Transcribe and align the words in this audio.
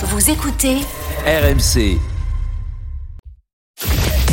Vous 0.00 0.30
écoutez 0.30 0.76
RMC, 1.26 1.98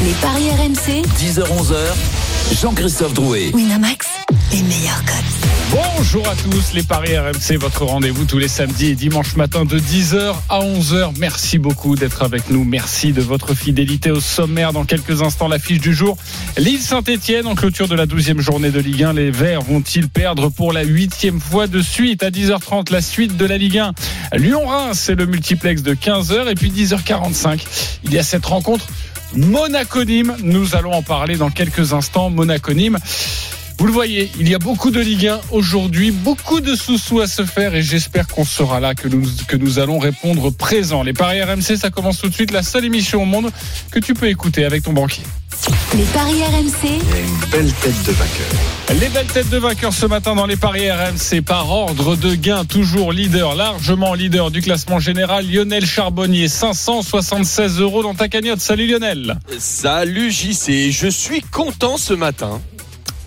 les 0.03 0.13
paris 0.21 0.51
RMC. 0.51 1.01
10h-11h, 1.17 2.55
Jean-Christophe 2.61 3.15
Drouet. 3.15 3.49
Winamax, 3.51 4.04
Bonjour 5.71 6.27
à 6.27 6.35
tous, 6.35 6.73
les 6.73 6.83
Paris 6.83 7.17
RMC, 7.17 7.57
votre 7.59 7.83
rendez-vous 7.83 8.25
tous 8.25 8.37
les 8.37 8.47
samedis 8.47 8.87
et 8.87 8.95
dimanches 8.95 9.35
matin 9.35 9.65
de 9.65 9.79
10h 9.79 10.33
à 10.49 10.59
11h. 10.59 11.13
Merci 11.17 11.57
beaucoup 11.57 11.95
d'être 11.95 12.21
avec 12.21 12.49
nous. 12.49 12.63
Merci 12.63 13.11
de 13.11 13.21
votre 13.21 13.53
fidélité 13.55 14.11
au 14.11 14.19
sommaire. 14.19 14.71
Dans 14.71 14.85
quelques 14.85 15.21
instants, 15.21 15.47
l'affiche 15.47 15.79
du 15.79 15.93
jour. 15.93 16.17
Lille 16.57 16.79
Saint-Etienne, 16.79 17.47
en 17.47 17.55
clôture 17.55 17.87
de 17.87 17.95
la 17.95 18.05
12e 18.05 18.39
journée 18.39 18.69
de 18.69 18.79
Ligue 18.79 19.03
1. 19.03 19.13
Les 19.13 19.31
Verts 19.31 19.61
vont-ils 19.61 20.07
perdre 20.07 20.49
pour 20.49 20.71
la 20.71 20.83
huitième 20.83 21.39
fois 21.39 21.67
de 21.67 21.81
suite? 21.81 22.23
À 22.23 22.29
10h30 22.29 22.91
la 22.91 23.01
suite 23.01 23.35
de 23.35 23.45
la 23.45 23.57
Ligue 23.57 23.79
1 23.79 23.93
Lyon-Reims, 24.37 24.99
c'est 25.05 25.15
le 25.15 25.25
multiplex 25.25 25.81
de 25.81 25.93
15h. 25.95 26.49
Et 26.49 26.55
puis 26.55 26.69
10h45, 26.71 27.65
il 28.03 28.13
y 28.13 28.19
a 28.19 28.23
cette 28.23 28.45
rencontre 28.45 28.87
Monaco-Nîmes. 29.35 30.35
Nous 30.43 30.75
allons 30.75 30.93
en 30.93 31.01
parler 31.01 31.35
dans 31.35 31.49
quelques 31.49 31.93
instants. 31.93 32.29
Monaco-Nîmes. 32.29 32.99
Vous 33.77 33.87
le 33.87 33.91
voyez, 33.91 34.31
il 34.39 34.47
y 34.47 34.55
a 34.55 34.59
beaucoup 34.59 34.89
de 34.89 35.01
Ligue 35.01 35.27
1 35.27 35.41
aujourd'hui, 35.51 36.11
beaucoup 36.11 36.61
de 36.61 36.75
sous-sous 36.75 37.19
à 37.19 37.27
se 37.27 37.43
faire 37.43 37.75
et 37.75 37.81
j'espère 37.81 38.27
qu'on 38.27 38.45
sera 38.45 38.79
là, 38.79 38.95
que 38.95 39.09
nous, 39.09 39.23
que 39.49 39.57
nous 39.57 39.79
allons 39.79 39.99
répondre 39.99 40.49
présent. 40.49 41.03
Les 41.03 41.11
paris 41.11 41.43
RMC, 41.43 41.75
ça 41.77 41.89
commence 41.89 42.19
tout 42.19 42.29
de 42.29 42.33
suite, 42.33 42.51
la 42.51 42.63
seule 42.63 42.85
émission 42.85 43.21
au 43.21 43.25
monde 43.25 43.51
que 43.91 43.99
tu 43.99 44.13
peux 44.13 44.27
écouter 44.27 44.63
avec 44.63 44.83
ton 44.83 44.93
banquier. 44.93 45.23
Les 45.93 46.03
paris 46.05 46.41
RMC, 46.41 46.99
belle 47.51 47.71
tête 47.73 48.03
de 48.03 48.11
vainqueur. 48.11 48.99
Les 49.01 49.09
belles 49.09 49.27
têtes 49.27 49.49
de 49.49 49.57
vainqueurs 49.57 49.93
ce 49.93 50.05
matin 50.05 50.35
dans 50.35 50.45
les 50.45 50.57
paris 50.57 50.89
RMC 50.89 51.41
par 51.41 51.69
ordre 51.69 52.15
de 52.15 52.33
gain, 52.33 52.63
toujours 52.63 53.11
leader, 53.11 53.55
largement 53.55 54.13
leader 54.13 54.51
du 54.51 54.61
classement 54.61 54.99
général, 54.99 55.45
Lionel 55.51 55.85
Charbonnier, 55.85 56.47
576 56.47 57.79
euros 57.81 58.03
dans 58.03 58.15
ta 58.15 58.29
cagnotte. 58.29 58.61
Salut 58.61 58.87
Lionel. 58.87 59.37
Salut 59.59 60.31
JC, 60.31 60.91
je 60.91 61.07
suis 61.07 61.41
content 61.41 61.97
ce 61.97 62.13
matin. 62.13 62.61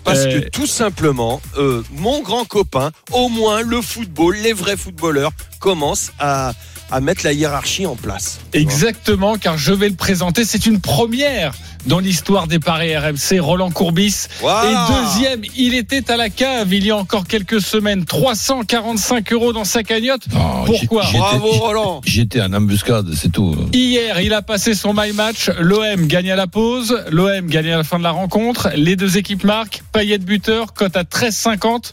Parce 0.09 0.25
Euh. 0.25 0.41
que 0.41 0.49
tout 0.49 0.65
simplement, 0.67 1.39
euh, 1.57 1.83
mon 1.97 2.21
grand 2.21 2.45
copain, 2.45 2.91
au 3.11 3.29
moins 3.29 3.61
le 3.61 3.81
football, 3.81 4.35
les 4.37 4.53
vrais 4.53 4.75
footballeurs, 4.75 5.31
commencent 5.59 6.11
à, 6.19 6.53
à 6.89 6.99
mettre 6.99 7.21
la 7.23 7.33
hiérarchie 7.33 7.85
en 7.85 7.95
place. 7.95 8.39
Exactement, 8.53 9.37
car 9.37 9.57
je 9.57 9.71
vais 9.73 9.87
le 9.89 9.95
présenter. 9.95 10.45
C'est 10.45 10.65
une 10.65 10.79
première 10.81 11.53
dans 11.85 11.99
l'histoire 11.99 12.47
des 12.47 12.59
paris 12.59 12.95
RMC. 12.95 13.39
Roland 13.39 13.71
Courbis. 13.71 14.27
Et 14.41 14.93
deuxième, 14.93 15.41
il 15.57 15.73
était 15.73 16.11
à 16.11 16.17
la 16.17 16.29
cave 16.29 16.73
il 16.73 16.85
y 16.85 16.91
a 16.91 16.97
encore 16.97 17.25
quelques 17.27 17.61
semaines. 17.61 18.05
345 18.05 19.31
euros 19.33 19.53
dans 19.53 19.63
sa 19.65 19.83
cagnotte. 19.83 20.23
Non, 20.33 20.65
Pourquoi 20.65 21.03
Bravo 21.11 21.51
Roland. 21.51 22.01
J'étais 22.05 22.41
en 22.41 22.53
embuscade, 22.53 23.07
c'est 23.13 23.31
tout. 23.31 23.55
Hier, 23.73 24.19
il 24.21 24.33
a 24.33 24.41
passé 24.41 24.73
son 24.73 24.93
my 24.93 25.13
match. 25.13 25.49
L'OM 25.59 26.07
gagne 26.07 26.31
à 26.31 26.35
la 26.35 26.47
pause. 26.47 27.03
L'OM 27.11 27.47
gagne 27.47 27.71
à 27.71 27.77
la 27.77 27.83
fin 27.83 27.97
de 27.97 28.03
la 28.03 28.11
rencontre. 28.11 28.69
Les 28.75 28.95
deux 28.95 29.17
équipes 29.17 29.43
marquent. 29.43 29.81
Payet 29.91 30.17
buteur, 30.19 30.73
cote 30.73 30.95
à 30.97 31.03
13,50. 31.03 31.91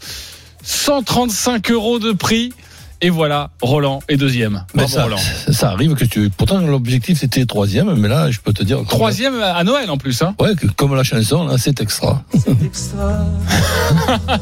135 0.62 1.70
euros 1.70 1.98
de 1.98 2.12
prix. 2.12 2.52
Et 3.02 3.10
voilà, 3.10 3.50
Roland 3.60 3.98
est 4.08 4.16
deuxième. 4.16 4.64
Mais 4.74 4.84
Bravo, 4.84 4.94
ça, 4.94 5.02
Roland. 5.04 5.16
ça 5.52 5.70
arrive 5.70 5.94
que 5.94 6.04
tu. 6.06 6.30
Pourtant, 6.30 6.58
l'objectif 6.60 7.18
c'était 7.20 7.44
troisième, 7.44 7.94
mais 7.96 8.08
là, 8.08 8.30
je 8.30 8.40
peux 8.40 8.54
te 8.54 8.62
dire. 8.62 8.78
Troisième 8.88 9.40
à 9.42 9.62
Noël 9.64 9.90
en 9.90 9.98
plus. 9.98 10.22
Hein. 10.22 10.34
Ouais, 10.40 10.54
que- 10.54 10.66
comme 10.66 10.94
la 10.94 11.02
chanson, 11.02 11.46
là, 11.46 11.56
c'est 11.58 11.80
extra. 11.82 12.22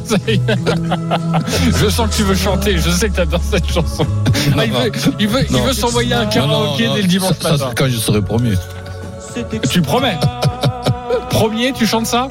Ça 0.04 0.16
y 0.28 0.32
est. 0.32 0.40
Je 1.78 1.88
sens 1.88 2.08
que 2.10 2.14
tu 2.16 2.22
veux 2.22 2.34
chanter. 2.36 2.78
Je 2.78 2.90
sais 2.90 3.08
que 3.08 3.14
tu 3.16 3.20
adores 3.20 3.42
cette 3.50 3.66
chanson. 3.70 4.06
Ah, 4.56 4.64
il 4.64 4.72
veut, 4.72 4.92
il 5.18 5.28
veut, 5.28 5.44
il 5.48 5.52
Non. 5.56 5.62
veut 5.64 5.72
s'envoyer 5.72 6.14
un 6.14 6.26
karaoké 6.26 6.88
dès 6.94 7.02
le 7.02 7.08
dimanche 7.08 7.34
ça, 7.40 7.42
ça, 7.42 7.50
matin. 7.52 7.66
c'est 7.70 7.74
quand 7.78 7.88
je 7.90 7.96
serai 7.98 8.22
premier. 8.22 8.54
Tu 9.70 9.78
le 9.78 9.84
promets 9.84 10.16
Premier, 11.30 11.72
tu 11.72 11.86
chantes 11.86 12.06
ça? 12.06 12.28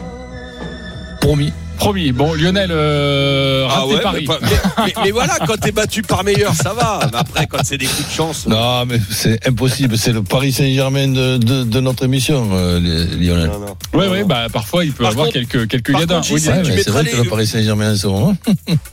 Promis. 1.19 1.51
Promis. 1.77 2.11
Bon, 2.13 2.33
Lionel, 2.33 2.69
euh, 2.71 3.67
Ah 3.69 3.85
ouais, 3.87 3.99
paris. 3.99 4.25
mais, 4.41 4.93
mais- 5.03 5.11
voilà, 5.11 5.37
quand 5.45 5.57
t'es 5.59 5.71
battu 5.71 6.01
par 6.01 6.23
meilleur, 6.23 6.53
ça 6.53 6.73
va. 6.73 6.99
Mais 7.11 7.17
après, 7.17 7.47
quand 7.47 7.57
c'est 7.63 7.77
des 7.77 7.85
coups 7.87 8.07
de 8.07 8.13
chance. 8.13 8.45
Non, 8.47 8.85
mais 8.85 8.99
c'est 9.11 9.45
impossible. 9.47 9.97
C'est 9.97 10.13
le 10.13 10.23
Paris 10.23 10.51
Saint-Germain 10.53 11.07
de, 11.09 11.37
de, 11.37 11.63
de 11.63 11.79
notre 11.79 12.05
émission, 12.05 12.49
euh, 12.53 12.79
Lionel. 13.19 13.51
Oui, 13.93 14.05
oui, 14.11 14.23
bah, 14.25 14.47
parfois 14.51 14.85
il 14.85 14.93
peut 14.93 15.03
Par 15.03 15.11
avoir 15.11 15.25
contre- 15.27 15.39
quelques, 15.39 15.67
quelques 15.67 15.91
contre, 15.91 16.31
Oui, 16.31 16.39
c'est 16.39 16.51
vrai 16.89 17.03
que 17.03 17.11
les- 17.11 17.23
le 17.23 17.29
Paris 17.29 17.47
Saint-Germain 17.47 17.93
en 17.93 17.97
ce 17.97 18.07
moment. 18.07 18.35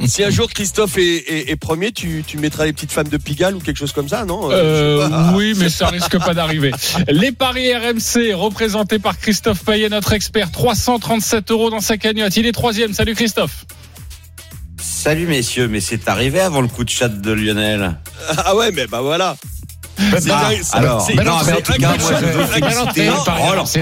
Si 0.07 0.25
un 0.25 0.31
jour 0.31 0.49
Christophe 0.51 0.99
est, 0.99 1.03
est- 1.03 1.51
est 1.51 1.57
premier, 1.57 1.93
tu, 1.93 2.25
tu 2.27 2.39
mettras 2.39 2.65
les 2.67 2.73
petites 2.73 2.93
femmes 2.93 3.09
de 3.09 3.17
Pigalle 3.19 3.55
ou 3.55 3.61
quelque 3.61 3.77
chose 3.79 3.93
comme 3.93 4.09
ça, 4.09 4.25
non 4.25 4.49
Euh, 4.51 5.09
pas. 5.09 5.33
oui, 5.37 5.55
mais 5.57 5.69
ça 5.69 5.87
risque 5.89 6.19
pas 6.19 6.35
d'arriver. 6.35 6.73
Les 7.09 7.33
paris 7.33 7.73
RMC, 7.73 8.33
représentés 8.35 8.99
par 8.99 9.19
Christophe 9.19 9.65
Payet, 9.65 9.89
notre 9.89 10.13
expert, 10.13 10.51
337 10.51 11.51
euros 11.51 11.71
dans 11.71 11.81
sa 11.81 11.97
cagnotte. 11.97 12.37
Il 12.37 12.47
est 12.47 12.53
troisième. 12.71 12.95
Salut 12.95 13.17
Christophe. 13.17 13.65
Salut 14.81 15.27
messieurs, 15.27 15.67
mais 15.67 15.81
c'est 15.81 16.07
arrivé 16.07 16.39
avant 16.39 16.61
le 16.61 16.69
coup 16.69 16.85
de 16.85 16.89
chat 16.89 17.09
de 17.09 17.33
Lionel. 17.33 17.97
Ah 18.45 18.55
ouais, 18.55 18.71
mais 18.71 18.87
bah 18.87 19.01
voilà. 19.01 19.35
Alors, 20.73 21.01
C'est- 21.07 21.15
non, 21.15 21.23
mais 21.23 21.31
en 21.31 21.39
c'est 23.67 23.81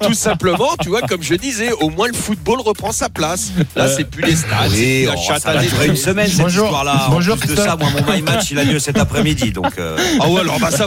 tout 0.00 0.14
simplement, 0.14 0.70
tu 0.82 0.88
vois, 0.88 1.02
comme 1.02 1.22
je 1.22 1.34
disais, 1.34 1.72
au 1.72 1.90
moins 1.90 2.08
le 2.08 2.14
football 2.14 2.60
reprend 2.60 2.92
sa 2.92 3.08
place. 3.08 3.50
Là, 3.76 3.84
Euh, 3.84 3.94
c'est 3.96 4.04
plus 4.04 4.24
les 4.24 4.36
stades, 4.36 4.70
c'est 4.72 5.04
la 5.06 5.14
oh, 5.16 5.20
chatte 5.26 5.42
ça 5.42 5.50
à 5.50 5.84
une 5.86 5.96
semaine 5.96 6.28
cette 6.28 6.38
Bonjour. 6.38 6.64
histoire-là. 6.64 7.06
Bonjour, 7.10 7.36
de 7.36 7.56
ça, 7.56 7.76
moi, 7.76 7.88
mon 7.90 8.12
my 8.12 8.22
match, 8.22 8.50
il 8.50 8.58
a 8.58 8.64
lieu 8.64 8.78
cet 8.78 8.98
après-midi, 8.98 9.52
donc. 9.52 9.72
euh, 9.78 9.96
Ah 10.20 10.28
ouais, 10.28 10.40
alors 10.40 10.58
bah 10.60 10.70
ça 10.70 10.86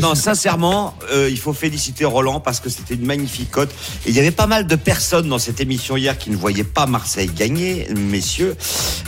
non, 0.00 0.14
sincèrement, 0.14 0.94
euh, 1.12 1.28
il 1.30 1.38
faut 1.38 1.52
féliciter 1.52 2.04
Roland 2.04 2.40
parce 2.40 2.60
que 2.60 2.68
c'était 2.70 2.94
une 2.94 3.06
magnifique 3.06 3.50
cote. 3.50 3.70
Et 4.06 4.10
il 4.10 4.16
y 4.16 4.20
avait 4.20 4.30
pas 4.30 4.46
mal 4.46 4.66
de 4.66 4.76
personnes 4.76 5.28
dans 5.28 5.38
cette 5.38 5.60
émission 5.60 5.96
hier 5.96 6.16
qui 6.18 6.30
ne 6.30 6.36
voyaient 6.36 6.64
pas 6.64 6.86
Marseille 6.86 7.30
gagner, 7.34 7.86
messieurs. 7.96 8.56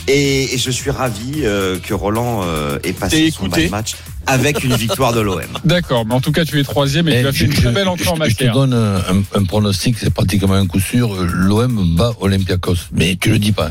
Et, 0.08 0.54
et 0.54 0.58
je 0.58 0.70
suis 0.70 0.90
ravi 0.90 1.42
euh, 1.44 1.78
que 1.78 1.94
Roland 1.94 2.42
euh, 2.44 2.78
ait 2.84 2.92
passé 2.92 3.30
son 3.30 3.48
match 3.70 3.94
avec 4.26 4.64
une 4.64 4.74
victoire 4.74 5.12
de 5.12 5.20
l'OM. 5.20 5.40
D'accord, 5.64 6.04
mais 6.06 6.14
en 6.14 6.20
tout 6.20 6.32
cas, 6.32 6.44
tu 6.44 6.58
es 6.60 6.64
troisième 6.64 7.08
et 7.08 7.16
Eh, 7.18 7.22
tu 7.22 7.26
as 7.28 7.32
fait 7.32 7.44
une 7.46 7.52
très 7.54 7.70
belle 7.72 7.84
je- 7.84 7.88
entrée 7.88 8.08
en 8.08 8.16
je- 8.16 8.30
Je 8.30 8.36
te 8.36 8.44
matière. 8.44 8.54
donne 8.54 8.74
un, 8.74 9.38
un 9.38 9.44
pronostic, 9.44 9.96
c'est 9.98 10.12
pratiquement 10.12 10.54
un 10.54 10.66
coup 10.66 10.80
sûr. 10.80 11.14
L'OM 11.24 11.94
bat 11.96 12.12
Olympiakos. 12.20 12.76
Mais 12.92 13.16
tu 13.20 13.30
le 13.30 13.38
dis 13.38 13.52
pas. 13.52 13.70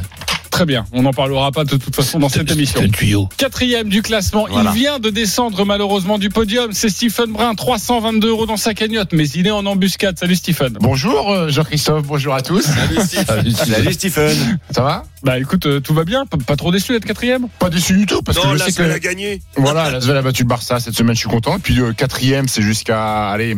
Très 0.54 0.68
bien. 0.68 0.86
On 0.92 1.02
n'en 1.02 1.14
parlera 1.14 1.52
pas 1.52 1.64
de 1.64 1.78
toute 1.78 1.96
façon 1.96 2.20
dans 2.20 2.30
cette 2.30 2.52
émission. 2.52 2.88
Tuyau. 2.88 3.28
Quatrième 3.38 3.90
du 3.90 4.04
classement. 4.04 4.46
Voilà. 4.48 4.70
Il 4.76 4.80
vient 4.82 5.00
de 5.00 5.10
descendre 5.10 5.66
malheureusement 5.66 6.20
du 6.20 6.30
podium. 6.30 6.74
C'est 6.74 6.90
Stephen 6.90 7.32
Brun, 7.32 7.56
322 7.56 8.30
euros 8.30 8.46
dans 8.46 8.56
sa 8.56 8.76
cagnotte, 8.76 9.14
mais 9.14 9.28
il 9.30 9.48
est 9.48 9.52
en 9.52 9.66
embuscade. 9.66 10.20
Salut 10.20 10.36
Stephen. 10.36 10.78
Bonjour 10.80 11.32
euh, 11.32 11.50
Jean-Christophe, 11.50 12.06
bonjour 12.06 12.36
à 12.36 12.44
tous. 12.44 12.62
Salut, 12.62 13.52
Salut 13.52 13.94
Stephen. 13.94 14.60
Ça 14.70 14.84
va? 14.84 15.04
Bah 15.24 15.40
écoute, 15.40 15.66
euh, 15.66 15.80
tout 15.80 15.96
va 15.96 16.04
bien. 16.04 16.26
Pas 16.28 16.56
trop 16.56 16.72
déçu 16.72 16.92
d'être 16.92 17.06
quatrième? 17.06 17.48
Pas 17.58 17.72
déçu 17.72 17.94
du 17.94 18.06
tout 18.06 18.22
parce 18.22 18.38
Non, 18.38 18.52
que 18.52 18.58
je 18.58 18.60
la 18.60 18.66
sais 18.66 18.72
seule 18.74 18.92
a 18.92 19.00
que 19.00 19.04
gagné. 19.06 19.42
voilà, 19.56 19.90
la 19.90 20.02
Svel 20.02 20.18
a 20.18 20.22
battu 20.22 20.44
le 20.44 20.50
Barça 20.50 20.80
cette 20.80 20.94
semaine, 20.94 21.16
je 21.16 21.22
suis 21.22 21.30
content. 21.30 21.56
Et 21.58 21.62
puis 21.62 21.80
euh, 21.80 21.94
quatrième, 21.94 22.48
c'est 22.48 22.62
jusqu'à 22.62 23.30
allez 23.30 23.58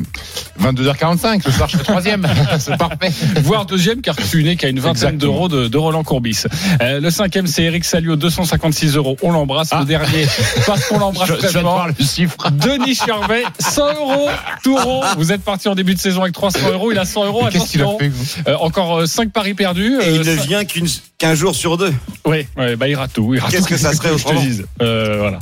22h45. 0.62 1.42
Ce 1.44 1.52
soir, 1.52 1.68
je 1.68 1.74
serai 1.74 1.84
troisième. 1.84 2.26
c'est 2.60 2.78
parfait. 2.78 3.12
voire 3.42 3.66
deuxième, 3.66 4.02
car 4.02 4.16
tu 4.16 4.44
n'es 4.44 4.56
qu'à 4.56 4.70
une 4.70 4.80
vingtaine 4.80 5.18
d'euros 5.18 5.50
de, 5.50 5.68
de 5.68 5.78
Roland 5.78 6.04
Courbis. 6.04 6.44
Euh, 6.86 7.00
le 7.00 7.10
cinquième, 7.10 7.48
c'est 7.48 7.64
Eric 7.64 7.84
Salio, 7.84 8.16
256 8.16 8.96
euros. 8.96 9.18
On 9.24 9.32
l'embrasse. 9.32 9.70
Ah. 9.72 9.80
Le 9.80 9.86
dernier, 9.86 10.28
parce 10.66 10.86
qu'on 10.86 11.00
l'embrasse 11.00 11.30
voir 11.62 11.88
le 11.88 12.06
chiffre. 12.06 12.38
Denis 12.52 12.96
Charvet, 12.96 13.44
100 13.60 13.94
euros. 13.96 14.30
Touron, 14.64 15.02
vous 15.18 15.32
êtes 15.32 15.42
parti 15.44 15.68
en 15.68 15.76
début 15.76 15.96
de 15.96 16.00
saison 16.00 16.22
avec 16.22 16.34
300 16.34 16.60
euros. 16.72 16.92
Il 16.92 17.00
a 17.00 17.06
100 17.06 17.26
euros. 17.26 17.48
Qu'est-ce 17.52 17.72
qu'il 17.72 17.82
a 17.82 17.88
fait 18.00 18.10
vous 18.10 18.26
Euh, 18.48 18.56
encore 18.60 19.08
5 19.08 19.32
paris 19.32 19.54
perdus. 19.54 20.00
Et 20.02 20.16
il 20.16 20.22
ne 20.22 20.30
Euh, 20.30 20.36
vient 20.36 20.64
qu'une- 20.66 20.88
qu'un 21.18 21.36
jour 21.36 21.56
sur 21.56 21.78
deux. 21.78 21.94
Oui, 22.26 22.46
ouais, 22.58 22.76
bah, 22.76 22.88
il 22.88 22.96
rate 22.96 23.14
tout. 23.14 23.34
il 23.34 23.40
rate 23.40 23.52
Qu'est-ce 23.52 23.68
que 23.68 23.78
ça 23.78 23.94
serait 23.94 24.12
autrement. 24.12 24.42
Euh, 24.82 25.18
voilà. 25.20 25.40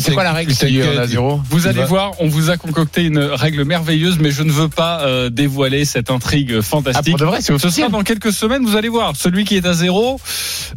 C'est 0.00 0.12
quoi 0.12 0.24
la 0.24 0.32
règle 0.32 0.52
c'est 0.54 0.66
a 0.82 1.06
zéro 1.06 1.40
Vous 1.48 1.66
allez 1.66 1.84
voir, 1.84 2.12
on 2.20 2.28
vous 2.28 2.50
a 2.50 2.56
concocté 2.56 3.04
une 3.04 3.18
règle 3.18 3.64
merveilleuse, 3.64 4.18
mais 4.18 4.30
je 4.30 4.42
ne 4.42 4.50
veux 4.50 4.68
pas 4.68 5.02
euh, 5.02 5.30
dévoiler 5.30 5.84
cette 5.84 6.10
intrigue 6.10 6.54
Ah, 6.58 6.62
fantastique. 6.62 7.10
pour 7.12 7.20
de 7.20 7.24
vrai, 7.24 7.38
c'est 7.40 7.56
Ce 7.58 7.70
sera 7.70 7.88
dans 7.88 8.02
quelques 8.02 8.32
semaines, 8.32 8.64
vous 8.64 8.76
allez 8.76 8.88
voir. 8.88 9.14
Celui 9.16 9.44
qui 9.44 9.56
est 9.56 9.66
à 9.66 9.72
zéro, 9.74 10.20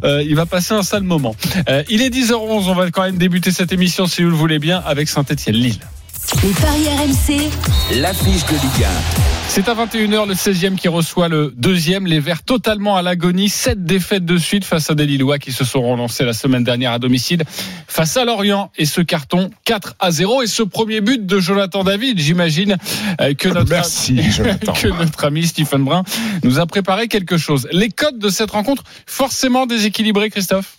euh, 0.04 0.22
il 0.22 0.36
va 0.36 0.46
passer 0.46 0.74
un 0.74 0.82
sale 0.82 1.02
moment. 1.02 1.34
Euh, 1.68 1.82
il 1.88 2.02
est 2.02 2.10
10h11, 2.10 2.68
on 2.68 2.74
va 2.74 2.90
quand 2.90 3.02
même 3.02 3.18
débuter 3.18 3.50
cette 3.50 3.72
émission, 3.72 4.06
si 4.06 4.22
vous 4.22 4.30
le 4.30 4.36
voulez 4.36 4.58
bien, 4.58 4.82
avec 4.84 5.08
Saint-Etienne-Lille. 5.08 5.78
Les 6.34 6.52
paris 6.52 6.86
RMC, 6.86 7.50
L'affiche 8.00 8.44
de 8.44 8.52
Ligue 8.52 8.86
C'est 9.48 9.66
à 9.66 9.74
21h 9.74 10.28
le 10.28 10.34
16e 10.34 10.76
qui 10.76 10.86
reçoit 10.86 11.28
le 11.28 11.54
deuxième. 11.56 12.06
Les 12.06 12.20
Verts 12.20 12.42
totalement 12.42 12.96
à 12.96 13.02
l'agonie. 13.02 13.48
Sept 13.48 13.82
défaites 13.82 14.26
de 14.26 14.36
suite 14.36 14.66
face 14.66 14.90
à 14.90 14.94
des 14.94 15.06
Lillois 15.06 15.38
qui 15.38 15.52
se 15.52 15.64
sont 15.64 15.80
relancés 15.80 16.24
la 16.24 16.34
semaine 16.34 16.64
dernière 16.64 16.92
à 16.92 16.98
domicile 16.98 17.44
face 17.86 18.18
à 18.18 18.26
Lorient. 18.26 18.70
Et 18.76 18.84
ce 18.84 19.00
carton 19.00 19.50
4 19.64 19.94
à 19.98 20.10
0. 20.10 20.42
Et 20.42 20.46
ce 20.46 20.62
premier 20.62 21.00
but 21.00 21.24
de 21.24 21.40
Jonathan 21.40 21.82
David, 21.82 22.18
j'imagine 22.18 22.76
euh, 23.22 23.32
que 23.32 23.48
notre, 23.48 23.70
Merci, 23.70 24.22
Jonathan. 24.30 24.72
que 24.80 24.88
notre 24.88 25.24
ami 25.24 25.46
Stephen 25.46 25.82
Brun 25.82 26.04
nous 26.44 26.60
a 26.60 26.66
préparé 26.66 27.08
quelque 27.08 27.38
chose. 27.38 27.66
Les 27.72 27.88
codes 27.88 28.18
de 28.18 28.28
cette 28.28 28.50
rencontre, 28.50 28.84
forcément 29.06 29.64
déséquilibrés, 29.64 30.28
Christophe? 30.28 30.76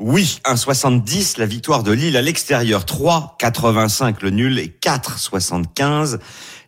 Oui, 0.00 0.40
1,70 0.44 1.38
la 1.38 1.46
victoire 1.46 1.84
de 1.84 1.92
Lille 1.92 2.16
à 2.16 2.22
l'extérieur, 2.22 2.84
3,85 2.84 4.16
le 4.22 4.30
nul 4.30 4.58
et 4.58 4.72
4,75 4.82 6.18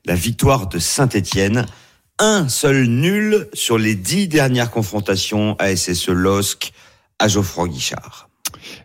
la 0.04 0.14
victoire 0.14 0.68
de 0.68 0.78
Saint-Étienne. 0.78 1.66
Un 2.20 2.48
seul 2.48 2.84
nul 2.86 3.48
sur 3.52 3.78
les 3.78 3.96
dix 3.96 4.28
dernières 4.28 4.70
confrontations 4.70 5.56
à 5.58 5.74
SSE 5.74 6.10
LOSC 6.10 6.72
à 7.18 7.26
Geoffroy 7.26 7.66
Guichard. 7.66 8.28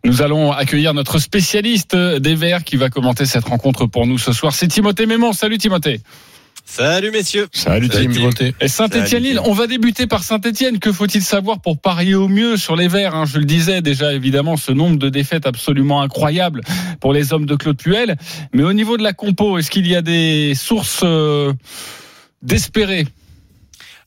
Nous 0.03 0.23
allons 0.23 0.51
accueillir 0.51 0.95
notre 0.95 1.19
spécialiste 1.19 1.95
des 1.95 2.33
Verts 2.33 2.63
qui 2.63 2.77
va 2.77 2.89
commenter 2.89 3.27
cette 3.27 3.45
rencontre 3.45 3.85
pour 3.85 4.07
nous 4.07 4.17
ce 4.17 4.33
soir. 4.33 4.55
C'est 4.55 4.67
Timothée 4.67 5.05
Mémon. 5.05 5.33
Salut 5.33 5.59
Timothée. 5.59 6.01
Salut 6.65 7.11
messieurs. 7.11 7.47
Salut, 7.51 7.89
Tim. 7.89 8.07
Timothée. 8.09 8.55
Et 8.61 8.67
Saint-Etienne-Lille, 8.69 9.37
Salut. 9.37 9.49
on 9.49 9.53
va 9.53 9.67
débuter 9.67 10.07
par 10.07 10.23
Saint-Etienne. 10.23 10.79
Que 10.79 10.91
faut-il 10.91 11.21
savoir 11.21 11.59
pour 11.59 11.79
parier 11.79 12.15
au 12.15 12.27
mieux 12.29 12.55
sur 12.55 12.75
les 12.75 12.87
Verts 12.87 13.13
hein 13.13 13.25
Je 13.25 13.39
le 13.39 13.45
disais 13.45 13.81
déjà, 13.81 14.13
évidemment, 14.13 14.55
ce 14.55 14.71
nombre 14.71 14.97
de 14.97 15.09
défaites 15.09 15.45
absolument 15.45 16.01
incroyable 16.01 16.61
pour 17.01 17.11
les 17.13 17.33
hommes 17.33 17.45
de 17.45 17.55
Claude 17.55 17.77
Puel. 17.77 18.15
Mais 18.53 18.63
au 18.63 18.73
niveau 18.73 18.95
de 18.97 19.03
la 19.03 19.13
compo, 19.13 19.57
est-ce 19.57 19.69
qu'il 19.69 19.87
y 19.87 19.95
a 19.95 20.01
des 20.01 20.53
sources 20.55 21.01
euh, 21.03 21.51
d'espérer 22.41 23.05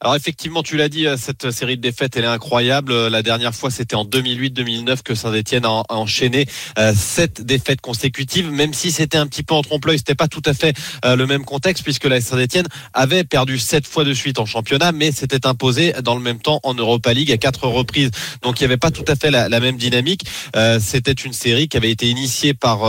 Alors 0.00 0.16
effectivement, 0.16 0.62
tu 0.62 0.76
l'as 0.76 0.88
dit, 0.88 1.06
euh, 1.06 1.16
cette 1.16 1.50
série 1.50 1.76
de 1.76 1.82
défaites, 1.82 2.16
elle 2.16 2.24
est 2.24 2.28
incroyable. 2.28 2.92
Euh, 2.92 3.08
La 3.08 3.22
dernière 3.22 3.54
fois, 3.54 3.70
c'était 3.70 3.94
en 3.94 4.04
2008-2009 4.04 5.02
que 5.02 5.14
Saint-Etienne 5.14 5.64
a, 5.64 5.82
enchaîné 5.88 6.46
euh, 6.78 6.92
sept 6.94 7.42
défaites 7.42 7.80
consécutives, 7.80 8.50
même 8.50 8.74
si 8.74 8.90
c'était 8.90 9.18
un 9.18 9.26
petit 9.26 9.42
peu 9.42 9.54
en 9.54 9.62
trompe-l'œil, 9.62 9.98
c'était 9.98 10.14
pas 10.14 10.28
tout 10.28 10.42
à 10.44 10.54
fait 10.54 10.76
le 11.04 11.26
même 11.26 11.44
contexte, 11.44 11.84
puisque 11.84 12.04
la 12.04 12.20
Saint-Etienne 12.20 12.66
avait 12.92 13.24
perdu 13.24 13.58
sept 13.58 13.86
fois 13.86 14.04
de 14.04 14.12
suite 14.14 14.38
en 14.38 14.46
championnat, 14.46 14.92
mais 14.92 15.12
s'était 15.12 15.46
imposé 15.46 15.92
dans 16.02 16.14
le 16.14 16.20
même 16.20 16.38
temps 16.38 16.60
en 16.62 16.74
Europa 16.74 17.12
League 17.12 17.30
à 17.30 17.36
quatre 17.36 17.66
reprises. 17.66 18.10
Donc 18.42 18.60
il 18.60 18.62
n'y 18.62 18.66
avait 18.66 18.76
pas 18.76 18.90
tout 18.90 19.04
à 19.06 19.16
fait 19.16 19.30
la, 19.30 19.48
la 19.48 19.60
même 19.60 19.76
dynamique. 19.76 20.24
C'était 20.80 21.12
une 21.12 21.32
série 21.32 21.68
qui 21.68 21.76
avait 21.76 21.90
été 21.90 22.08
initiée 22.08 22.54
par 22.54 22.80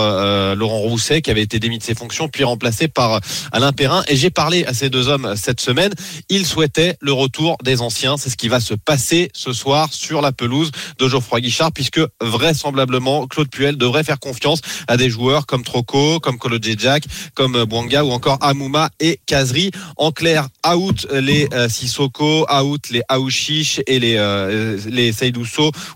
Laurent 0.56 0.80
Rousset, 0.80 1.22
qui 1.22 1.32
avait 1.32 1.42
été 1.42 1.60
démis 1.60 1.78
de 1.78 1.84
ses 1.84 1.96
fonctions, 1.96 2.28
puis 2.30 2.44
remplacé 2.44 2.88
par 2.88 3.20
Alain 3.52 3.74
Perrin. 3.74 4.04
Et 4.08 4.16
j'ai 4.16 4.30
parlé 4.30 4.66
à 4.66 4.74
ces 4.74 4.90
deux 4.90 5.08
hommes 5.08 5.36
cette 5.36 5.62
semaine. 5.62 5.94
Ils 6.30 6.46
souhaitaient 6.46 6.98
le 7.06 7.14
retour 7.14 7.58
des 7.64 7.82
anciens. 7.82 8.18
C'est 8.18 8.30
ce 8.30 8.36
qui 8.36 8.48
va 8.48 8.60
se 8.60 8.74
passer 8.74 9.30
ce 9.34 9.54
soir 9.54 9.94
sur 9.94 10.22
la 10.22 10.32
pelouse 10.32 10.72
de 10.98 11.08
Geoffroy 11.08 11.40
Guichard, 11.40 11.72
puisque 11.72 12.02
vraisemblablement 12.20 13.28
Claude 13.28 13.50
Puel 13.50 13.78
devrait 13.78 14.04
faire 14.04 14.20
confiance 14.20 14.62
à 14.88 14.98
des 14.98 15.10
joueurs 15.10 15.46
comme 15.46 15.64
Troco, 15.64 16.20
comme 16.20 16.40
Kolo 16.40 16.58
Jack, 16.62 17.04
comme 17.36 17.64
Bouanga 17.66 18.04
ou 18.04 18.12
encore 18.12 18.40
Amouma 18.42 18.90
et 19.00 19.20
Kazri. 19.28 19.72
En 19.98 20.12
clair, 20.12 20.48
out 20.68 21.08
les 21.12 21.48
euh, 21.54 21.70
Sissoko, 21.70 22.48
out 22.52 22.90
les 22.90 23.04
Aouchiche 23.08 23.82
et 23.86 24.00
les 24.00 24.16
euh, 24.18 24.78
les 24.88 25.12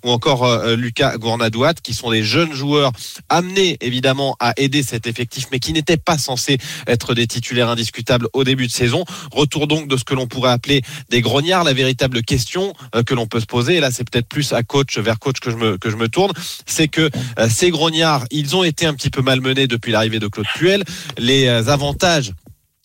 ou 0.03 0.09
encore 0.09 0.45
euh, 0.45 0.75
Lucas 0.75 1.17
Gournadouat, 1.17 1.73
qui 1.73 1.93
sont 1.93 2.11
des 2.11 2.23
jeunes 2.23 2.53
joueurs 2.53 2.91
amenés 3.29 3.77
évidemment 3.81 4.35
à 4.39 4.53
aider 4.57 4.83
cet 4.83 5.07
effectif, 5.07 5.47
mais 5.51 5.59
qui 5.59 5.73
n'étaient 5.73 5.97
pas 5.97 6.17
censés 6.17 6.57
être 6.87 7.15
des 7.15 7.25
titulaires 7.25 7.69
indiscutables 7.69 8.27
au 8.33 8.43
début 8.43 8.67
de 8.67 8.71
saison. 8.71 9.05
Retour 9.31 9.67
donc 9.67 9.87
de 9.87 9.97
ce 9.97 10.03
que 10.03 10.13
l'on 10.13 10.27
pourrait 10.27 10.51
appeler 10.51 10.81
des 11.09 11.21
grognards. 11.21 11.63
La 11.63 11.73
véritable 11.73 12.21
question 12.21 12.73
euh, 12.95 13.03
que 13.03 13.13
l'on 13.13 13.27
peut 13.27 13.39
se 13.39 13.45
poser, 13.45 13.75
et 13.75 13.79
là 13.79 13.91
c'est 13.91 14.09
peut-être 14.09 14.27
plus 14.27 14.53
à 14.53 14.63
coach 14.63 14.97
vers 14.97 15.19
coach 15.19 15.39
que 15.39 15.51
je 15.51 15.55
me 15.55 15.77
que 15.77 15.89
je 15.89 15.95
me 15.95 16.07
tourne, 16.07 16.31
c'est 16.65 16.87
que 16.87 17.09
euh, 17.39 17.49
ces 17.49 17.69
grognards, 17.71 18.25
ils 18.31 18.55
ont 18.55 18.63
été 18.63 18.85
un 18.85 18.93
petit 18.93 19.09
peu 19.09 19.21
malmenés 19.21 19.67
depuis 19.67 19.91
l'arrivée 19.91 20.19
de 20.19 20.27
Claude 20.27 20.47
Puel. 20.55 20.83
Les 21.17 21.47
euh, 21.47 21.67
avantages 21.67 22.33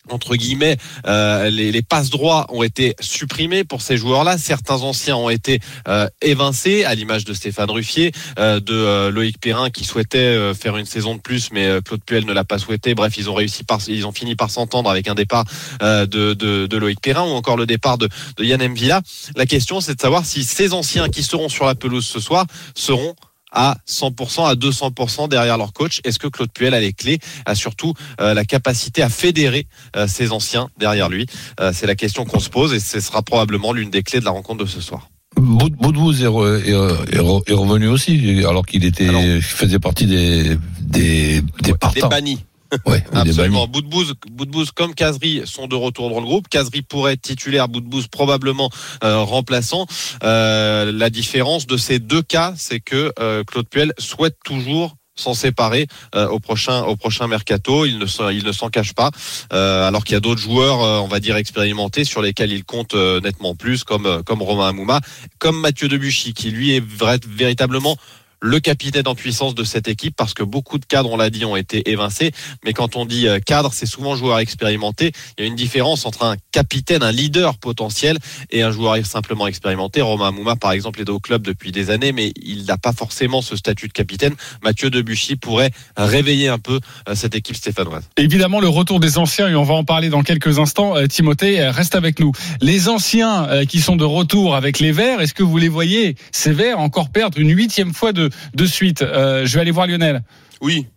entre 0.09 0.35
guillemets, 0.35 0.77
euh, 1.07 1.49
les, 1.49 1.71
les 1.71 1.81
passes 1.81 2.09
droits 2.09 2.45
ont 2.49 2.63
été 2.63 2.95
supprimés 2.99 3.63
pour 3.63 3.81
ces 3.81 3.97
joueurs-là. 3.97 4.37
Certains 4.37 4.81
anciens 4.81 5.15
ont 5.15 5.29
été 5.29 5.59
euh, 5.87 6.07
évincés, 6.21 6.83
à 6.83 6.95
l'image 6.95 7.25
de 7.25 7.33
Stéphane 7.33 7.69
Ruffier, 7.71 8.11
euh, 8.39 8.59
de 8.59 9.09
Loïc 9.09 9.39
Perrin 9.39 9.69
qui 9.69 9.83
souhaitait 9.83 10.53
faire 10.53 10.77
une 10.77 10.85
saison 10.85 11.15
de 11.15 11.21
plus, 11.21 11.51
mais 11.51 11.79
Claude 11.83 12.03
Puel 12.03 12.25
ne 12.25 12.33
l'a 12.33 12.43
pas 12.43 12.59
souhaité. 12.59 12.95
Bref, 12.95 13.17
ils 13.17 13.29
ont 13.29 13.33
réussi 13.33 13.63
par, 13.63 13.79
ils 13.87 14.05
ont 14.05 14.11
fini 14.11 14.35
par 14.35 14.49
s'entendre 14.49 14.89
avec 14.89 15.07
un 15.07 15.15
départ 15.15 15.45
de, 15.81 16.75
Loïc 16.75 16.99
Perrin 17.01 17.23
ou 17.23 17.33
encore 17.33 17.57
le 17.57 17.65
départ 17.65 17.97
de, 17.97 18.09
de 18.37 18.43
Yann 18.43 18.65
Mvila. 18.67 19.01
La 19.35 19.45
question, 19.45 19.81
c'est 19.81 19.95
de 19.95 20.01
savoir 20.01 20.25
si 20.25 20.43
ces 20.43 20.73
anciens 20.73 21.09
qui 21.09 21.23
seront 21.23 21.49
sur 21.49 21.65
la 21.65 21.75
pelouse 21.75 22.05
ce 22.05 22.19
soir 22.19 22.45
seront 22.75 23.15
à 23.55 23.77
100%, 23.89 24.45
à 24.47 24.53
200% 24.55 25.27
derrière 25.29 25.57
leur 25.57 25.73
coach. 25.73 26.01
Est-ce 26.03 26.19
que 26.19 26.27
Claude 26.27 26.51
Puel 26.51 26.73
a 26.73 26.79
les 26.79 26.93
clés, 26.93 27.17
a 27.45 27.55
surtout 27.55 27.93
euh, 28.21 28.33
la 28.35 28.45
capacité 28.45 29.01
à 29.01 29.09
fédérer 29.09 29.65
euh, 29.95 30.07
ses 30.07 30.31
anciens 30.31 30.69
derrière 30.77 31.09
lui? 31.09 31.25
Euh, 31.59 31.71
C'est 31.73 31.87
la 31.87 31.95
question 31.95 32.25
qu'on 32.25 32.39
se 32.39 32.49
pose 32.49 32.73
et 32.73 32.79
ce 32.79 32.99
sera 32.99 33.21
probablement 33.23 33.73
l'une 33.73 33.89
des 33.89 34.03
clés 34.03 34.19
de 34.19 34.25
la 34.25 34.31
rencontre 34.31 34.63
de 34.63 34.69
ce 34.69 34.81
soir. 34.81 35.09
Boud- 35.37 35.75
Boudbouz 35.75 36.21
est, 36.21 36.27
re- 36.27 36.61
est 36.63 36.69
est 36.69 37.19
re- 37.19 37.43
est 37.49 37.53
revenu 37.53 37.87
aussi, 37.87 38.43
alors 38.47 38.65
qu'il 38.65 38.85
était, 38.85 39.09
Alors. 39.09 39.21
faisait 39.41 39.79
partie 39.79 40.05
des, 40.05 40.57
des, 40.79 41.41
des 41.41 41.41
Des 41.63 41.73
partants. 41.73 42.07
bannis. 42.07 42.39
Ouais, 42.85 43.03
Absolument. 43.13 43.67
Boudbouz, 43.67 44.13
Boudbouz 44.31 44.71
comme 44.71 44.93
Kazri 44.95 45.41
sont 45.45 45.67
de 45.67 45.75
retour 45.75 46.09
dans 46.09 46.19
le 46.19 46.25
groupe. 46.25 46.47
Kazri 46.49 46.81
pourrait 46.81 47.13
être 47.13 47.21
titulaire, 47.21 47.67
Boudbouz 47.67 48.07
probablement 48.07 48.69
euh, 49.03 49.19
remplaçant. 49.19 49.85
Euh, 50.23 50.91
la 50.91 51.09
différence 51.09 51.67
de 51.67 51.77
ces 51.77 51.99
deux 51.99 52.21
cas, 52.21 52.53
c'est 52.57 52.79
que 52.79 53.11
euh, 53.19 53.43
Claude 53.43 53.67
Puel 53.69 53.93
souhaite 53.97 54.37
toujours 54.43 54.95
s'en 55.17 55.33
séparer 55.33 55.87
euh, 56.13 56.27
au 56.27 56.39
prochain 56.41 56.83
au 56.83 56.97
prochain 56.97 57.27
mercato. 57.27 57.85
Il 57.85 57.99
ne 57.99 58.05
s'en- 58.05 58.27
il 58.29 58.43
ne 58.43 58.51
s'en 58.51 58.67
cache 58.69 58.93
pas. 58.93 59.11
Euh, 59.53 59.87
alors 59.87 60.03
qu'il 60.03 60.13
y 60.13 60.17
a 60.17 60.19
d'autres 60.19 60.41
joueurs, 60.41 60.81
euh, 60.83 60.99
on 60.99 61.07
va 61.07 61.21
dire 61.21 61.37
expérimentés, 61.37 62.03
sur 62.03 62.21
lesquels 62.21 62.51
il 62.51 62.65
compte 62.65 62.95
euh, 62.95 63.21
nettement 63.21 63.55
plus, 63.55 63.85
comme 63.85 64.23
comme 64.25 64.41
Romain 64.41 64.67
Amouma, 64.67 64.99
comme 65.39 65.57
Mathieu 65.61 65.87
Debuchy, 65.87 66.33
qui 66.33 66.51
lui 66.51 66.75
est 66.75 66.83
vrai- 66.85 67.19
véritablement 67.29 67.95
le 68.41 68.59
capitaine 68.59 69.07
en 69.07 69.15
puissance 69.15 69.55
de 69.55 69.63
cette 69.63 69.87
équipe 69.87 70.15
parce 70.15 70.33
que 70.33 70.43
beaucoup 70.43 70.77
de 70.77 70.85
cadres, 70.85 71.11
on 71.11 71.17
l'a 71.17 71.29
dit, 71.29 71.45
ont 71.45 71.55
été 71.55 71.89
évincés. 71.89 72.31
Mais 72.63 72.73
quand 72.73 72.95
on 72.95 73.05
dit 73.05 73.27
euh, 73.27 73.39
cadre, 73.39 73.71
c'est 73.73 73.85
souvent 73.85 74.15
joueur 74.15 74.39
expérimenté. 74.39 75.11
Il 75.37 75.41
y 75.41 75.43
a 75.45 75.47
une 75.47 75.55
différence 75.55 76.05
entre 76.05 76.23
un 76.23 76.35
capitaine, 76.51 77.03
un 77.03 77.11
leader 77.11 77.57
potentiel 77.57 78.17
et 78.51 78.61
un 78.61 78.71
joueur 78.71 78.95
simplement 79.05 79.47
expérimenté. 79.47 80.01
Romain 80.01 80.31
Mouma, 80.31 80.55
par 80.55 80.71
exemple, 80.71 81.01
est 81.01 81.09
au 81.09 81.19
club 81.19 81.41
depuis 81.41 81.71
des 81.71 81.89
années, 81.89 82.11
mais 82.11 82.31
il 82.41 82.65
n'a 82.65 82.77
pas 82.77 82.93
forcément 82.93 83.41
ce 83.41 83.55
statut 83.55 83.87
de 83.87 83.93
capitaine. 83.93 84.35
Mathieu 84.63 84.89
Debuchy 84.89 85.35
pourrait 85.35 85.71
réveiller 85.97 86.47
un 86.47 86.59
peu 86.59 86.79
euh, 87.09 87.15
cette 87.15 87.35
équipe 87.35 87.55
stéphanoise. 87.55 88.03
Évidemment, 88.17 88.59
le 88.59 88.69
retour 88.69 88.99
des 88.99 89.17
anciens, 89.17 89.47
et 89.49 89.55
on 89.55 89.63
va 89.63 89.73
en 89.73 89.83
parler 89.83 90.09
dans 90.09 90.23
quelques 90.23 90.59
instants. 90.59 90.95
Euh, 90.95 91.07
Timothée, 91.07 91.67
reste 91.69 91.95
avec 91.95 92.19
nous. 92.19 92.31
Les 92.61 92.89
anciens 92.89 93.65
qui 93.67 93.79
sont 93.79 93.95
de 93.95 94.03
retour 94.03 94.55
avec 94.55 94.79
les 94.79 94.91
Verts, 94.91 95.21
est-ce 95.21 95.33
que 95.33 95.43
vous 95.43 95.57
les 95.57 95.69
voyez, 95.69 96.15
ces 96.31 96.51
Verts, 96.51 96.79
encore 96.79 97.09
perdre 97.09 97.39
une 97.39 97.55
huitième 97.55 97.93
fois 97.93 98.13
de, 98.13 98.24
de 98.53 98.65
suite 98.65 99.01
Euh, 99.01 99.45
Je 99.45 99.55
vais 99.55 99.61
aller 99.61 99.71
voir 99.71 99.87
Lionel. 99.87 100.23
Oui. 100.61 100.87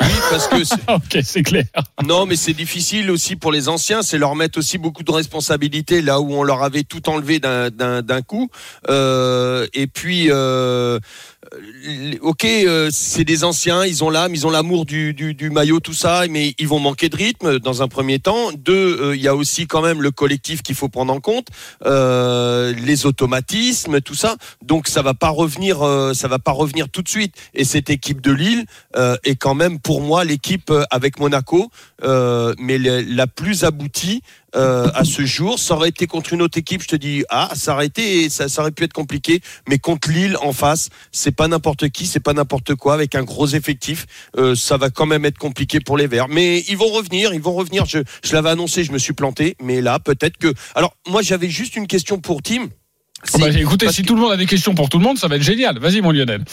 Oui, 0.00 0.08
parce 0.28 0.48
que 0.48 0.64
c'est- 0.64 0.74
ok, 0.88 1.18
c'est 1.22 1.44
clair. 1.44 1.64
non, 2.04 2.26
mais 2.26 2.34
c'est 2.34 2.52
difficile 2.52 3.12
aussi 3.12 3.36
pour 3.36 3.52
les 3.52 3.68
anciens. 3.68 4.02
C'est 4.02 4.18
leur 4.18 4.34
mettre 4.34 4.58
aussi 4.58 4.76
beaucoup 4.76 5.04
de 5.04 5.12
responsabilités 5.12 6.02
là 6.02 6.20
où 6.20 6.32
on 6.34 6.42
leur 6.42 6.64
avait 6.64 6.82
tout 6.82 7.08
enlevé 7.08 7.38
d'un 7.38 8.22
coup. 8.26 8.50
Euh, 8.90 9.68
et 9.72 9.86
puis, 9.86 10.26
euh, 10.30 10.98
ok, 12.20 12.44
euh, 12.44 12.88
c'est 12.92 13.24
des 13.24 13.44
anciens, 13.44 13.84
ils 13.84 14.02
ont 14.04 14.10
l'âme, 14.10 14.34
ils 14.34 14.46
ont 14.46 14.50
l'amour 14.50 14.84
du, 14.84 15.14
du, 15.14 15.34
du 15.34 15.50
maillot, 15.50 15.80
tout 15.80 15.92
ça, 15.92 16.24
mais 16.28 16.54
ils 16.58 16.68
vont 16.68 16.78
manquer 16.78 17.08
de 17.08 17.16
rythme 17.16 17.58
dans 17.58 17.82
un 17.82 17.88
premier 17.88 18.18
temps. 18.18 18.52
Deux, 18.56 18.98
euh, 19.00 19.16
il 19.16 19.22
y 19.22 19.28
a 19.28 19.34
aussi 19.34 19.66
quand 19.66 19.82
même 19.82 20.02
le 20.02 20.10
collectif 20.10 20.62
qu'il 20.62 20.74
faut 20.74 20.88
prendre 20.88 21.12
en 21.12 21.20
compte, 21.20 21.48
euh, 21.84 22.72
les 22.72 23.06
automatismes, 23.06 24.00
tout 24.00 24.14
ça. 24.14 24.36
Donc 24.62 24.88
ça 24.88 25.02
va 25.02 25.14
pas 25.14 25.28
revenir, 25.28 25.82
euh, 25.82 26.14
ça 26.14 26.28
va 26.28 26.38
pas 26.38 26.52
revenir 26.52 26.88
tout 26.88 27.02
de 27.02 27.08
suite. 27.08 27.34
Et 27.54 27.64
cette 27.64 27.90
équipe 27.90 28.20
de 28.20 28.32
Lille 28.32 28.64
euh, 28.96 29.16
est 29.24 29.36
quand 29.36 29.54
même 29.54 29.78
pour 29.78 30.00
moi 30.00 30.24
l'équipe 30.24 30.72
avec 30.90 31.18
Monaco, 31.18 31.70
mais 32.58 32.78
la 32.78 33.26
plus 33.26 33.64
aboutie 33.64 34.22
euh, 34.56 34.88
à 34.94 35.04
ce 35.04 35.24
jour. 35.24 35.58
Ça 35.58 35.74
aurait 35.74 35.88
été 35.88 36.06
contre 36.06 36.32
une 36.32 36.42
autre 36.42 36.58
équipe, 36.58 36.82
je 36.82 36.88
te 36.88 36.96
dis 36.96 37.24
ah 37.28 37.50
ça 37.54 37.74
aurait 37.74 37.86
été, 37.86 38.28
ça, 38.28 38.48
ça 38.48 38.62
aurait 38.62 38.72
pu 38.72 38.84
être 38.84 38.92
compliqué, 38.92 39.40
mais 39.68 39.78
contre 39.78 40.10
Lille 40.10 40.36
en 40.42 40.52
face, 40.52 40.90
c'est 41.12 41.34
pas 41.34 41.48
n'importe 41.48 41.88
qui, 41.88 42.06
c'est 42.06 42.20
pas 42.20 42.32
n'importe 42.32 42.74
quoi 42.74 42.94
avec 42.94 43.14
un 43.14 43.22
gros 43.22 43.48
effectif. 43.48 44.06
Euh, 44.36 44.54
ça 44.54 44.76
va 44.76 44.90
quand 44.90 45.06
même 45.06 45.24
être 45.24 45.38
compliqué 45.38 45.80
pour 45.80 45.96
les 45.96 46.06
Verts, 46.06 46.28
mais 46.28 46.60
ils 46.68 46.76
vont 46.76 46.88
revenir, 46.88 47.34
ils 47.34 47.40
vont 47.40 47.54
revenir. 47.54 47.84
Je, 47.86 47.98
je 48.22 48.32
l'avais 48.32 48.50
annoncé, 48.50 48.84
je 48.84 48.92
me 48.92 48.98
suis 48.98 49.12
planté, 49.12 49.56
mais 49.62 49.80
là 49.80 49.98
peut-être 49.98 50.36
que. 50.36 50.52
Alors 50.74 50.96
moi 51.08 51.22
j'avais 51.22 51.48
juste 51.48 51.76
une 51.76 51.86
question 51.86 52.20
pour 52.20 52.42
Tim. 52.42 52.68
Oh, 53.32 53.38
bah, 53.38 53.48
écoutez, 53.48 53.90
si 53.90 54.02
que- 54.02 54.06
tout 54.08 54.14
le 54.14 54.20
monde 54.20 54.32
a 54.32 54.36
des 54.36 54.46
questions 54.46 54.74
pour 54.74 54.88
tout 54.88 54.98
le 54.98 55.04
monde, 55.04 55.18
ça 55.18 55.28
va 55.28 55.36
être 55.36 55.42
génial. 55.42 55.78
Vas-y, 55.78 56.00
mon 56.02 56.10
Lionel. 56.12 56.44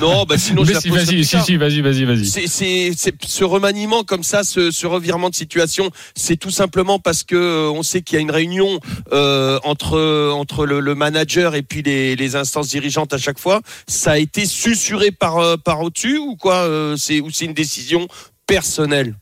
Non, 0.00 0.24
bah 0.24 0.38
sinon 0.38 0.64
je 0.64 0.74
si, 0.74 0.88
vas-y, 0.88 1.24
si, 1.24 1.40
si, 1.40 1.56
vas-y, 1.56 1.80
vas-y, 1.80 2.04
vas-y. 2.04 2.26
C'est, 2.26 2.46
c'est, 2.46 2.92
c'est 2.96 3.14
ce 3.26 3.44
remaniement 3.44 4.04
comme 4.04 4.22
ça, 4.22 4.44
ce, 4.44 4.70
ce 4.70 4.86
revirement 4.86 5.30
de 5.30 5.34
situation, 5.34 5.90
c'est 6.14 6.36
tout 6.36 6.50
simplement 6.50 6.98
parce 6.98 7.22
que 7.22 7.36
euh, 7.36 7.70
on 7.70 7.82
sait 7.82 8.02
qu'il 8.02 8.16
y 8.16 8.18
a 8.18 8.20
une 8.22 8.30
réunion 8.30 8.80
euh, 9.12 9.58
entre 9.64 10.30
entre 10.32 10.66
le, 10.66 10.80
le 10.80 10.94
manager 10.94 11.54
et 11.54 11.62
puis 11.62 11.82
les, 11.82 12.16
les 12.16 12.36
instances 12.36 12.68
dirigeantes 12.68 13.12
à 13.12 13.18
chaque 13.18 13.38
fois. 13.38 13.60
Ça 13.86 14.12
a 14.12 14.18
été 14.18 14.46
susurré 14.46 15.10
par 15.10 15.38
euh, 15.38 15.56
par 15.56 15.80
au-dessus 15.80 16.18
ou 16.18 16.36
quoi 16.36 16.54
euh, 16.64 16.96
C'est 16.96 17.20
ou 17.20 17.30
c'est 17.30 17.44
une 17.44 17.54
décision 17.54 18.08
personnelle? 18.46 19.14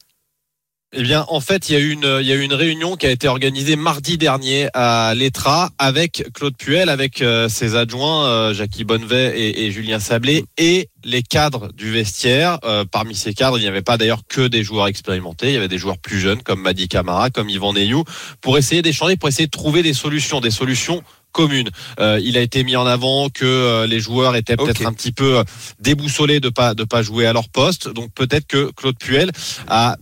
Eh 0.95 1.03
bien, 1.03 1.25
en 1.29 1.41
fait, 1.41 1.71
il 1.71 1.73
y 1.73 1.77
a 1.77 1.79
eu 1.79 1.91
une, 1.91 2.19
il 2.21 2.27
y 2.27 2.33
a 2.33 2.35
eu 2.35 2.43
une 2.43 2.53
réunion 2.53 2.97
qui 2.97 3.07
a 3.07 3.11
été 3.11 3.27
organisée 3.27 3.77
mardi 3.77 4.19
dernier 4.19 4.69
à 4.75 5.15
l'ETRA 5.15 5.71
avec 5.79 6.23
Claude 6.35 6.55
Puel, 6.55 6.91
avec 6.91 7.23
euh, 7.23 7.49
ses 7.49 7.77
adjoints 7.77 8.27
euh, 8.27 8.53
Jackie 8.53 8.85
Bonnevet 8.85 9.33
et, 9.35 9.65
et 9.65 9.71
Julien 9.71 10.01
Sablé 10.01 10.45
et 10.59 10.91
les 11.03 11.23
cadres 11.23 11.73
du 11.73 11.91
vestiaire. 11.91 12.59
Euh, 12.65 12.85
parmi 12.85 13.15
ces 13.15 13.33
cadres, 13.33 13.57
il 13.57 13.63
n'y 13.63 13.69
avait 13.69 13.81
pas 13.81 13.97
d'ailleurs 13.97 14.21
que 14.29 14.47
des 14.47 14.63
joueurs 14.63 14.87
expérimentés. 14.87 15.49
Il 15.49 15.55
y 15.55 15.57
avait 15.57 15.67
des 15.67 15.79
joueurs 15.79 15.97
plus 15.97 16.21
jeunes 16.21 16.43
comme 16.43 16.61
Madi 16.61 16.89
Camara, 16.89 17.31
comme 17.31 17.49
Yvan 17.49 17.73
Neyou, 17.73 18.05
pour 18.43 18.59
essayer 18.59 18.83
d'échanger, 18.83 19.17
pour 19.17 19.31
essayer 19.31 19.47
de 19.47 19.51
trouver 19.51 19.83
des 19.83 19.95
solutions, 19.95 20.43
des 20.43 20.51
solutions 20.51 21.03
communes. 21.33 21.71
Euh, 21.99 22.21
il 22.23 22.37
a 22.37 22.41
été 22.43 22.63
mis 22.65 22.77
en 22.77 22.85
avant 22.85 23.31
que 23.31 23.47
euh, 23.47 23.87
les 23.87 23.99
joueurs 23.99 24.37
étaient 24.37 24.57
peut-être 24.57 24.87
un 24.87 24.93
petit 24.93 25.13
peu 25.13 25.43
déboussolés 25.81 26.41
de 26.41 26.51
pas 26.51 26.75
de 26.75 26.85
pas 26.85 27.03
jouer 27.03 27.27
à 27.27 27.33
leur 27.33 27.49
poste. 27.49 27.89
Donc 27.89 28.13
peut-être 28.13 28.47
que 28.47 28.71
Claude 28.73 28.99
Puel 28.99 29.31
a 29.67 29.97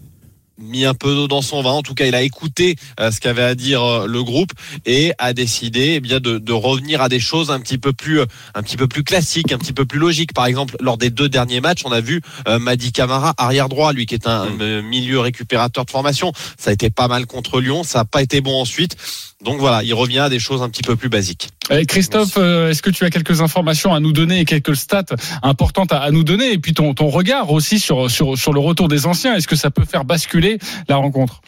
mis 0.61 0.85
un 0.85 0.95
peu 0.95 1.15
d'eau 1.15 1.29
dans 1.29 1.43
son 1.43 1.63
vin. 1.63 1.71
En 1.71 1.83
tout 1.83 1.95
cas, 1.95 2.07
il 2.07 2.15
a 2.15 2.23
écouté 2.23 2.77
euh, 2.99 3.11
ce 3.11 3.21
qu'avait 3.21 3.43
à 3.43 3.55
dire 3.55 3.83
euh, 3.83 4.07
le 4.07 4.23
groupe 4.23 4.53
et 4.87 5.13
a 5.19 5.33
décidé 5.33 5.95
eh 5.97 6.01
bien 6.01 6.21
de, 6.21 6.39
de 6.39 6.53
revenir 6.53 7.03
à 7.03 7.09
des 7.09 7.21
choses 7.21 7.51
un 7.51 7.61
petit 7.61 7.79
peu 7.79 7.93
plus 7.93 8.21
euh, 8.21 8.27
un 8.55 8.63
petit 8.63 8.77
peu 8.77 8.87
plus 8.87 9.05
classiques, 9.05 9.53
un 9.53 9.59
petit 9.59 9.73
peu 9.73 9.85
plus 9.85 9.99
logiques. 9.99 10.33
Par 10.33 10.47
exemple, 10.47 10.77
lors 10.81 10.99
des 10.99 11.11
deux 11.11 11.29
derniers 11.29 11.61
matchs, 11.61 11.83
on 11.85 11.93
a 11.93 12.01
vu 12.01 12.21
euh, 12.49 12.59
Madi 12.59 12.93
Camara 12.93 13.35
arrière 13.37 13.69
droit, 13.69 13.93
lui 13.93 14.07
qui 14.07 14.15
est 14.15 14.27
un 14.27 14.47
euh, 14.61 14.83
milieu 14.83 15.21
récupérateur 15.21 15.85
de 15.85 15.91
formation. 15.91 16.33
Ça 16.59 16.71
a 16.71 16.73
été 16.73 16.91
pas 16.91 17.09
mal 17.09 17.27
contre 17.27 17.61
Lyon, 17.61 17.83
ça 17.83 18.01
n'a 18.01 18.05
pas 18.05 18.23
été 18.23 18.41
bon 18.41 18.61
ensuite. 18.61 18.97
Donc 19.43 19.59
voilà, 19.59 19.83
il 19.83 19.95
revient 19.95 20.21
à 20.21 20.29
des 20.29 20.39
choses 20.39 20.63
un 20.63 20.69
petit 20.69 20.83
peu 20.83 20.97
plus 20.97 21.09
basiques. 21.09 21.49
Eh, 21.71 21.87
Christophe, 21.87 22.37
euh, 22.37 22.71
est-ce 22.71 22.83
que 22.83 22.91
tu 22.91 23.05
as 23.05 23.11
quelques 23.11 23.43
informations 23.43 23.95
à 23.95 24.01
nous 24.01 24.13
donner 24.13 24.41
et 24.41 24.45
quelques 24.45 24.75
stats 24.75 25.05
importantes 25.43 25.93
à, 25.93 26.11
nous 26.11 26.25
donner 26.25 26.53
et 26.53 26.59
puis 26.59 26.75
ton, 26.75 26.93
regard 27.09 27.53
aussi 27.53 27.79
sur, 27.79 28.07
le 28.09 28.59
retour 28.59 28.89
des 28.89 29.07
anciens? 29.07 29.37
Est-ce 29.37 29.47
que 29.47 29.57
ça 29.57 29.71
peut 29.71 29.85
faire 29.85 30.05
basculer 30.05 30.59
la 30.89 30.97
rencontre? 30.97 31.43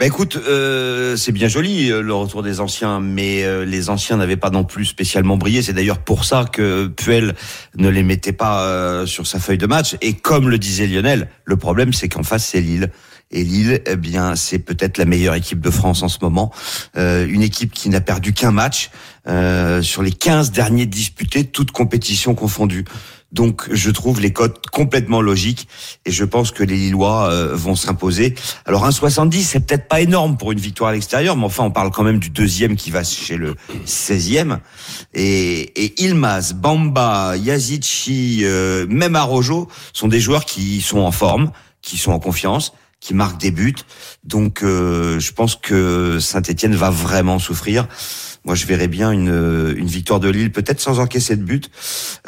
Bah 0.00 0.06
écoute, 0.06 0.38
euh, 0.48 1.14
c'est 1.16 1.30
bien 1.30 1.48
joli 1.48 1.90
euh, 1.90 2.00
le 2.00 2.14
retour 2.14 2.42
des 2.42 2.60
anciens, 2.60 3.00
mais 3.00 3.44
euh, 3.44 3.66
les 3.66 3.90
anciens 3.90 4.16
n'avaient 4.16 4.38
pas 4.38 4.48
non 4.48 4.64
plus 4.64 4.86
spécialement 4.86 5.36
brillé. 5.36 5.60
C'est 5.60 5.74
d'ailleurs 5.74 5.98
pour 5.98 6.24
ça 6.24 6.46
que 6.50 6.86
Puel 6.86 7.34
ne 7.76 7.90
les 7.90 8.02
mettait 8.02 8.32
pas 8.32 8.64
euh, 8.64 9.04
sur 9.04 9.26
sa 9.26 9.38
feuille 9.38 9.58
de 9.58 9.66
match. 9.66 9.96
Et 10.00 10.14
comme 10.14 10.48
le 10.48 10.56
disait 10.56 10.86
Lionel, 10.86 11.28
le 11.44 11.56
problème 11.56 11.92
c'est 11.92 12.08
qu'en 12.08 12.22
face 12.22 12.46
c'est 12.46 12.62
Lille. 12.62 12.90
Et 13.32 13.44
Lille, 13.44 13.80
eh 13.86 13.96
bien, 13.96 14.34
c'est 14.34 14.58
peut-être 14.58 14.98
la 14.98 15.04
meilleure 15.04 15.34
équipe 15.34 15.60
de 15.60 15.70
France 15.70 16.02
en 16.02 16.08
ce 16.08 16.18
moment. 16.20 16.50
Euh, 16.96 17.26
une 17.28 17.42
équipe 17.42 17.72
qui 17.72 17.88
n'a 17.88 18.00
perdu 18.00 18.32
qu'un 18.32 18.50
match 18.50 18.90
euh, 19.28 19.82
sur 19.82 20.02
les 20.02 20.10
15 20.10 20.50
derniers 20.50 20.86
disputés, 20.86 21.44
toutes 21.44 21.70
compétitions 21.70 22.34
confondues. 22.34 22.84
Donc, 23.30 23.68
je 23.70 23.90
trouve 23.90 24.20
les 24.20 24.32
cotes 24.32 24.66
complètement 24.72 25.20
logiques 25.20 25.68
et 26.04 26.10
je 26.10 26.24
pense 26.24 26.50
que 26.50 26.64
les 26.64 26.74
Lillois 26.74 27.30
euh, 27.30 27.54
vont 27.54 27.76
s'imposer. 27.76 28.34
Alors, 28.66 28.88
1,70, 28.88 29.42
c'est 29.42 29.60
peut-être 29.60 29.86
pas 29.86 30.00
énorme 30.00 30.36
pour 30.36 30.50
une 30.50 30.58
victoire 30.58 30.90
à 30.90 30.92
l'extérieur, 30.92 31.36
mais 31.36 31.44
enfin, 31.44 31.62
on 31.62 31.70
parle 31.70 31.92
quand 31.92 32.02
même 32.02 32.18
du 32.18 32.30
deuxième 32.30 32.74
qui 32.74 32.90
va 32.90 33.04
chez 33.04 33.36
le 33.36 33.54
16e. 33.86 34.58
Et, 35.14 35.60
et 35.84 36.02
Ilmaz, 36.02 36.54
Bamba, 36.54 37.36
Yazici, 37.36 38.40
euh, 38.42 38.86
même 38.88 39.14
Arojo 39.14 39.68
sont 39.92 40.08
des 40.08 40.18
joueurs 40.18 40.44
qui 40.44 40.80
sont 40.80 40.98
en 40.98 41.12
forme, 41.12 41.52
qui 41.82 41.96
sont 41.96 42.10
en 42.10 42.18
confiance 42.18 42.72
qui 43.00 43.14
marquent 43.14 43.40
des 43.40 43.50
buts. 43.50 43.74
Donc, 44.24 44.62
euh, 44.62 45.18
je 45.18 45.32
pense 45.32 45.56
que 45.56 46.18
Saint-Etienne 46.20 46.74
va 46.74 46.90
vraiment 46.90 47.38
souffrir. 47.38 47.88
Moi, 48.44 48.54
je 48.54 48.66
verrais 48.66 48.88
bien 48.88 49.10
une, 49.10 49.74
une 49.76 49.86
victoire 49.86 50.20
de 50.20 50.28
Lille, 50.28 50.50
peut-être 50.50 50.80
sans 50.80 50.98
encaisser 50.98 51.36
de 51.36 51.42
but. 51.42 51.70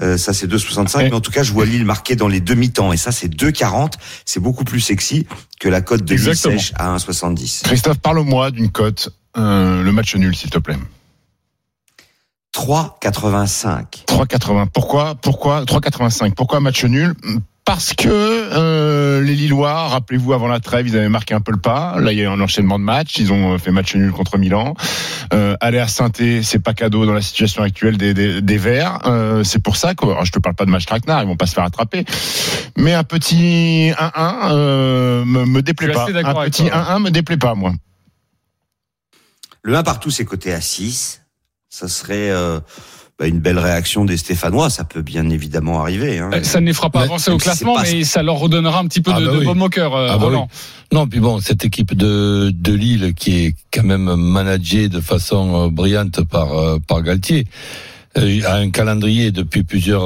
Euh, 0.00 0.18
ça, 0.18 0.32
c'est 0.32 0.46
2,65. 0.46 0.96
Ouais. 0.96 1.04
Mais 1.08 1.14
en 1.14 1.20
tout 1.20 1.30
cas, 1.30 1.42
je 1.42 1.52
vois 1.52 1.64
Lille 1.64 1.84
marquer 1.84 2.16
dans 2.16 2.28
les 2.28 2.40
demi-temps. 2.40 2.92
Et 2.92 2.96
ça, 2.96 3.12
c'est 3.12 3.28
2,40. 3.28 3.94
C'est 4.26 4.40
beaucoup 4.40 4.64
plus 4.64 4.80
sexy 4.80 5.26
que 5.60 5.68
la 5.68 5.80
cote 5.80 6.04
de 6.04 6.14
Lille 6.14 6.36
sèche 6.36 6.72
à 6.76 6.94
1,70. 6.96 7.62
Christophe, 7.64 7.98
parle-moi 7.98 8.50
d'une 8.50 8.70
cote, 8.70 9.10
euh, 9.38 9.82
le 9.82 9.92
match 9.92 10.14
nul, 10.16 10.36
s'il 10.36 10.50
te 10.50 10.58
plaît. 10.58 10.76
3,85. 12.54 14.04
3,80. 14.06 14.66
Pourquoi 14.72 15.14
Pourquoi 15.14 15.64
3,85 15.64 16.34
Pourquoi 16.34 16.60
match 16.60 16.84
nul? 16.84 17.14
Parce 17.64 17.94
que 17.94 18.08
euh, 18.08 19.20
les 19.20 19.34
Lillois, 19.34 19.88
rappelez-vous, 19.88 20.32
avant 20.32 20.48
la 20.48 20.58
trêve, 20.58 20.88
ils 20.88 20.96
avaient 20.96 21.08
marqué 21.08 21.32
un 21.32 21.40
peu 21.40 21.52
le 21.52 21.60
pas. 21.60 22.00
Là, 22.00 22.12
il 22.12 22.18
y 22.18 22.20
a 22.20 22.24
eu 22.24 22.28
un 22.28 22.40
enchaînement 22.40 22.78
de 22.78 22.84
matchs. 22.84 23.18
Ils 23.18 23.32
ont 23.32 23.56
fait 23.58 23.70
match 23.70 23.94
nul 23.94 24.10
contre 24.10 24.36
Milan. 24.36 24.74
Euh, 25.32 25.56
aller 25.60 25.78
à 25.78 25.86
saint 25.86 26.10
c'est 26.42 26.58
pas 26.58 26.74
cadeau 26.74 27.06
dans 27.06 27.12
la 27.12 27.22
situation 27.22 27.62
actuelle 27.62 27.96
des, 27.96 28.14
des, 28.14 28.42
des 28.42 28.58
Verts. 28.58 28.98
Euh, 29.06 29.44
c'est 29.44 29.62
pour 29.62 29.76
ça 29.76 29.94
que, 29.94 30.04
alors, 30.04 30.24
je 30.24 30.32
te 30.32 30.40
parle 30.40 30.56
pas 30.56 30.64
de 30.64 30.70
match 30.70 30.86
traquenard, 30.86 31.22
ils 31.22 31.26
vont 31.26 31.36
pas 31.36 31.46
se 31.46 31.54
faire 31.54 31.64
attraper. 31.64 32.04
Mais 32.76 32.94
un 32.94 33.04
petit 33.04 33.92
1-1 33.96 34.50
euh, 34.50 35.24
me, 35.24 35.44
me 35.44 35.62
déplaît 35.62 35.92
pas. 35.92 36.08
Un 36.08 36.44
petit 36.44 36.64
toi. 36.66 36.96
1-1 36.98 37.02
me 37.02 37.10
déplaît 37.10 37.36
pas, 37.36 37.54
moi. 37.54 37.72
Le 39.62 39.76
1 39.76 39.84
partout, 39.84 40.10
c'est 40.10 40.24
coté 40.24 40.52
à 40.52 40.60
6. 40.60 41.22
Ça 41.68 41.88
serait 41.88 42.30
euh, 42.30 42.60
bah, 43.18 43.26
une 43.26 43.40
belle 43.40 43.58
réaction 43.58 44.04
des 44.04 44.16
Stéphanois. 44.16 44.70
Ça 44.70 44.84
peut 44.84 45.02
bien 45.02 45.28
évidemment 45.30 45.80
arriver. 45.80 46.18
Hein. 46.18 46.30
Euh, 46.34 46.42
Ça 46.42 46.60
ne 46.60 46.66
les 46.66 46.72
fera 46.72 46.90
pas 46.90 47.00
Mais 47.00 47.04
avancer 47.06 47.30
au 47.30 47.38
classement, 47.38 47.74
pas- 47.74 47.82
mais 47.82 48.04
ça 48.04 48.22
leur 48.22 48.36
redonnera 48.36 48.80
un 48.80 48.86
petit 48.86 49.00
peu 49.00 49.12
Ah 49.14 49.20
de, 49.20 49.26
bah 49.26 49.32
de 49.32 49.38
oui. 49.38 49.44
baume 49.44 49.62
au 49.62 49.68
cœur, 49.68 49.94
euh, 49.94 50.08
Ah 50.10 50.18
bah 50.18 50.24
Roland. 50.24 50.48
Non, 50.92 51.06
puis 51.06 51.20
bon, 51.20 51.40
cette 51.40 51.64
équipe 51.64 51.94
de, 51.94 52.50
de 52.54 52.72
Lille 52.72 53.14
qui 53.14 53.44
est 53.46 53.54
quand 53.72 53.84
même 53.84 54.14
managée 54.16 54.88
de 54.88 55.00
façon 55.00 55.66
euh, 55.66 55.70
brillante 55.70 56.22
par, 56.24 56.48
par 56.86 57.02
Galtier, 57.02 57.46
a 58.14 58.56
un 58.56 58.70
calendrier 58.70 59.30
depuis 59.30 59.62
plusieurs 59.62 60.02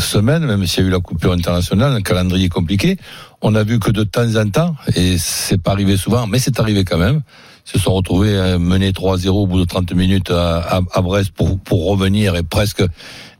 semaines, 0.00 0.46
même 0.46 0.64
s'il 0.64 0.84
y 0.84 0.86
a 0.86 0.88
eu 0.88 0.92
la 0.92 1.00
coupure 1.00 1.32
internationale, 1.32 1.92
un 1.92 2.00
calendrier 2.02 2.48
compliqué. 2.48 2.96
On 3.40 3.56
a 3.56 3.64
vu 3.64 3.80
que 3.80 3.90
de 3.90 4.04
temps 4.04 4.36
en 4.36 4.48
temps, 4.48 4.76
et 4.94 5.18
c'est 5.18 5.60
pas 5.60 5.72
arrivé 5.72 5.96
souvent, 5.96 6.28
mais 6.28 6.38
c'est 6.38 6.60
arrivé 6.60 6.84
quand 6.84 6.98
même, 6.98 7.20
se 7.64 7.78
sont 7.78 7.94
retrouvés 7.94 8.36
euh, 8.36 8.58
menés 8.58 8.90
3-0 8.90 9.28
au 9.28 9.46
bout 9.46 9.60
de 9.60 9.64
30 9.64 9.92
minutes 9.92 10.30
à, 10.30 10.58
à, 10.58 10.80
à 10.92 11.00
Brest 11.00 11.30
pour, 11.30 11.58
pour 11.60 11.86
revenir 11.86 12.36
et 12.36 12.42
presque 12.42 12.82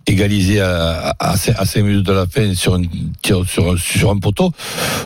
égaliser 0.06 0.60
à, 0.60 1.14
à, 1.18 1.32
à 1.32 1.36
5 1.36 1.82
minutes 1.82 2.06
de 2.06 2.12
la 2.12 2.26
fin 2.26 2.54
sur 2.54 2.74
un 2.74 2.82
tir 3.22 3.44
sur, 3.46 3.78
sur 3.78 4.10
un 4.10 4.18
poteau. 4.18 4.52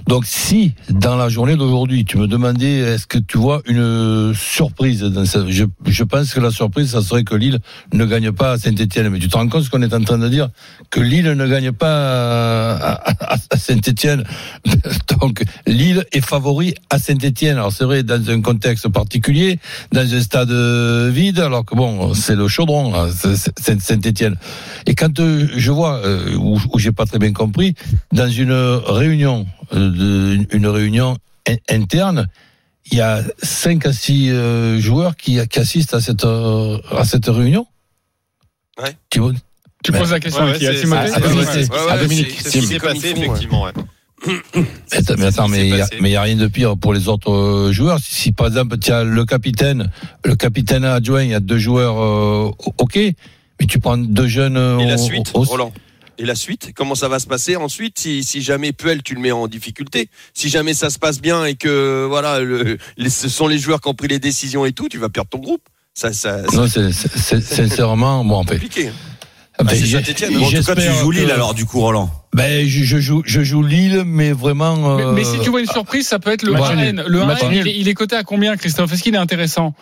Donc 0.07 0.25
si 0.27 0.73
dans 0.91 1.17
la 1.17 1.29
journée 1.29 1.57
d'aujourd'hui 1.57 2.05
tu 2.05 2.17
me 2.19 2.27
demandais 2.27 2.79
est-ce 2.79 3.07
que 3.07 3.19
tu 3.19 3.39
vois 3.39 3.61
une 3.67 4.33
surprise 4.35 5.01
dans 5.03 5.25
ça, 5.25 5.45
je, 5.49 5.65
je 5.87 6.05
pense 6.05 6.33
que 6.33 6.41
la 6.41 6.51
surprise 6.51 6.91
ça 6.91 7.03
serait 7.03 7.25
que 7.25 7.35
Lille 7.35 7.59
ne 7.93 8.05
gagne 8.05 8.33
pas 8.33 8.53
à 8.53 8.59
Saint-Etienne. 8.59 9.09
Mais 9.11 9.19
tu 9.19 9.29
te 9.29 9.37
rends 9.37 9.49
compte 9.49 9.65
ce 9.65 9.71
qu'on 9.71 9.83
est 9.83 9.93
en 9.95 10.03
train 10.03 10.19
de 10.19 10.29
dire? 10.29 10.49
Que 10.91 11.01
Lille 11.01 11.31
ne 11.33 11.47
gagne 11.47 11.73
pas 11.73 12.77
à, 12.77 13.13
à- 13.35 13.37
à 13.51 13.57
Saint-Etienne. 13.59 14.25
Donc 15.21 15.43
Lille 15.67 16.05
est 16.13 16.25
favori 16.25 16.75
à 16.91 16.99
Saint-Etienne. 16.99 17.57
Alors 17.59 17.73
c'est 17.73 17.85
vrai 17.85 18.03
dans 18.03 18.31
un 18.31 18.41
contexte 18.41 18.89
particulier, 18.89 19.59
dans 19.93 20.01
un 20.15 20.21
stade 20.21 20.51
vide, 21.13 21.41
alors 21.41 21.65
que 21.65 21.75
bon 21.75 22.15
c'est 22.15 22.37
le 22.37 22.49
chaudron 22.49 22.93
c'est 23.11 23.81
Saint-Etienne. 23.81 24.37
Et 24.87 24.95
quand 24.95 25.19
euh, 25.21 25.49
je 25.57 25.71
vois 25.73 25.97
euh, 26.05 26.35
où, 26.37 26.59
où 26.73 26.79
j'ai 26.79 26.93
pas 26.93 27.07
très 27.07 27.19
bien 27.19 27.33
compris, 27.33 27.75
dans 28.13 28.29
une 28.29 28.53
réunion, 28.53 29.47
euh, 29.75 29.91
de- 30.39 30.47
une 30.57 30.67
réunion 30.67 31.17
in- 31.49 31.57
interne, 31.69 32.29
il 32.93 32.99
y 32.99 33.01
a 33.01 33.23
cinq 33.43 33.85
à 33.87 33.93
six 33.93 34.31
euh, 34.31 34.79
joueurs 34.79 35.17
qui, 35.17 35.39
qui 35.49 35.59
assistent 35.59 35.95
à 35.95 36.01
cette 36.01 36.25
euh, 36.25 36.79
à 36.93 37.05
cette 37.05 37.27
réunion. 37.27 37.67
Ouais. 38.81 38.95
Tu 39.11 39.19
vois 39.21 39.33
Tu 39.83 39.91
poses 39.93 40.13
la 40.13 40.21
question 40.21 40.45
Ouais, 40.45 40.53
à 40.55 40.59
qui 40.59 40.67
À 40.67 41.93
à 41.93 41.99
Dominique, 41.99 42.31
c'est- 42.41 42.79
passé, 42.79 43.15
font, 43.15 43.21
ouais. 43.21 43.27
effectivement. 43.27 43.63
ouais. 43.65 43.73
Mais 45.19 45.25
attends, 45.27 45.47
mais 45.49 45.69
il 45.69 46.09
y 46.09 46.17
a- 46.17 46.23
rien 46.23 46.37
de 46.37 46.47
pire 46.47 46.77
pour 46.77 46.95
les 46.95 47.07
autres 47.09 47.69
joueurs. 47.73 47.99
Si, 48.01 48.15
si, 48.15 48.33
par 48.33 48.47
exemple 48.47 48.79
tu 48.79 48.91
as 48.91 49.05
le 49.05 49.25
capitaine, 49.25 49.91
le 50.25 50.35
capitaine 50.37 50.85
adjoint, 50.85 51.23
il 51.23 51.31
y 51.31 51.35
a 51.35 51.41
deux 51.41 51.59
joueurs, 51.59 52.01
euh, 52.03 52.51
ok, 52.79 52.99
mais 53.61 53.67
tu 53.67 53.79
prends 53.79 53.97
deux 53.99 54.27
jeunes. 54.29 54.57
euh, 54.57 54.79
Et 54.79 54.87
la 54.87 54.95
au- 54.95 54.99
suite, 54.99 55.31
au- 55.35 55.43
Roland 55.43 55.73
Et 56.19 56.25
la 56.25 56.35
suite 56.35 56.71
Comment 56.75 56.95
ça 56.95 57.09
va 57.09 57.19
se 57.19 57.27
passer 57.27 57.57
ensuite 57.57 57.99
si, 57.99 58.25
si 58.25 58.41
jamais 58.43 58.73
Puel, 58.73 59.03
tu 59.03 59.15
le 59.15 59.21
mets 59.21 59.33
en 59.33 59.47
difficulté 59.49 60.09
Si 60.35 60.49
jamais 60.49 60.73
ça 60.75 60.89
se 60.91 60.99
passe 60.99 61.21
bien 61.21 61.45
et 61.45 61.55
que 61.57 62.07
voilà, 62.09 62.41
le, 62.41 62.79
les- 62.97 63.11
ce 63.11 63.29
sont 63.29 63.49
les 63.49 63.59
joueurs 63.59 63.81
qui 63.81 63.89
ont 63.89 63.95
pris 63.95 64.09
les 64.09 64.19
décisions 64.19 64.65
et 64.65 64.73
tout, 64.73 64.89
tu 64.89 64.99
vas 64.99 65.09
perdre 65.11 65.29
ton 65.31 65.39
groupe. 65.39 65.63
Ça, 65.95 66.13
ça, 66.13 66.43
c'est 66.49 66.57
Non, 66.57 66.67
c'est 66.69 66.93
c'est- 66.93 67.09
c'est- 67.17 67.41
sincèrement, 67.69 68.25
bon, 68.25 68.37
en 68.37 68.45
fait. 68.45 68.55
compliqué. 68.55 68.91
ben, 69.59 69.69
c'est 69.71 69.77
j'ai- 69.87 69.97
Saint-Étienne. 69.99 70.35
Bon, 70.39 70.45
en 70.47 70.51
tout 70.51 70.63
cas, 70.63 70.75
tu 70.75 70.83
joues 71.01 71.11
Lille 71.11 71.27
que- 71.29 71.33
alors, 71.33 71.55
du 71.55 71.65
coup, 71.65 71.81
Roland. 71.81 72.11
Ben, 72.35 72.67
je, 72.69 72.85
je 72.85 72.99
joue, 72.99 73.23
je 73.25 73.41
joue 73.43 73.63
Lille, 73.63 74.03
mais 74.05 74.33
vraiment. 74.33 74.97
Mais, 74.97 75.03
euh, 75.05 75.13
mais 75.13 75.25
si 75.25 75.39
tu 75.41 75.49
vois 75.49 75.61
une 75.61 75.67
surprise, 75.71 76.07
ça 76.07 76.19
peut 76.19 76.31
être 76.33 76.43
le 76.43 76.53
match 76.53 76.71
1N. 76.73 76.97
nul. 76.97 77.05
Le 77.09 77.25
Match 77.25 77.41
1N, 77.43 77.49
nul. 77.51 77.63
il 77.67 77.69
est, 77.69 77.79
il 77.81 77.89
est 77.89 77.95
coté 77.95 78.15
à 78.17 78.23
combien, 78.25 78.57
Christophe 78.59 78.93
Est-ce 78.93 79.03
qu'il 79.03 79.15
est 79.15 79.19
intéressant? 79.19 79.75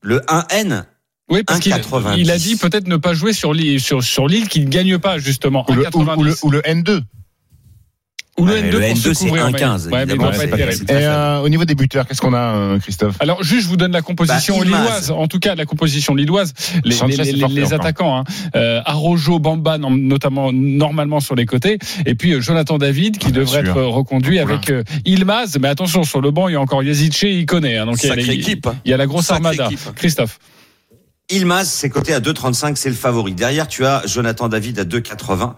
Le 0.00 0.20
1N, 0.28 0.84
Oui, 1.30 1.42
parce 1.42 1.60
qu'il 1.60 1.72
1,90. 1.72 2.14
il 2.18 2.30
a 2.30 2.38
dit 2.38 2.56
peut-être 2.56 2.88
ne 2.88 2.96
pas 2.96 3.12
jouer 3.14 3.32
sur 3.32 3.52
Lille, 3.52 3.80
sur, 3.80 4.02
sur 4.02 4.26
qui 4.48 4.60
ne 4.60 4.68
gagne 4.70 4.98
pas, 4.98 5.18
justement. 5.18 5.64
Ou 5.68 5.74
le, 5.74 5.82
ou- 5.94 6.00
ou 6.16 6.22
le- 6.24 6.32
1,90. 6.32 6.38
ou 6.44 6.50
le 6.50 6.60
N2. 6.62 7.02
Ou 8.38 8.46
le 8.46 8.52
Ouais, 8.52 8.62
N2 8.62 8.70
le 8.70 8.78
pour 8.88 8.96
se 8.96 9.08
N2, 9.08 9.14
c'est 9.14 9.24
couvrir. 9.26 9.46
1,15, 9.48 9.88
Ouais, 9.88 10.06
Très 10.86 11.04
euh, 11.04 11.40
au 11.40 11.48
niveau 11.48 11.64
des 11.64 11.74
buteurs, 11.74 12.06
qu'est-ce 12.06 12.20
qu'on 12.20 12.34
a, 12.34 12.54
euh, 12.54 12.78
Christophe? 12.78 13.16
Alors 13.18 13.42
juste, 13.42 13.64
je 13.64 13.68
vous 13.68 13.76
donne 13.76 13.90
la 13.90 14.00
composition 14.00 14.56
Bah, 14.58 14.64
lilloise. 14.64 15.10
En 15.10 15.26
tout 15.26 15.40
cas, 15.40 15.56
la 15.56 15.64
composition 15.66 16.14
lilloise, 16.14 16.54
les, 16.84 16.94
les- 17.48 17.72
attaquants, 17.72 18.18
hein. 18.18 18.24
euh, 18.54 18.80
Arrojo, 18.84 19.40
Bamba, 19.40 19.76
notamment 19.78 20.52
normalement 20.52 21.18
sur 21.18 21.34
les 21.34 21.46
côtés, 21.46 21.78
et 22.06 22.14
puis 22.14 22.32
euh, 22.34 22.40
Jonathan 22.40 22.78
David 22.78 23.18
qui 23.18 23.32
Bien 23.32 23.40
devrait 23.40 23.62
sûr. 23.62 23.70
être 23.70 23.76
euh, 23.76 23.86
reconduit 23.88 24.38
Voilà. 24.38 24.54
avec 24.54 24.70
euh, 24.70 24.84
Ilmaz. 25.04 25.58
Mais 25.60 25.66
attention, 25.66 26.04
sur 26.04 26.20
le 26.20 26.30
banc, 26.30 26.46
il 26.46 26.52
y 26.52 26.56
a 26.56 26.60
encore 26.60 26.84
Yazice, 26.84 27.22
il 27.22 27.44
connaît. 27.44 27.76
hein. 27.76 27.86
donc 27.86 28.00
il 28.04 28.06
y 28.08 28.12
a- 28.12 28.32
équipe. 28.34 28.68
il 28.84 28.90
y 28.92 28.94
a 28.94 28.96
la 28.96 29.06
grosse 29.06 29.30
armada. 29.32 29.66
équipe. 29.66 29.80
Christophe. 29.96 30.38
Ilmaz, 31.30 31.68
c'est 31.68 31.90
coté 31.90 32.14
à 32.14 32.20
2,35, 32.20 32.76
c'est 32.76 32.88
le 32.88 32.94
favori. 32.94 33.34
Derrière, 33.34 33.68
tu 33.68 33.84
as 33.84 34.02
Jonathan 34.06 34.48
David 34.48 34.78
à 34.78 34.84
2,80, 34.84 35.52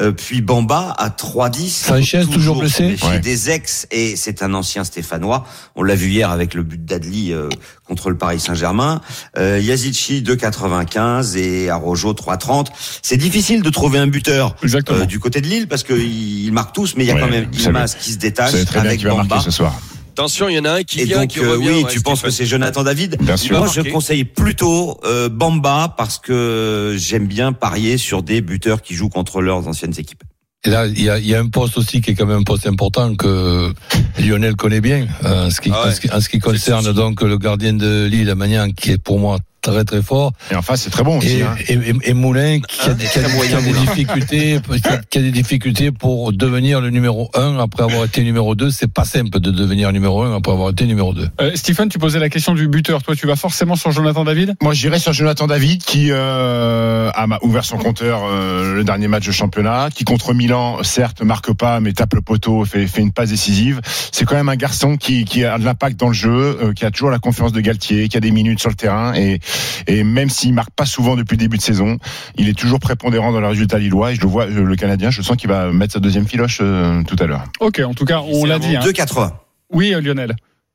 euh, 0.00 0.10
puis 0.10 0.42
Bamba 0.42 0.96
à 0.98 1.10
3,10. 1.10 1.68
Sanchez, 1.68 2.24
toujours 2.26 2.58
blessé 2.58 2.96
Ouais. 3.04 3.20
Des 3.20 3.48
ex, 3.50 3.86
et 3.92 4.16
c'est 4.16 4.42
un 4.42 4.52
ancien 4.52 4.82
Stéphanois. 4.82 5.44
On 5.76 5.84
l'a 5.84 5.94
vu 5.94 6.08
hier 6.08 6.30
avec 6.32 6.54
le 6.54 6.64
but 6.64 6.84
d'Adli 6.84 7.32
euh, 7.32 7.48
contre 7.86 8.10
le 8.10 8.18
Paris 8.18 8.40
Saint-Germain. 8.40 9.00
Euh, 9.38 9.60
Yazici 9.62 10.22
2,95 10.26 11.36
et 11.36 11.70
Arojo 11.70 12.14
3,30. 12.14 12.66
C'est 13.02 13.16
difficile 13.16 13.62
de 13.62 13.70
trouver 13.70 13.98
un 14.00 14.08
buteur 14.08 14.56
Exactement. 14.64 14.98
euh, 15.02 15.04
du 15.06 15.20
côté 15.20 15.40
de 15.40 15.46
Lille 15.46 15.68
parce 15.68 15.84
qu'ils 15.84 16.52
marquent 16.52 16.74
tous, 16.74 16.94
mais 16.96 17.04
il 17.04 17.06
y 17.06 17.10
a 17.12 17.14
Ouais, 17.14 17.20
quand 17.20 17.28
même 17.30 17.46
Ilmaz 17.52 17.94
qui 18.00 18.10
se 18.12 18.18
détache 18.18 18.54
avec 18.74 19.04
Bamba. 19.04 19.40
ce 19.40 19.52
soir. 19.52 19.78
Attention, 20.12 20.48
il 20.50 20.56
y 20.56 20.58
en 20.58 20.66
a 20.66 20.72
un 20.72 20.82
qui 20.82 21.00
Et 21.00 21.04
vient, 21.06 21.20
donc, 21.20 21.30
qui 21.30 21.40
euh, 21.40 21.52
revient. 21.52 21.70
oui, 21.70 21.84
tu 21.88 22.02
penses 22.02 22.20
que 22.20 22.30
c'est 22.30 22.44
Jonathan 22.44 22.82
David 22.84 23.16
Bien 23.22 23.38
sûr. 23.38 23.58
Moi, 23.58 23.66
je 23.74 23.80
conseille 23.80 24.24
plutôt 24.24 25.00
euh, 25.06 25.30
Bamba 25.30 25.94
parce 25.96 26.18
que 26.18 26.94
j'aime 26.98 27.26
bien 27.26 27.54
parier 27.54 27.96
sur 27.96 28.22
des 28.22 28.42
buteurs 28.42 28.82
qui 28.82 28.94
jouent 28.94 29.08
contre 29.08 29.40
leurs 29.40 29.66
anciennes 29.66 29.94
équipes. 29.96 30.22
Et 30.64 30.70
là, 30.70 30.86
il 30.86 31.02
y 31.02 31.08
a, 31.08 31.18
il 31.18 31.26
y 31.26 31.34
a 31.34 31.40
un 31.40 31.48
poste 31.48 31.78
aussi 31.78 32.02
qui 32.02 32.10
est 32.10 32.14
quand 32.14 32.26
même 32.26 32.40
un 32.40 32.42
poste 32.44 32.66
important 32.66 33.14
que 33.14 33.72
Lionel 34.18 34.54
connaît 34.54 34.82
bien, 34.82 35.06
euh, 35.24 35.46
en 35.46 35.50
ce 35.50 35.60
qui, 35.62 35.70
Ah 35.72 35.84
ouais. 35.84 35.88
en 35.88 35.94
ce 35.94 36.00
qui, 36.00 36.10
en 36.12 36.20
ce 36.20 36.28
qui 36.28 36.38
concerne 36.40 36.92
donc 36.92 37.22
le 37.22 37.38
gardien 37.38 37.72
de 37.72 38.04
Lille, 38.04 38.32
Magnan, 38.36 38.70
qui 38.70 38.90
est 38.90 38.98
pour 39.02 39.18
moi 39.18 39.38
très 39.62 39.84
très 39.84 40.02
fort, 40.02 40.32
Et 40.50 40.54
en 40.56 40.62
face, 40.62 40.82
c'est 40.82 40.90
très 40.90 41.04
bon 41.04 41.18
aussi. 41.18 41.38
et, 41.38 41.42
hein. 41.42 41.54
et, 41.68 41.74
et- 41.74 42.10
et 42.10 42.14
Moulin 42.14 42.60
qui 42.60 42.80
a, 42.82 42.90
Hein, 42.92 42.96
qui 42.98 43.06
a- 43.06 43.22
très 43.22 43.48
qui 43.48 43.54
a 43.54 43.60
des 43.60 43.72
difficultés, 43.72 44.58
qui 45.10 45.18
a, 45.18 45.22
des 45.22 45.30
difficultés 45.30 45.92
pour 45.92 46.32
devenir 46.32 46.80
le 46.80 46.90
numéro 46.90 47.30
1 47.34 47.58
après 47.58 47.84
avoir 47.84 48.04
été 48.04 48.22
numéro 48.24 48.54
2. 48.54 48.70
C'est 48.70 48.92
pas 48.92 49.04
simple 49.04 49.38
de 49.40 49.50
devenir 49.50 49.92
numéro 49.92 50.22
1 50.22 50.36
après 50.36 50.52
avoir 50.52 50.70
été 50.70 50.84
numéro 50.86 51.14
2. 51.14 51.28
Euh, 51.40 51.52
Stephen, 51.54 51.88
tu 51.88 51.98
posais 51.98 52.18
la 52.18 52.28
question 52.28 52.54
du 52.54 52.66
buteur. 52.68 53.02
Toi, 53.02 53.14
tu 53.16 53.26
vas 53.26 53.36
forcément 53.36 53.76
sur 53.76 53.92
Jonathan 53.92 54.24
David? 54.24 54.54
Moi, 54.60 54.74
j'irais 54.74 54.98
sur 54.98 55.12
Jonathan 55.12 55.46
David 55.46 55.82
qui 55.84 56.08
euh, 56.10 57.10
a 57.14 57.26
ouvert 57.42 57.64
son 57.64 57.78
compteur 57.78 58.22
euh, 58.24 58.74
le 58.74 58.84
dernier 58.84 59.08
match 59.08 59.26
de 59.26 59.32
championnat, 59.32 59.88
qui 59.94 60.04
contre 60.04 60.34
Milan, 60.34 60.82
certes, 60.82 61.22
marque 61.22 61.52
pas, 61.52 61.80
mais 61.80 61.92
tape 61.92 62.14
le 62.14 62.20
poteau, 62.20 62.64
fait, 62.64 62.86
fait 62.86 63.00
une 63.02 63.12
passe 63.12 63.30
décisive. 63.30 63.80
C'est 64.10 64.24
quand 64.24 64.34
même 64.34 64.48
un 64.48 64.56
garçon 64.56 64.96
qui, 64.96 65.24
qui 65.24 65.44
a 65.44 65.56
de 65.58 65.64
l'impact 65.64 65.98
dans 66.00 66.08
le 66.08 66.14
jeu, 66.14 66.58
euh, 66.62 66.72
qui 66.72 66.84
a 66.84 66.90
toujours 66.90 67.10
la 67.10 67.18
confiance 67.20 67.52
de 67.52 67.60
Galtier, 67.60 68.08
qui 68.08 68.16
a 68.16 68.20
des 68.20 68.30
minutes 68.32 68.60
sur 68.60 68.68
le 68.70 68.74
terrain, 68.74 69.14
et, 69.14 69.38
et 69.86 70.04
même 70.04 70.28
s'il 70.30 70.54
marque 70.54 70.70
pas 70.74 70.86
souvent 70.86 71.16
depuis 71.16 71.34
le 71.36 71.40
début 71.40 71.56
de 71.56 71.62
saison, 71.62 71.98
il 72.36 72.48
est 72.48 72.58
toujours 72.58 72.80
prépondérant 72.80 73.32
dans 73.32 73.40
le 73.40 73.46
résultat 73.48 73.78
lillois. 73.78 74.12
Et 74.12 74.14
je 74.16 74.20
le 74.20 74.26
vois, 74.28 74.48
je- 74.50 74.58
le 74.60 74.76
Canadien, 74.76 75.10
je 75.10 75.22
sens 75.22 75.36
qu'il 75.36 75.48
va 75.48 75.72
mettre 75.72 75.92
sa 75.94 76.00
deuxième 76.00 76.26
filoche 76.26 76.58
euh, 76.62 77.02
tout 77.04 77.16
à 77.18 77.26
l'heure. 77.26 77.44
Ok, 77.60 77.80
en 77.80 77.94
tout 77.94 78.04
cas, 78.04 78.20
on 78.20 78.44
l'a 78.44 78.58
dit. 78.58 78.76
Hein. 78.76 78.80
2,80. 78.84 79.32
Oui, 79.72 79.94
euh, 79.94 80.00
Lionel. 80.00 80.34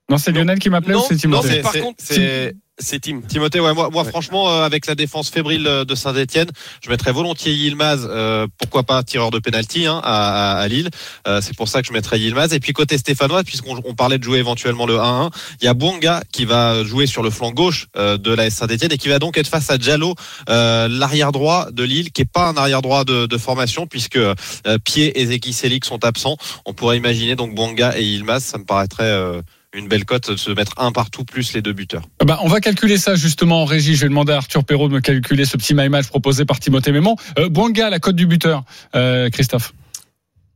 Non, 0.10 0.18
c'est 0.18 0.32
Non. 0.32 0.40
Lionel 0.40 0.60
qui 0.60 0.70
m'appelait 0.70 0.96
ou 0.96 1.00
Non, 1.00 1.04
c'est 1.08 1.16
non, 1.16 1.20
Timothée 1.20 1.48
c'est 1.50 1.62
par 1.62 1.74
contre, 1.74 1.98
c'est- 2.00 2.56
c'est 2.80 3.00
Tim. 3.02 3.22
Timothée, 3.28 3.60
ouais, 3.60 3.74
moi, 3.74 3.90
moi 3.92 4.04
Ouais. 4.04 4.10
franchement, 4.10 4.50
euh, 4.52 4.64
avec 4.64 4.86
la 4.86 4.96
défense 4.96 5.30
fébrile 5.30 5.66
euh, 5.68 5.84
de 5.86 5.96
Saint-Etienne, 5.96 6.50
je 6.84 6.90
mettrais 6.90 7.12
volontiers 7.12 7.52
Yilmaz, 7.54 8.08
euh, 8.10 8.46
pourquoi 8.60 8.84
pas 8.84 9.02
tireur 9.04 9.32
de 9.32 9.40
penalty 9.40 9.86
hein, 9.88 10.00
à, 10.04 10.58
à, 10.58 10.62
à 10.62 10.68
Lille. 10.68 10.90
Euh, 11.28 11.42
c'est 11.42 11.56
pour 11.56 11.68
ça 11.68 11.82
que 11.82 11.88
je 11.88 11.94
mettrais 11.94 12.20
Yilmaz. 12.20 12.54
Et 12.54 12.60
puis 12.60 12.74
côté 12.74 12.98
stéphanois, 12.98 13.44
puisqu'on 13.44 13.82
on 13.84 13.96
parlait 13.96 14.18
de 14.20 14.24
jouer 14.24 14.38
éventuellement 14.40 14.86
le 14.86 14.98
1-1, 14.98 15.32
il 15.62 15.66
y 15.66 15.68
a 15.68 15.74
Bouanga 15.74 16.22
qui 16.32 16.46
va 16.46 16.84
jouer 16.84 17.08
sur 17.08 17.24
le 17.24 17.30
flanc 17.32 17.52
gauche 17.52 17.88
euh, 17.98 18.18
de 18.18 18.32
la 18.32 18.50
Saint-Etienne 18.50 18.92
et 18.92 18.98
qui 18.98 19.10
va 19.10 19.18
donc 19.20 19.38
être 19.38 19.48
face 19.48 19.70
à 19.72 19.78
Diallo, 19.78 20.14
euh, 20.50 20.88
l'arrière 20.88 21.32
droit 21.32 21.72
de 21.72 21.84
Lille, 21.84 22.12
qui 22.12 22.22
est 22.22 22.32
pas 22.32 22.48
un 22.48 22.58
arrière 22.58 22.82
droit 22.84 23.04
de, 23.06 23.26
de 23.26 23.38
formation, 23.38 23.88
puisque 23.88 24.18
euh, 24.18 24.36
Pied 24.84 25.20
et 25.20 25.26
Zeki 25.26 25.54
Selik 25.54 25.84
sont 25.84 26.06
absents. 26.06 26.38
On 26.66 26.74
pourrait 26.74 26.98
imaginer 26.98 27.36
donc 27.36 27.56
Bouanga 27.56 27.98
et 27.98 28.04
Yilmaz, 28.04 28.44
ça 28.44 28.58
me 28.60 28.66
paraîtrait 28.66 29.04
euh, 29.04 29.42
une 29.74 29.88
belle 29.88 30.06
cote 30.06 30.32
de 30.32 30.36
se 30.36 30.52
mettre 30.52 30.74
un 30.78 30.92
partout 30.92 31.24
plus 31.26 31.54
les 31.54 31.62
deux 31.62 31.74
buteurs. 31.74 32.04
Ah 32.20 32.26
Bah, 32.26 32.40
on 32.42 32.48
va 32.48 32.60
calculer 32.60 32.98
ça 32.98 33.16
justement 33.16 33.62
en 33.62 33.66
régie. 33.66 33.96
Je 33.96 34.02
vais 34.04 34.10
demander 34.10 34.34
à 34.34 34.38
Arthur 34.38 34.64
Perrault 34.64 34.88
de 34.88 34.94
me 34.94 35.02
calculer 35.02 35.46
ce 35.46 35.58
petit 35.58 35.74
my 35.74 35.90
match 35.90 36.08
proposé 36.08 36.46
par 36.46 36.60
Timothée 36.60 36.92
Mémon. 36.92 37.16
Euh, 37.38 37.50
Bouanga, 37.50 37.90
la 37.90 38.00
cote 38.00 38.16
du 38.16 38.26
buteur, 38.26 38.64
euh, 38.96 39.30
Christophe. 39.30 39.74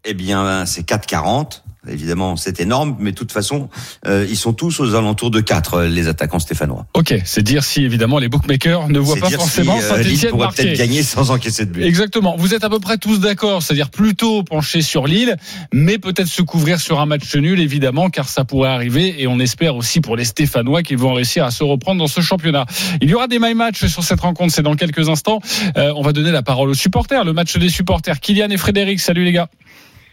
Eh 0.06 0.14
bien, 0.14 0.66
c'est 0.66 0.88
4,40. 0.88 1.62
Évidemment, 1.90 2.36
c'est 2.36 2.60
énorme, 2.60 2.96
mais 3.00 3.12
de 3.12 3.16
toute 3.16 3.32
façon, 3.32 3.68
euh, 4.06 4.28
ils 4.30 4.38
sont 4.38 4.54
tous 4.54 4.80
aux 4.80 4.94
alentours 4.94 5.32
de 5.32 5.40
4, 5.42 5.74
euh, 5.74 5.88
les 5.88 6.08
attaquants 6.08 6.38
stéphanois. 6.38 6.86
Ok, 6.94 7.16
c'est 7.26 7.42
dire 7.42 7.64
si 7.64 7.84
évidemment 7.84 8.20
les 8.20 8.30
bookmakers 8.30 8.88
ne 8.90 9.00
voient 9.00 9.16
pas 9.16 9.30
dire 9.30 9.40
forcément 9.40 9.80
si, 9.80 9.92
euh, 9.92 9.98
Lille 9.98 10.28
pourrait 10.30 10.50
peut-être 10.56 10.78
gagner 10.78 11.02
sans 11.02 11.32
encaisser 11.32 11.66
de 11.66 11.72
but. 11.72 11.84
Exactement. 11.84 12.36
Vous 12.38 12.54
êtes 12.54 12.64
à 12.64 12.70
peu 12.70 12.80
près 12.80 13.00
tous 13.00 13.20
d'accord, 13.20 13.64
c'est-à-dire 13.64 13.90
plutôt 13.90 14.44
penché 14.44 14.84
sur 14.84 15.08
Lille, 15.08 15.38
mais 15.74 15.98
peut-être 15.98 16.28
se 16.28 16.44
couvrir 16.44 16.80
sur 16.80 17.00
un 17.00 17.08
match 17.08 17.36
nul, 17.36 17.60
évidemment, 17.60 18.12
car 18.12 18.30
ça 18.30 18.46
pourrait 18.46 18.70
arriver. 18.70 19.20
Et 19.20 19.26
on 19.26 19.40
espère 19.40 19.76
aussi 19.76 20.02
pour 20.02 20.16
les 20.16 20.26
Stéphanois 20.26 20.84
qu'ils 20.84 21.00
vont 21.00 21.16
réussir 21.16 21.46
à 21.46 21.50
se 21.50 21.64
reprendre 21.64 22.00
dans 22.00 22.08
ce 22.08 22.22
championnat. 22.22 22.68
Il 23.02 23.10
y 23.10 23.16
aura 23.16 23.28
des 23.28 23.40
my 23.40 23.56
match 23.56 23.84
sur 23.88 24.04
cette 24.04 24.20
rencontre, 24.20 24.54
c'est 24.54 24.62
dans 24.62 24.76
quelques 24.76 25.10
instants. 25.10 25.40
Euh, 25.78 25.92
on 25.96 26.04
va 26.04 26.14
donner 26.14 26.32
la 26.32 26.44
parole 26.44 26.70
aux 26.70 26.76
supporters, 26.76 27.24
le 27.24 27.34
match 27.34 27.58
des 27.58 27.70
supporters. 27.70 28.20
Kylian 28.20 28.52
et 28.52 28.58
Frédéric, 28.58 29.00
salut 29.00 29.24
les 29.24 29.32
gars. 29.32 29.50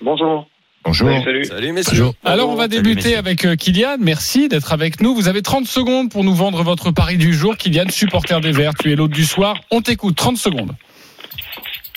Bonjour. 0.00 0.46
Bonjour. 0.88 1.10
Salut, 1.10 1.22
salut. 1.22 1.44
Salut 1.44 1.72
messieurs. 1.72 2.06
Alors 2.24 2.48
on 2.48 2.54
va 2.54 2.66
débuter 2.66 3.14
avec 3.14 3.44
euh, 3.44 3.56
Kylian. 3.56 3.96
Merci 4.00 4.48
d'être 4.48 4.72
avec 4.72 5.02
nous. 5.02 5.14
Vous 5.14 5.28
avez 5.28 5.42
30 5.42 5.66
secondes 5.66 6.10
pour 6.10 6.24
nous 6.24 6.34
vendre 6.34 6.62
votre 6.62 6.92
pari 6.92 7.18
du 7.18 7.34
jour. 7.34 7.58
Kylian, 7.58 7.90
supporter 7.90 8.40
des 8.40 8.52
Verts, 8.52 8.72
tu 8.74 8.90
es 8.90 8.96
l'hôte 8.96 9.10
du 9.10 9.26
soir. 9.26 9.60
On 9.70 9.82
t'écoute, 9.82 10.16
30 10.16 10.38
secondes. 10.38 10.72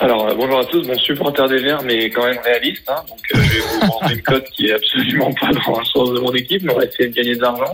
Alors, 0.01 0.27
euh, 0.27 0.35
bonjour 0.35 0.59
à 0.59 0.65
tous. 0.65 0.85
Bon, 0.85 0.99
supporter 0.99 1.47
des 1.47 1.61
Verts, 1.61 1.83
mais 1.83 2.09
quand 2.09 2.25
même 2.25 2.39
réaliste. 2.43 2.83
Hein, 2.89 3.01
donc, 3.07 3.19
euh, 3.33 3.41
je 3.41 3.53
vais 3.53 3.59
vous 3.61 3.79
vendre 3.79 4.11
une 4.11 4.21
cote 4.23 4.45
qui 4.57 4.65
est 4.65 4.73
absolument 4.73 5.31
pas 5.39 5.51
dans 5.53 5.79
le 5.79 5.85
sens 5.85 6.11
de 6.11 6.19
mon 6.19 6.33
équipe, 6.33 6.63
mais 6.63 6.73
on 6.73 6.77
va 6.77 6.83
essayer 6.83 7.07
de 7.07 7.15
gagner 7.15 7.35
de 7.37 7.41
l'argent. 7.41 7.73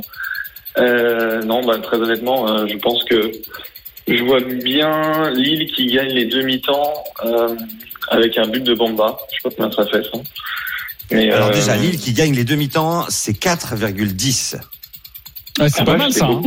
Euh, 0.78 1.42
non, 1.42 1.66
bah, 1.66 1.80
très 1.80 1.98
honnêtement, 1.98 2.48
euh, 2.48 2.68
je 2.68 2.78
pense 2.78 3.04
que 3.06 3.32
je 4.08 4.24
vois 4.24 4.40
bien 4.42 5.32
Lille 5.32 5.66
qui 5.72 5.88
gagne 5.88 6.10
les 6.10 6.26
demi-temps 6.26 6.94
euh, 7.26 7.56
avec 8.10 8.38
un 8.38 8.48
but 8.48 8.64
de 8.64 8.76
Bamba. 8.76 9.18
Je 9.32 9.36
sais 9.36 9.42
pas 9.44 9.50
combien 9.56 9.72
ça 9.72 9.86
fait, 9.88 10.04
ça. 10.04 10.20
Mais, 11.12 11.32
Alors 11.32 11.50
euh, 11.50 11.54
déjà, 11.54 11.76
Lille 11.76 11.98
qui 11.98 12.14
gagne 12.14 12.34
les 12.34 12.44
demi-temps, 12.44 13.06
c'est 13.10 13.34
4,10. 13.34 14.58
Ouais, 15.60 15.70
c'est 15.70 15.82
ah, 15.82 15.86
pas 15.86 15.92
ouais, 15.94 15.98
mal 15.98 16.14
ça. 16.14 16.26
hein. 16.26 16.42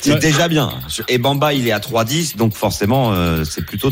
C'est 0.00 0.12
Ouais. 0.12 0.18
déjà 0.18 0.48
bien. 0.48 0.70
Et 1.08 1.18
Bamba, 1.18 1.52
il 1.52 1.66
est 1.66 1.72
à 1.72 1.78
3,10, 1.80 2.36
donc 2.36 2.54
forcément, 2.54 3.12
euh, 3.12 3.44
c'est 3.44 3.64
plutôt 3.64 3.90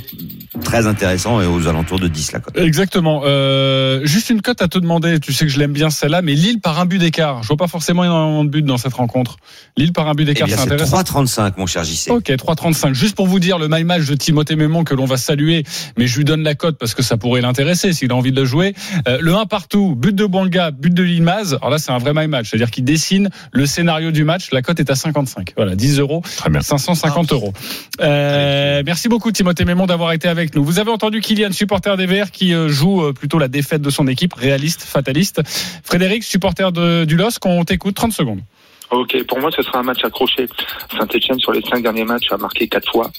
très 0.63 0.87
intéressant 0.87 1.41
et 1.41 1.47
aux 1.47 1.67
alentours 1.67 1.99
de 1.99 2.09
10 2.09 2.33
la 2.33 2.41
cote. 2.41 2.57
Exactement. 2.59 3.23
Euh, 3.25 4.01
juste 4.05 4.31
une 4.31 4.43
cote 4.43 4.63
à 4.63 4.69
te 4.69 4.79
demander. 4.79 5.19
Tu 5.21 5.33
sais 5.33 5.45
que 5.47 5.51
je 5.51 5.59
l'aime 5.59 5.73
bien 5.73 5.91
celle-là, 5.91 6.23
mais 6.23 6.35
Lille 6.35 6.61
par 6.61 6.79
un 6.79 6.87
but 6.87 6.99
d'écart. 6.99 7.43
Je 7.43 7.49
vois 7.49 7.57
pas 7.57 7.67
forcément 7.67 8.05
énormément 8.05 8.45
de 8.45 8.51
buts 8.51 8.63
dans 8.63 8.79
cette 8.79 8.95
rencontre. 8.95 9.37
Lille 9.77 9.93
par 9.93 10.09
un 10.09 10.15
but 10.15 10.23
Eh 10.23 10.27
d'écart, 10.27 10.47
bien, 10.47 10.57
c'est 10.57 10.63
intéressant. 10.73 11.03
3,35, 11.03 11.55
mon 11.57 11.67
cher 11.67 11.85
JC. 11.85 12.11
Ok, 12.11 12.27
3,35. 12.31 12.95
Juste 12.95 13.17
pour 13.17 13.27
vous 13.27 13.41
dire 13.41 13.59
le 13.59 13.69
my 13.69 13.85
match 13.85 14.07
de 14.07 14.15
Timothée 14.15 14.57
Mémon 14.57 14.85
que 14.85 14.95
l'on 14.95 15.05
va 15.07 15.17
saluer, 15.17 15.65
mais 15.97 16.07
je 16.07 16.17
lui 16.17 16.25
donne 16.25 16.43
la 16.43 16.55
cote 16.55 16.79
parce 16.79 16.95
que 16.95 17.03
ça 17.03 17.17
pourrait 17.17 17.41
l'intéresser 17.41 17.93
s'il 17.93 18.13
a 18.13 18.15
envie 18.15 18.31
de 18.33 18.41
le 18.41 18.47
jouer. 18.47 18.75
Euh, 19.09 19.19
le 19.21 19.35
1 19.35 19.47
partout, 19.47 19.95
but 19.97 20.15
de 20.15 20.25
Bouanga, 20.27 20.71
but 20.71 20.93
de 20.95 21.03
Lilmaz. 21.03 21.55
Alors 21.55 21.71
là, 21.71 21.79
c'est 21.79 21.91
un 21.93 21.99
vrai 21.99 22.13
my 22.15 22.29
match, 22.29 22.51
c'est-à-dire 22.51 22.71
qu'il 22.71 22.85
dessine 22.85 23.29
le 23.53 23.67
scénario 23.67 24.11
du 24.11 24.25
match. 24.25 24.44
La 24.53 24.63
cote 24.63 24.81
est 24.81 24.91
à 24.91 24.95
55. 24.95 25.53
Voilà, 25.57 25.75
10 25.75 26.01
euros, 26.01 26.23
Très 26.37 26.51
bien. 26.51 26.61
550 26.61 27.33
euros. 27.33 27.53
Euh, 28.01 28.83
merci 28.85 29.09
beaucoup 29.09 29.33
Timothée 29.33 29.65
Mémon 29.65 29.87
d'avoir 29.87 30.13
été 30.13 30.29
avec 30.29 30.55
nous. 30.55 30.65
Vous 30.65 30.79
avez 30.79 30.91
entendu 30.91 31.21
Kylian, 31.21 31.53
supporter 31.53 31.97
des 31.97 32.07
Verts, 32.07 32.31
qui 32.31 32.55
euh, 32.55 32.69
joue 32.69 33.03
euh, 33.03 33.13
plutôt 33.13 33.39
la 33.39 33.49
défaite 33.49 33.83
de 33.83 33.91
son 33.91 34.07
équipe, 34.07 34.35
réaliste, 34.35 34.83
fataliste. 34.83 35.43
Frédéric, 35.85 36.25
supporter 36.25 36.73
de, 36.73 37.05
du 37.05 37.17
LOSC, 37.17 37.45
on 37.47 37.65
t'écoute 37.65 37.95
30 37.95 38.13
secondes. 38.13 38.41
Ok, 38.91 39.25
pour 39.25 39.41
moi, 39.41 39.51
ce 39.51 39.63
sera 39.63 39.79
un 39.81 39.83
match 39.83 40.05
accroché. 40.05 40.47
Saint-Etienne, 40.97 41.39
sur 41.41 41.53
les 41.53 41.63
cinq 41.63 41.83
derniers 41.83 42.05
matchs, 42.05 42.31
a 42.31 42.37
marqué 42.37 42.69
quatre 42.69 42.91
fois. 42.91 43.11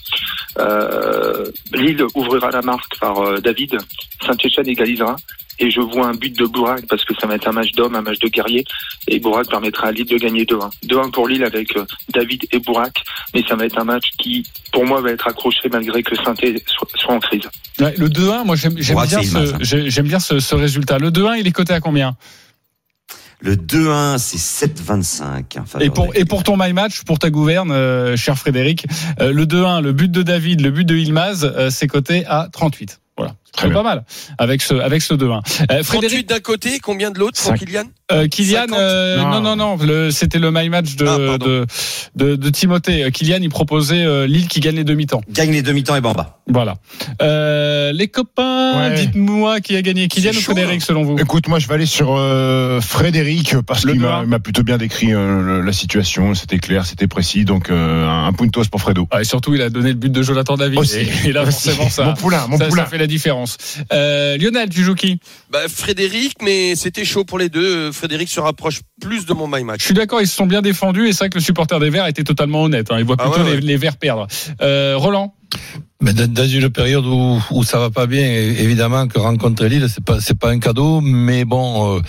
Euh, 0.60 1.46
Lille 1.74 2.06
ouvrira 2.14 2.52
la 2.52 2.62
marque 2.62 2.98
par 3.00 3.20
euh, 3.20 3.40
David. 3.40 3.78
Saint-Etienne 4.26 4.68
égalisera. 4.68 5.16
Et 5.60 5.72
je 5.72 5.80
vois 5.80 6.08
un 6.08 6.14
but 6.14 6.38
de 6.38 6.46
Bourac 6.46 6.86
parce 6.88 7.06
que 7.06 7.14
ça 7.20 7.28
va 7.28 7.36
être 7.36 7.48
un 7.48 7.52
match 7.54 7.72
d'homme, 7.72 7.96
un 7.96 8.02
match 8.02 8.20
de 8.20 8.28
guerrier. 8.28 8.66
Et 9.08 9.20
Bourac 9.20 9.48
permettra 9.50 9.88
à 9.88 9.92
Lille 9.92 10.06
de 10.06 10.18
gagner 10.18 10.44
2-1. 10.44 10.70
2-1 10.88 11.12
pour 11.12 11.28
Lille 11.28 11.44
avec 11.44 11.76
euh, 11.78 11.86
David 12.14 12.46
et 12.52 12.60
Bourac. 12.60 13.04
Mais 13.34 13.44
ça 13.48 13.56
va 13.56 13.66
être 13.66 13.80
un 13.80 13.84
match 13.86 14.06
qui, 14.18 14.44
pour 14.72 14.86
moi, 14.86 15.00
va 15.02 15.12
être 15.12 15.28
accroché 15.28 15.70
malgré 15.72 16.04
que 16.04 16.16
Saint-Etienne 16.16 16.58
soit, 16.68 16.88
soit 16.96 17.14
en 17.14 17.20
crise. 17.20 17.44
Ouais, 17.80 17.94
le 17.98 18.10
2-1, 18.10 18.46
moi 18.46 18.56
j'aime 18.56 18.74
bien, 18.74 18.84
ce, 19.24 19.38
hein. 19.54 19.58
j'ai- 19.62 19.90
j'aime 19.90 20.08
bien 20.08 20.20
ce, 20.20 20.40
ce 20.40 20.56
résultat. 20.56 20.98
Le 21.00 21.10
2-1, 21.12 21.36
il 21.40 21.48
est 21.48 21.52
coté 21.52 21.74
à 21.74 21.80
combien? 21.80 22.16
Le 23.42 23.56
2-1, 23.58 24.18
c'est 24.18 24.38
7,25. 24.38 25.60
en 25.60 25.66
faveur 25.66 25.86
et 25.86 25.90
pour, 25.92 26.10
et 26.16 26.26
pour 26.26 26.44
ton 26.44 26.56
my 26.58 26.74
match, 26.74 27.04
pour 27.04 27.20
ta 27.20 27.30
gouverne, 27.30 27.70
euh, 27.72 28.16
cher 28.16 28.38
Frédéric, 28.38 28.86
euh, 29.20 29.32
le 29.32 29.46
2-1, 29.46 29.82
le 29.82 29.92
but 29.94 30.10
de 30.12 30.22
David, 30.24 30.62
le 30.62 30.72
but 30.72 30.86
de 30.86 30.96
Ilmaz, 30.96 31.44
euh, 31.44 31.70
c'est 31.70 31.88
coté 31.88 32.26
à 32.28 32.48
38. 32.52 33.00
Voilà. 33.18 33.36
Très 33.56 33.68
bien. 33.70 33.76
pas 33.78 33.84
mal 33.84 34.04
avec 34.38 34.62
ce 34.62 34.74
avec 34.74 35.02
ce 35.02 35.14
2-1. 35.14 35.40
Euh, 35.72 35.82
38 35.82 35.84
Frédéric 35.84 36.30
d'un 36.30 36.40
côté, 36.40 36.80
combien 36.80 37.12
de 37.12 37.20
l'autre 37.20 37.42
pour. 37.42 37.54
Kylian 37.54 37.84
euh, 38.12 38.28
Kylian, 38.28 38.62
50? 38.68 38.78
euh, 38.80 39.18
non 39.18 39.42
Non. 39.42 39.56
non 39.56 39.78
c'était 40.12 40.40
le 40.40 40.52
my 40.52 40.70
match 40.70 40.96
de 40.96 41.06
Ah, 41.08 41.38
de, 41.38 41.66
de 42.16 42.36
de 42.36 42.50
Timothée. 42.50 43.04
Euh, 43.06 43.10
Kylian, 43.10 43.40
il 43.42 43.50
proposait 43.50 44.04
euh, 44.06 44.28
Lille 44.28 44.48
qui 44.48 44.60
gagne 44.60 44.76
les 44.76 44.84
demi-temps. 44.84 45.22
Gagne 45.32 45.52
les 45.52 45.62
demi-temps 45.62 45.96
et 45.96 46.02
Bamba. 46.02 46.40
Voilà. 46.48 46.76
Euh, 47.22 47.92
les 47.92 48.08
copains, 48.08 48.90
Ouais. 48.90 48.94
dites-moi 48.96 49.62
qui 49.62 49.76
a 49.76 49.82
gagné, 49.82 50.08
Kylian 50.08 50.32
ou 50.32 50.42
Frédéric 50.42 50.82
selon 50.82 51.04
vous 51.04 51.18
Écoute, 51.18 51.48
moi 51.48 51.60
je 51.60 51.68
vais 51.68 51.74
aller 51.76 51.86
sur 51.86 52.16
euh, 52.16 52.82
Frédéric 52.82 53.56
parce 53.66 53.82
qu'il 53.86 54.00
2-1. 54.02 54.26
m'a 54.26 54.40
plutôt 54.40 54.64
bien 54.64 54.78
décrit 54.78 55.14
euh, 55.14 55.64
la 55.64 55.74
situation, 55.74 56.34
c'était 56.36 56.60
clair, 56.60 56.86
c'était 56.86 57.08
précis, 57.08 57.46
donc 57.46 57.70
euh, 57.70 58.08
un 58.08 58.32
puntos 58.34 58.66
pour 58.70 58.82
Fredo. 58.82 59.08
Ah, 59.12 59.22
et 59.22 59.24
surtout, 59.24 59.56
il 59.56 59.62
a 59.62 59.70
donné 59.70 59.90
le 59.90 59.96
but 59.96 60.12
de 60.12 60.22
Jonathan 60.22 60.56
David. 60.58 60.78
Aussi. 60.80 60.98
Et, 61.00 61.30
et 61.30 61.32
là, 61.32 61.46
forcément, 61.46 61.90
ça, 61.90 62.06
Mon 62.06 62.14
poulain, 62.14 62.46
mon 62.48 62.58
ça, 62.58 62.66
ça 62.66 62.70
poulain. 62.70 62.86
fait 62.86 62.98
la 62.98 63.08
différence. 63.08 63.45
Euh, 63.94 64.38
Lionel, 64.38 64.70
tu 64.70 64.84
joues 64.84 64.96
qui 64.96 65.20
bah, 65.50 65.60
Frédéric, 65.68 66.36
mais 66.42 66.76
c'était 66.76 67.06
chaud 67.06 67.24
pour 67.26 67.38
les 67.40 67.50
deux. 67.50 67.92
Frédéric 67.92 68.30
se 68.30 68.40
rapproche 68.40 68.82
plus 69.02 69.26
de 69.26 69.34
mon 69.34 69.48
my 69.48 69.60
Je 69.60 69.64
match. 69.64 69.84
suis 69.86 69.94
d'accord, 69.94 70.22
ils 70.22 70.28
se 70.28 70.36
sont 70.36 70.46
bien 70.46 70.62
défendus 70.62 71.08
et 71.08 71.14
c'est 71.14 71.20
vrai 71.20 71.30
que 71.30 71.38
le 71.38 71.44
supporter 71.44 71.80
des 71.80 71.90
Verts 71.90 72.08
était 72.08 72.24
totalement 72.24 72.64
honnête. 72.64 72.88
hein. 72.92 72.96
Il 73.00 73.06
voit 73.06 73.16
Ah 73.20 73.24
plutôt 73.30 73.40
ouais, 73.46 73.52
ouais. 73.52 73.60
Les, 73.62 73.68
les 73.68 73.78
Verts 73.78 73.98
perdre. 73.98 74.28
Euh, 74.62 74.96
Roland 74.98 75.34
Mais 76.02 76.14
dans 76.14 76.48
une 76.48 76.70
période 76.70 77.06
où, 77.06 77.42
où 77.52 77.64
ça 77.64 77.80
va 77.80 77.90
pas 77.90 78.06
bien, 78.08 78.26
évidemment 78.26 79.08
que 79.08 79.20
rencontrer 79.20 79.70
Lille, 79.70 79.88
c'est 79.94 80.04
pas 80.04 80.20
c'est 80.20 80.38
pas 80.38 80.50
un 80.50 80.60
cadeau, 80.60 81.02
mais 81.02 81.46
bon, 81.46 81.98
euh, 81.98 82.02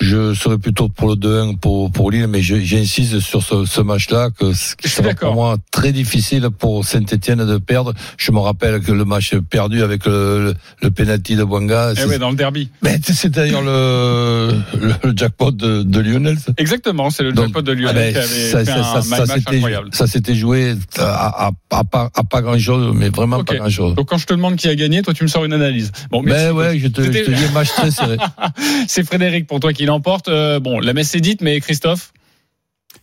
je 0.00 0.32
serais 0.34 0.58
plutôt 0.58 0.88
pour 0.88 1.08
le 1.08 1.14
2-1 1.16 1.56
pour 1.58 1.90
pour 1.90 2.10
Lille, 2.10 2.26
mais 2.28 2.40
j'insiste 2.42 3.20
sur 3.20 3.42
ce, 3.42 3.64
ce 3.64 3.80
match-là 3.80 4.30
que 4.30 4.52
c- 4.52 4.74
Je 4.82 4.88
suis 4.88 4.96
ça 4.96 5.02
va 5.02 5.08
d'accord. 5.08 5.32
pour 5.32 5.42
moi 5.42 5.56
très 5.70 5.92
difficile 5.92 6.48
pour 6.56 6.84
Saint-Etienne 6.84 7.44
de 7.44 7.58
perdre. 7.58 7.92
Je 8.16 8.30
me 8.32 8.38
rappelle 8.38 8.80
que 8.80 8.92
le 8.92 9.04
match 9.04 9.34
perdu 9.50 9.82
avec 9.82 10.06
le, 10.06 10.44
le, 10.44 10.54
le 10.82 10.90
penalty 10.90 11.34
de 11.36 11.44
Boanga, 11.44 11.92
eh 11.92 11.96
c'est 12.00 12.06
ouais, 12.06 12.18
dans 12.18 12.30
le 12.30 12.36
derby. 12.36 12.70
mais 12.82 12.98
c'est 13.02 13.30
d'ailleurs 13.30 13.62
le, 13.62 14.52
le, 14.80 15.12
jackpot 15.16 15.50
de, 15.50 15.82
de 15.82 16.00
Lionel. 16.00 16.36
Exactement, 16.58 17.10
c'est 17.10 17.22
le 17.24 17.32
Donc, 17.32 17.46
jackpot 17.46 17.62
de 17.62 17.72
ah 17.72 17.74
Lionel 17.74 17.94
ben, 17.94 18.12
qui 18.12 18.18
avait 18.18 18.50
ça, 18.50 18.58
fait 18.60 18.64
ça, 18.66 18.96
un 18.98 19.02
ça, 19.02 19.26
match 19.26 19.30
incroyable. 19.46 19.88
ça 19.92 20.06
s'était 20.06 20.34
joué 20.34 20.74
à, 20.98 21.48
à, 21.48 21.50
à, 21.70 21.84
pas, 21.84 22.10
à 22.14 22.24
pas 22.24 22.40
grand 22.42 22.58
chose, 22.58 22.94
mais 22.94 23.08
vraiment 23.08 23.38
Ok. 23.38 23.46
pas 23.48 23.56
grand 23.56 23.68
chose. 23.70 23.94
Donc 23.94 24.08
quand 24.08 24.18
je 24.18 24.26
te 24.26 24.34
demande 24.34 24.56
qui 24.56 24.68
a 24.68 24.74
gagné, 24.74 25.02
toi 25.02 25.12
tu 25.14 25.22
me 25.24 25.28
sors 25.28 25.44
une 25.44 25.52
analyse. 25.52 25.90
Bon, 26.10 26.22
mais 26.22 26.30
Ben 26.32 26.52
ouais, 26.52 26.78
je 26.78 26.88
te, 26.88 27.02
je 27.02 27.08
te 27.10 27.30
dis 27.30 27.44
un 27.44 27.50
match 27.52 27.68
très 27.68 27.90
serré. 27.90 28.16
c'est 28.88 29.04
Frédéric 29.04 29.46
pour 29.46 29.60
toi 29.60 29.72
qui 29.72 29.84
l'emporte. 29.88 30.28
Euh, 30.28 30.60
bon, 30.60 30.78
la 30.78 30.92
messe 30.92 31.14
est 31.14 31.20
dite, 31.20 31.40
mais 31.42 31.60
Christophe 31.60 32.12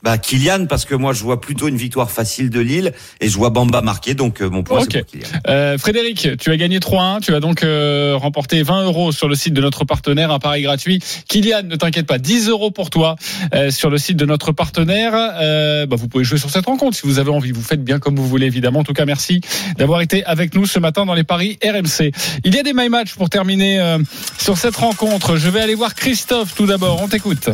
Bah 0.06 0.20
Kylian 0.20 0.68
parce 0.68 0.86
que 0.86 0.94
moi 0.94 1.14
je 1.14 1.24
vois 1.24 1.42
plutôt 1.42 1.68
une 1.68 1.78
victoire 1.78 2.12
facile 2.12 2.52
de 2.52 2.60
Lille 2.60 2.94
et 3.22 3.28
je 3.28 3.36
vois 3.36 3.50
Bamba 3.50 3.82
marquer 3.82 4.14
donc 4.14 4.40
euh, 4.40 4.50
mon 4.52 4.62
point 4.62 4.82
Ok. 4.82 4.90
c'est 4.92 5.00
pour 5.00 5.12
Kylian. 5.12 5.28
Euh, 5.48 5.78
Frédéric, 5.80 6.38
tu 6.40 6.52
as 6.52 6.58
gagné 6.58 6.78
3-1. 6.78 7.22
Tu 7.22 7.34
as 7.34 7.40
donc 7.40 7.64
euh, 7.64 8.16
remporté 8.16 8.62
20 8.62 8.84
euros 8.84 9.12
sur 9.12 9.28
le 9.28 9.34
site 9.34 9.56
de 9.56 9.62
notre 9.62 9.84
partenaire, 9.84 10.30
un 10.30 10.38
pari 10.38 10.62
gratuit. 10.62 11.00
Kylian, 11.28 11.64
ne 11.64 11.76
t'inquiète 11.76 12.06
pas, 12.06 12.20
10 12.20 12.50
euros 12.50 12.70
pour 12.70 12.92
toi 12.92 13.16
euh, 13.56 13.72
sur 13.72 13.90
le 13.90 13.98
site 13.98 14.18
de 14.18 14.26
notre 14.28 14.52
partenaire. 14.52 15.14
Euh, 15.16 15.88
bah, 15.88 15.96
vous 15.96 16.08
pouvez 16.08 16.24
jouer 16.24 16.38
sur 16.38 16.52
cette 16.52 16.68
rencontre 16.68 16.96
si 16.96 17.08
vous 17.08 17.18
avez 17.18 17.32
envie. 17.32 17.52
Vous 17.52 17.64
faites 17.64 17.84
bien 17.84 17.98
comme 17.98 18.16
vous 18.16 18.28
voulez, 18.28 18.46
évidemment. 18.46 18.82
En 18.82 18.84
tout 18.84 18.94
cas, 18.94 19.06
merci 19.06 19.42
d'avoir 19.80 20.02
été 20.02 20.24
avec 20.26 20.54
nous 20.54 20.68
ce 20.68 20.78
matin 20.78 21.08
dans 21.08 21.16
les 21.16 21.24
paris 21.24 21.58
RMC. 21.64 22.12
Il 22.44 22.54
y 22.54 22.60
a 22.60 22.64
des 22.64 22.74
my 22.74 22.90
match 22.90 23.16
pour 23.16 23.32
terminer 23.32 23.80
euh, 23.80 23.98
sur 24.38 24.60
cette 24.60 24.76
rencontre. 24.76 25.38
Je 25.38 25.50
vais 25.50 25.62
aller 25.62 25.74
voir 25.74 25.96
Christophe 25.96 26.54
tout 26.54 26.68
d'abord. 26.68 27.02
On 27.02 27.08
t'écoute. 27.08 27.50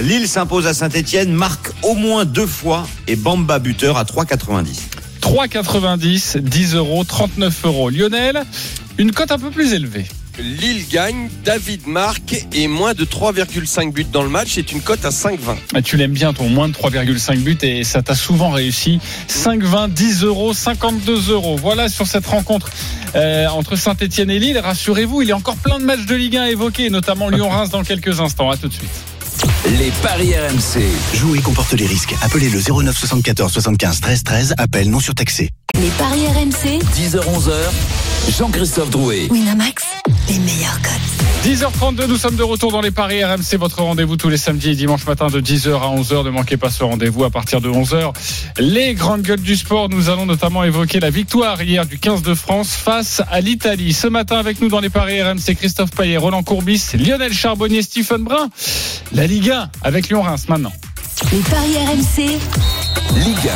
Lille 0.00 0.26
s'impose 0.26 0.66
à 0.66 0.74
Saint-Etienne, 0.74 1.32
marque 1.32 1.70
au 1.82 1.94
moins 1.94 2.24
deux 2.24 2.46
fois 2.46 2.86
et 3.06 3.16
Bamba 3.16 3.58
buteur 3.58 3.96
à 3.96 4.04
3,90. 4.04 4.64
3,90, 5.20 6.38
10 6.38 6.74
euros, 6.74 7.04
39 7.04 7.64
euros. 7.64 7.90
Lionel, 7.90 8.42
une 8.98 9.12
cote 9.12 9.30
un 9.30 9.38
peu 9.38 9.50
plus 9.50 9.72
élevée. 9.72 10.06
Lille 10.38 10.86
gagne, 10.90 11.28
David 11.44 11.86
marque 11.86 12.46
et 12.54 12.66
moins 12.66 12.94
de 12.94 13.04
3,5 13.04 13.92
buts 13.92 14.06
dans 14.10 14.22
le 14.22 14.30
match. 14.30 14.52
C'est 14.54 14.72
une 14.72 14.80
cote 14.80 15.04
à 15.04 15.10
5,20. 15.10 15.56
Ah, 15.74 15.82
Tu 15.82 15.98
l'aimes 15.98 16.12
bien 16.12 16.32
ton 16.32 16.48
moins 16.48 16.68
de 16.68 16.72
3,5 16.72 17.36
buts 17.40 17.58
et 17.62 17.84
ça 17.84 18.02
t'a 18.02 18.14
souvent 18.14 18.50
réussi. 18.50 18.98
5, 19.28 19.62
20, 19.62 19.88
10 19.88 20.24
euros, 20.24 20.54
52 20.54 21.30
euros. 21.30 21.56
Voilà 21.56 21.90
sur 21.90 22.06
cette 22.06 22.26
rencontre 22.26 22.70
euh, 23.14 23.46
entre 23.48 23.76
Saint-Etienne 23.76 24.30
et 24.30 24.38
Lille. 24.38 24.58
Rassurez-vous, 24.58 25.20
il 25.20 25.28
y 25.28 25.32
a 25.32 25.36
encore 25.36 25.56
plein 25.56 25.78
de 25.78 25.84
matchs 25.84 26.06
de 26.06 26.14
Ligue 26.14 26.38
1 26.38 26.42
à 26.42 26.50
évoquer, 26.50 26.88
notamment 26.88 27.28
Lyon-Reims 27.28 27.68
dans 27.68 27.82
quelques 27.82 28.20
instants. 28.20 28.50
À 28.50 28.56
tout 28.56 28.68
de 28.68 28.74
suite. 28.74 28.90
Les 29.64 29.92
paris 30.02 30.34
RMC. 30.34 30.82
Jouer 31.14 31.38
comporte 31.40 31.72
les 31.74 31.86
risques. 31.86 32.14
Appelez 32.22 32.48
le 32.50 32.58
09 32.60 32.96
74 32.98 33.52
75 33.52 34.00
13 34.00 34.24
13. 34.24 34.54
Appel 34.58 34.90
non 34.90 34.98
surtaxé. 34.98 35.50
Les 35.80 35.88
paris 35.90 36.26
RMC, 36.26 36.80
10h-11h, 36.94 38.36
Jean-Christophe 38.36 38.90
Drouet. 38.90 39.28
Winamax, 39.30 39.84
les 40.32 40.38
meilleurs 40.38 40.80
cotes. 40.80 41.44
10h32, 41.44 42.06
nous 42.06 42.16
sommes 42.16 42.36
de 42.36 42.42
retour 42.42 42.72
dans 42.72 42.80
les 42.80 42.90
paris 42.90 43.22
RMC, 43.22 43.58
votre 43.58 43.82
rendez-vous 43.82 44.16
tous 44.16 44.30
les 44.30 44.36
samedis 44.38 44.70
et 44.70 44.74
dimanches 44.74 45.04
matin 45.04 45.26
de 45.26 45.40
10h 45.40 45.74
à 45.74 45.94
11h. 45.94 46.24
Ne 46.24 46.30
manquez 46.30 46.56
pas 46.56 46.70
ce 46.70 46.84
rendez-vous 46.84 47.24
à 47.24 47.30
partir 47.30 47.60
de 47.60 47.68
11h. 47.68 48.12
Les 48.58 48.94
grandes 48.94 49.22
gueules 49.22 49.42
du 49.42 49.56
sport, 49.56 49.88
nous 49.90 50.08
allons 50.08 50.24
notamment 50.24 50.64
évoquer 50.64 51.00
la 51.00 51.10
victoire 51.10 51.60
hier 51.62 51.84
du 51.84 51.98
15 51.98 52.22
de 52.22 52.34
France 52.34 52.70
face 52.70 53.20
à 53.30 53.40
l'Italie. 53.40 53.92
Ce 53.92 54.06
matin 54.06 54.38
avec 54.38 54.60
nous 54.62 54.68
dans 54.68 54.80
les 54.80 54.90
paris 54.90 55.20
RMC, 55.20 55.54
Christophe 55.56 55.90
Payet, 55.90 56.16
Roland 56.16 56.42
Courbis, 56.42 56.82
Lionel 56.94 57.34
Charbonnier, 57.34 57.82
Stephen 57.82 58.22
Brun. 58.22 58.48
La 59.12 59.26
Ligue 59.26 59.50
1 59.50 59.70
avec 59.82 60.08
Lyon-Reims 60.08 60.48
maintenant. 60.48 60.72
Les 61.30 61.40
paris 61.40 61.76
RMC, 61.76 62.38
Ligue 63.16 63.50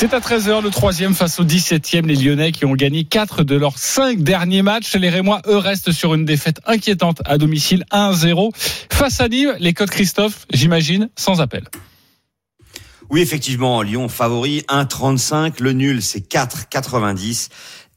C'est 0.00 0.14
à 0.14 0.20
13h 0.20 0.62
le 0.62 0.70
troisième 0.70 1.14
face 1.14 1.40
au 1.40 1.44
17e, 1.44 2.06
les 2.06 2.16
Lyonnais 2.16 2.52
qui 2.52 2.64
ont 2.64 2.72
gagné 2.72 3.04
4 3.04 3.44
de 3.44 3.54
leurs 3.54 3.76
5 3.76 4.20
derniers 4.20 4.62
matchs. 4.62 4.94
Les 4.94 5.10
Rémois, 5.10 5.42
eux, 5.46 5.58
restent 5.58 5.92
sur 5.92 6.14
une 6.14 6.24
défaite 6.24 6.58
inquiétante 6.64 7.20
à 7.26 7.36
domicile 7.36 7.84
1-0. 7.92 8.50
Face 8.90 9.20
à 9.20 9.28
Nîmes, 9.28 9.54
les 9.58 9.74
codes 9.74 9.90
Christophe, 9.90 10.46
j'imagine, 10.54 11.10
sans 11.16 11.42
appel. 11.42 11.64
Oui, 13.10 13.20
effectivement, 13.20 13.82
Lyon 13.82 14.08
favori 14.08 14.64
1,35. 14.70 15.60
Le 15.60 15.72
nul, 15.72 16.00
c'est 16.00 16.26
4,90. 16.32 17.50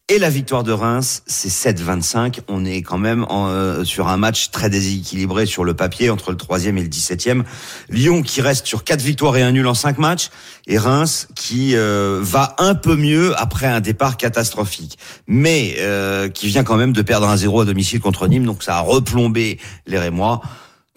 Et 0.09 0.19
la 0.19 0.29
victoire 0.29 0.63
de 0.63 0.73
Reims, 0.73 1.23
c'est 1.27 1.71
7,25. 1.71 2.39
On 2.49 2.65
est 2.65 2.81
quand 2.81 2.97
même 2.97 3.25
en, 3.29 3.47
euh, 3.47 3.85
sur 3.85 4.09
un 4.09 4.17
match 4.17 4.51
très 4.51 4.69
déséquilibré 4.69 5.45
sur 5.45 5.63
le 5.63 5.75
papier 5.75 6.09
entre 6.09 6.31
le 6.31 6.35
troisième 6.35 6.77
et 6.77 6.81
le 6.81 6.89
17e. 6.89 7.43
Lyon 7.87 8.21
qui 8.21 8.41
reste 8.41 8.67
sur 8.67 8.83
quatre 8.83 9.01
victoires 9.01 9.37
et 9.37 9.41
un 9.41 9.53
nul 9.53 9.65
en 9.65 9.73
cinq 9.73 9.99
matchs. 9.99 10.29
Et 10.67 10.77
Reims 10.77 11.29
qui 11.35 11.77
euh, 11.77 12.19
va 12.21 12.53
un 12.57 12.75
peu 12.75 12.97
mieux 12.97 13.33
après 13.39 13.67
un 13.67 13.79
départ 13.79 14.17
catastrophique. 14.17 14.97
Mais 15.25 15.75
euh, 15.79 16.27
qui 16.27 16.47
vient 16.47 16.65
quand 16.65 16.75
même 16.75 16.91
de 16.91 17.01
perdre 17.01 17.29
un 17.29 17.37
0 17.37 17.61
à 17.61 17.65
domicile 17.65 18.01
contre 18.01 18.27
Nîmes. 18.27 18.45
Donc 18.45 18.61
ça 18.61 18.75
a 18.75 18.81
replombé 18.81 19.57
les 19.87 19.99
Rémois. 19.99 20.41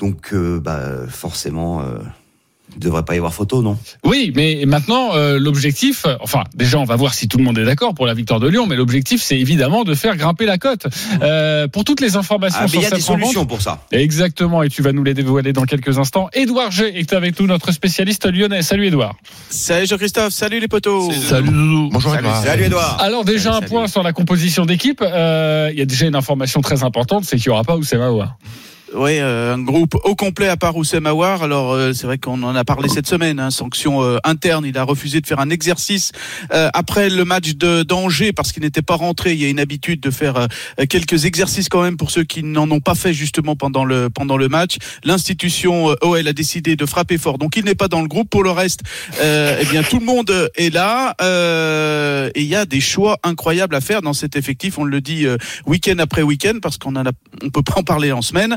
Donc 0.01 0.33
euh, 0.33 0.59
bah, 0.59 1.07
forcément... 1.09 1.81
Il 2.77 2.81
devrait 2.81 3.05
pas 3.05 3.15
y 3.15 3.19
avoir 3.19 3.33
photo, 3.33 3.63
non? 3.63 3.79
Oui, 4.05 4.33
mais 4.37 4.65
maintenant, 4.67 5.15
euh, 5.15 5.39
l'objectif, 5.39 6.05
enfin, 6.21 6.45
déjà, 6.55 6.79
on 6.79 6.85
va 6.85 6.95
voir 6.97 7.15
si 7.15 7.27
tout 7.27 7.39
le 7.39 7.45
monde 7.45 7.59
est 7.59 7.65
d'accord 7.65 7.95
pour 7.95 8.07
la 8.07 8.13
victoire 8.15 8.39
de 8.39 8.49
Lyon, 8.49 8.67
mais 8.67 8.77
l'objectif, 8.77 9.23
c'est 9.23 9.39
évidemment 9.39 9.83
de 9.85 9.95
faire 9.95 10.17
grimper 10.17 10.45
la 10.45 10.59
cote. 10.59 10.87
Euh, 11.23 11.69
pour 11.69 11.85
toutes 11.85 12.01
les 12.03 12.17
informations 12.17 12.59
Ah, 12.61 12.65
mais 12.65 12.69
sur 12.69 12.81
il 12.81 12.83
y 12.85 12.87
a 12.87 12.91
des 12.91 13.01
solutions 13.01 13.47
pour 13.47 13.63
ça. 13.63 13.81
Exactement, 13.93 14.63
et 14.63 14.69
tu 14.69 14.83
vas 14.83 14.93
nous 14.93 15.05
les 15.05 15.15
dévoiler 15.15 15.53
dans 15.55 15.65
quelques 15.65 15.99
instants. 15.99 16.29
Édouard 16.35 16.71
G 16.71 16.99
est 16.99 17.13
avec 17.15 17.41
nous, 17.41 17.47
notre 17.47 17.73
spécialiste 17.73 18.27
lyonnais. 18.31 18.61
Salut 18.63 18.87
Édouard. 18.87 19.17
Salut 19.49 19.87
Jean-Christophe, 19.87 20.33
salut 20.35 20.61
les 20.61 20.69
potos. 20.69 21.13
Salut 21.15 21.49
Doudou. 21.49 21.89
Bonjour 21.93 22.11
Salut, 22.13 22.25
Edouard. 22.27 22.43
salut 22.45 22.65
Edouard. 22.65 22.97
Alors 23.01 23.25
déjà 23.25 23.45
Salut, 23.45 23.57
un 23.57 23.61
salut. 23.61 23.71
point 23.71 23.87
sur 23.89 24.03
la 24.03 24.13
composition 24.13 24.67
d'équipe. 24.67 25.03
Euh, 25.03 25.71
Il 25.73 25.79
y 25.79 25.83
a 25.83 25.87
déjà 25.87 26.07
une 26.07 26.15
information 26.17 26.61
très 26.61 26.83
importante, 26.85 27.25
c'est 27.25 27.37
qu'il 27.39 27.49
n'y 27.49 27.55
aura 27.55 27.65
pas 27.65 27.77
Oussem 27.77 28.01
Aouar. 28.03 28.37
Oui, 28.99 29.19
euh, 29.19 29.53
un 29.53 29.59
groupe 29.59 29.95
au 30.05 30.15
complet 30.15 30.49
à 30.49 30.57
part 30.57 30.75
Oussem. 30.75 31.05
Alors 31.05 31.75
euh, 31.75 31.93
c'est 31.93 32.07
vrai 32.07 32.17
qu'on 32.17 32.43
en 32.43 32.57
a 32.57 32.65
parlé 32.65 32.89
cette 32.89 33.07
semaine, 33.07 33.39
hein, 33.39 33.51
sanction 33.51 34.03
euh, 34.03 34.17
interne. 34.25 34.65
Il 34.65 34.79
a 34.79 34.85
refusé 34.85 35.21
de 35.21 35.27
faire 35.27 35.39
un 35.39 35.51
exercice 35.51 36.13
euh, 36.55 36.71
après 36.73 37.11
le 37.11 37.27
match 37.27 37.57
de 37.57 37.83
d'Angers 37.83 38.33
parce 38.33 38.53
qu'il 38.53 38.63
n'était 38.63 38.81
pas 38.81 38.95
rentré. 38.95 39.35
Il 39.35 39.43
y 39.43 39.45
a 39.45 39.51
une 39.51 39.61
habitude 39.61 40.01
de 40.01 40.11
faire 40.11 40.37
euh, 40.37 40.87
quelques 40.89 41.27
exercices 41.27 41.69
quand 41.69 41.83
même 41.83 41.99
pour 41.99 42.11
ceux 42.11 42.25
qui 42.25 42.43
n'en 42.43 42.71
ont 42.71 42.81
pas 42.81 42.95
fait 42.95 43.13
justement 43.13 43.55
pendant 43.55 43.85
le 43.85 44.09
pendant 44.09 44.39
le 44.39 44.49
match. 44.49 44.77
L'institution 45.05 45.95
OL 46.01 46.27
a 46.27 46.33
décidé 46.33 46.75
de 46.75 46.87
frapper 46.87 47.19
fort, 47.19 47.37
donc 47.37 47.59
il 47.59 47.67
n'est 47.67 47.75
pas 47.75 47.89
dans 47.89 48.01
le 48.01 48.09
groupe. 48.09 48.31
Pour 48.31 48.45
le 48.45 48.51
reste, 48.51 48.81
eh 49.23 49.65
bien 49.71 49.83
tout 49.83 49.99
le 49.99 50.07
monde 50.07 50.51
est 50.57 50.75
là 50.75 51.15
et 52.35 52.41
il 52.41 52.47
y 52.47 52.57
a 52.57 52.65
des 52.65 52.81
choix 52.81 53.19
incroyables 53.25 53.75
à 53.75 53.83
faire 53.83 54.01
dans 54.01 54.15
cet 54.15 54.37
effectif. 54.37 54.79
On 54.79 54.85
le 54.85 55.03
dit 55.03 55.27
week-end 55.67 55.99
après 55.99 56.23
week-end 56.23 56.59
parce 56.63 56.79
qu'on 56.79 56.97
en 56.97 57.05
a, 57.05 57.11
on 57.43 57.51
peut 57.51 57.63
pas 57.63 57.75
en 57.77 57.83
parler 57.83 58.11
en 58.13 58.23
semaine. 58.23 58.57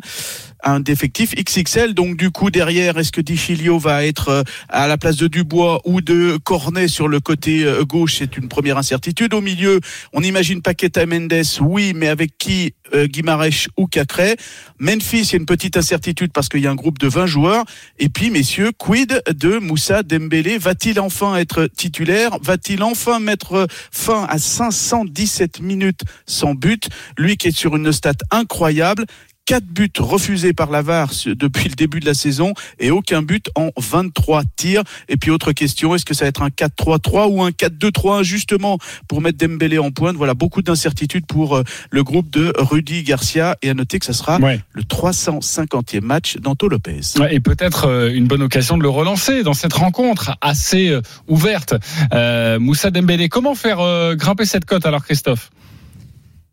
Un 0.64 0.80
défectif 0.80 1.36
XXL. 1.36 1.94
Donc 1.94 2.18
du 2.18 2.32
coup 2.32 2.52
derrière, 2.52 2.98
est-ce 2.98 3.12
que 3.12 3.22
Dichilio 3.22 3.80
va 3.80 4.06
être 4.06 4.30
euh, 4.30 4.44
à 4.68 4.88
la 4.88 4.98
place 4.98 5.16
de 5.18 5.28
Dubois 5.28 5.82
ou 5.86 6.02
de 6.02 6.38
Cornet 6.44 6.88
sur 6.88 7.08
le 7.08 7.20
côté 7.20 7.64
euh, 7.64 7.84
gauche? 7.84 8.16
C'est 8.20 8.38
une 8.38 8.50
première 8.50 8.78
incertitude. 8.78 9.34
Au 9.34 9.42
milieu, 9.42 9.80
on 10.14 10.22
imagine 10.22 10.62
Paqueta 10.62 11.06
Mendes, 11.06 11.34
oui, 11.62 11.94
mais 11.96 12.08
avec 12.08 12.38
qui 12.38 12.74
euh, 12.94 13.08
Guimarães 13.08 13.68
ou 13.78 13.88
Cacré? 13.88 14.36
Memphis, 14.80 15.22
il 15.22 15.32
y 15.32 15.36
a 15.36 15.38
une 15.38 15.46
petite 15.46 15.78
incertitude 15.78 16.32
parce 16.34 16.50
qu'il 16.50 16.62
y 16.62 16.68
a 16.68 16.72
un 16.72 16.76
groupe 16.76 17.00
de 17.00 17.08
20 17.08 17.26
joueurs. 17.26 17.66
Et 18.00 18.10
puis, 18.10 18.30
messieurs, 18.30 18.72
quid 18.78 19.22
de 19.28 19.60
Moussa 19.60 20.04
Dembélé? 20.04 20.58
Va-t-il 20.58 21.00
enfin 21.00 21.36
être 21.38 21.68
titulaire? 21.76 22.38
Va-t-il 22.42 22.84
enfin 22.84 23.20
mettre 23.20 23.68
fin 23.92 24.26
à 24.30 24.38
517 24.38 25.62
minutes 25.62 26.02
sans 26.26 26.56
but? 26.56 26.90
Lui 27.18 27.38
qui 27.38 27.50
est 27.50 27.58
sur 27.58 27.76
une 27.76 27.92
stat 27.92 28.14
incroyable. 28.32 29.06
4 29.50 29.66
buts 29.66 29.90
refusés 29.98 30.54
par 30.54 30.70
la 30.70 30.84
VAR 30.84 31.10
depuis 31.26 31.70
le 31.70 31.74
début 31.76 32.00
de 32.00 32.06
la 32.06 32.14
saison 32.14 32.54
et 32.78 32.92
aucun 32.92 33.24
but 33.24 33.50
en 33.56 33.70
23 33.78 34.44
tirs. 34.56 34.84
Et 35.08 35.18
puis 35.18 35.32
autre 35.32 35.54
question, 35.54 35.96
est-ce 35.96 36.06
que 36.06 36.14
ça 36.14 36.26
va 36.26 36.30
être 36.30 36.44
un 36.44 36.50
4-3-3 36.50 37.32
ou 37.32 37.42
un 37.42 37.50
4-2-3 37.50 38.22
justement 38.22 38.78
pour 39.08 39.22
mettre 39.22 39.40
Dembélé 39.40 39.80
en 39.80 39.90
pointe? 39.90 40.16
Voilà, 40.18 40.36
beaucoup 40.36 40.62
d'incertitudes 40.62 41.26
pour 41.26 41.56
euh, 41.58 41.64
le 41.90 42.04
groupe 42.04 42.30
de 42.30 42.54
Rudy 42.60 43.02
Garcia 43.02 43.58
et 43.64 43.72
à 43.72 43.74
noter 43.74 43.98
que 43.98 44.06
ça 44.06 44.14
sera 44.14 44.38
Ouais. 44.40 44.62
le 44.74 44.84
350e 44.84 46.02
match 46.02 46.38
d'Anto 46.38 46.68
Lopez. 46.70 47.02
Ouais, 47.18 47.34
Et 47.34 47.40
peut-être 47.40 47.86
euh, 47.88 48.14
une 48.14 48.28
bonne 48.28 48.44
occasion 48.44 48.78
de 48.78 48.84
le 48.84 48.90
relancer 48.90 49.42
dans 49.42 49.54
cette 49.56 49.74
rencontre 49.74 50.38
assez 50.42 50.90
euh, 50.90 51.02
ouverte. 51.28 51.74
Euh, 52.14 52.60
Moussa 52.60 52.92
Dembélé, 52.92 53.30
comment 53.30 53.56
faire 53.56 53.80
euh, 53.80 54.14
grimper 54.14 54.46
cette 54.46 54.66
cote 54.66 54.86
alors 54.86 55.04
Christophe? 55.04 55.50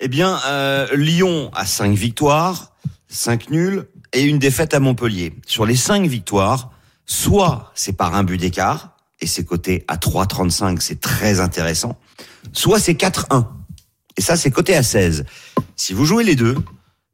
Eh 0.01 0.09
bien, 0.09 0.39
euh, 0.47 0.87
Lyon 0.95 1.51
a 1.55 1.65
5 1.65 1.95
victoires, 1.95 2.73
5 3.09 3.51
nuls 3.51 3.89
et 4.13 4.23
une 4.23 4.39
défaite 4.39 4.75
à 4.75 4.81
Montpellier. 4.81 5.35
Sur 5.47 5.67
les 5.67 5.77
5 5.77 6.07
victoires, 6.07 6.71
soit 7.07 7.73
c'est 7.75 7.97
par 7.97 8.15
un 8.15 8.25
but 8.25 8.39
d'écart, 8.39 8.97
et 9.21 9.27
c'est 9.27 9.45
coté 9.45 9.85
à 9.89 9.97
3,35, 9.97 10.81
c'est 10.81 11.01
très 11.01 11.41
intéressant, 11.41 11.99
soit 12.53 12.79
c'est 12.79 12.95
4-1. 12.95 13.47
Et 14.17 14.23
ça, 14.23 14.37
c'est 14.37 14.51
coté 14.51 14.75
à 14.75 14.83
16. 14.83 15.25
Si 15.77 15.93
vous 15.93 16.05
jouez 16.05 16.25
les 16.25 16.37
deux, 16.37 16.57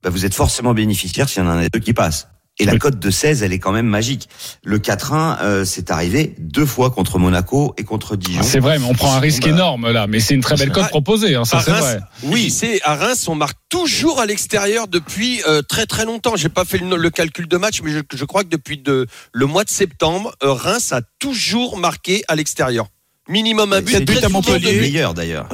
bah, 0.02 0.10
vous 0.10 0.24
êtes 0.24 0.34
forcément 0.34 0.74
bénéficiaire 0.74 1.28
s'il 1.28 1.42
y 1.42 1.46
en 1.46 1.48
a 1.48 1.54
un 1.54 1.60
des 1.62 1.68
deux 1.68 1.80
qui 1.80 1.92
passe. 1.92 2.28
Et 2.58 2.64
la 2.66 2.78
cote 2.78 2.98
de 2.98 3.10
16, 3.10 3.42
elle 3.42 3.52
est 3.52 3.58
quand 3.58 3.72
même 3.72 3.86
magique. 3.86 4.28
Le 4.62 4.78
4-1, 4.78 5.38
euh, 5.40 5.64
c'est 5.64 5.90
arrivé 5.90 6.34
deux 6.38 6.66
fois 6.66 6.90
contre 6.90 7.18
Monaco 7.18 7.74
et 7.78 7.84
contre 7.84 8.14
Dijon. 8.14 8.40
Ah, 8.42 8.44
C'est 8.46 8.58
vrai, 8.60 8.78
mais 8.78 8.84
on 8.84 8.92
prend 8.92 9.14
un 9.14 9.20
risque 9.20 9.44
bah, 9.44 9.48
énorme 9.50 9.90
là. 9.90 10.06
Mais 10.06 10.20
c'est 10.20 10.34
une 10.34 10.42
très 10.42 10.56
belle 10.56 10.70
cote 10.70 10.84
Ah, 10.86 10.88
proposée, 10.88 11.34
hein, 11.34 11.44
ça 11.44 11.60
c'est 11.64 11.70
vrai. 11.70 12.00
Oui, 12.24 12.50
c'est 12.50 12.80
à 12.82 12.94
Reims, 12.94 13.26
on 13.26 13.34
marque 13.34 13.56
toujours 13.70 14.20
à 14.20 14.26
l'extérieur 14.26 14.86
depuis 14.86 15.42
euh, 15.48 15.62
très 15.62 15.86
très 15.86 16.04
longtemps. 16.04 16.36
J'ai 16.36 16.50
pas 16.50 16.66
fait 16.66 16.78
le, 16.78 16.96
le 16.96 17.10
calcul 17.10 17.48
de 17.48 17.56
match, 17.56 17.80
mais 17.82 17.90
je, 17.90 18.00
je 18.14 18.24
crois 18.26 18.44
que 18.44 18.50
depuis 18.50 18.76
de, 18.76 19.06
le 19.32 19.46
mois 19.46 19.64
de 19.64 19.70
septembre, 19.70 20.34
euh, 20.42 20.52
Reims 20.52 20.92
a 20.92 21.00
toujours 21.18 21.78
marqué 21.78 22.22
à 22.28 22.36
l'extérieur. 22.36 22.88
Minimum 23.28 23.72
un 23.72 23.80
but. 23.80 23.98
Buts 23.98 24.04
très 24.04 24.24
à 24.24 24.28
Montpellier. 24.28 24.90
d'ailleurs. 25.14 25.48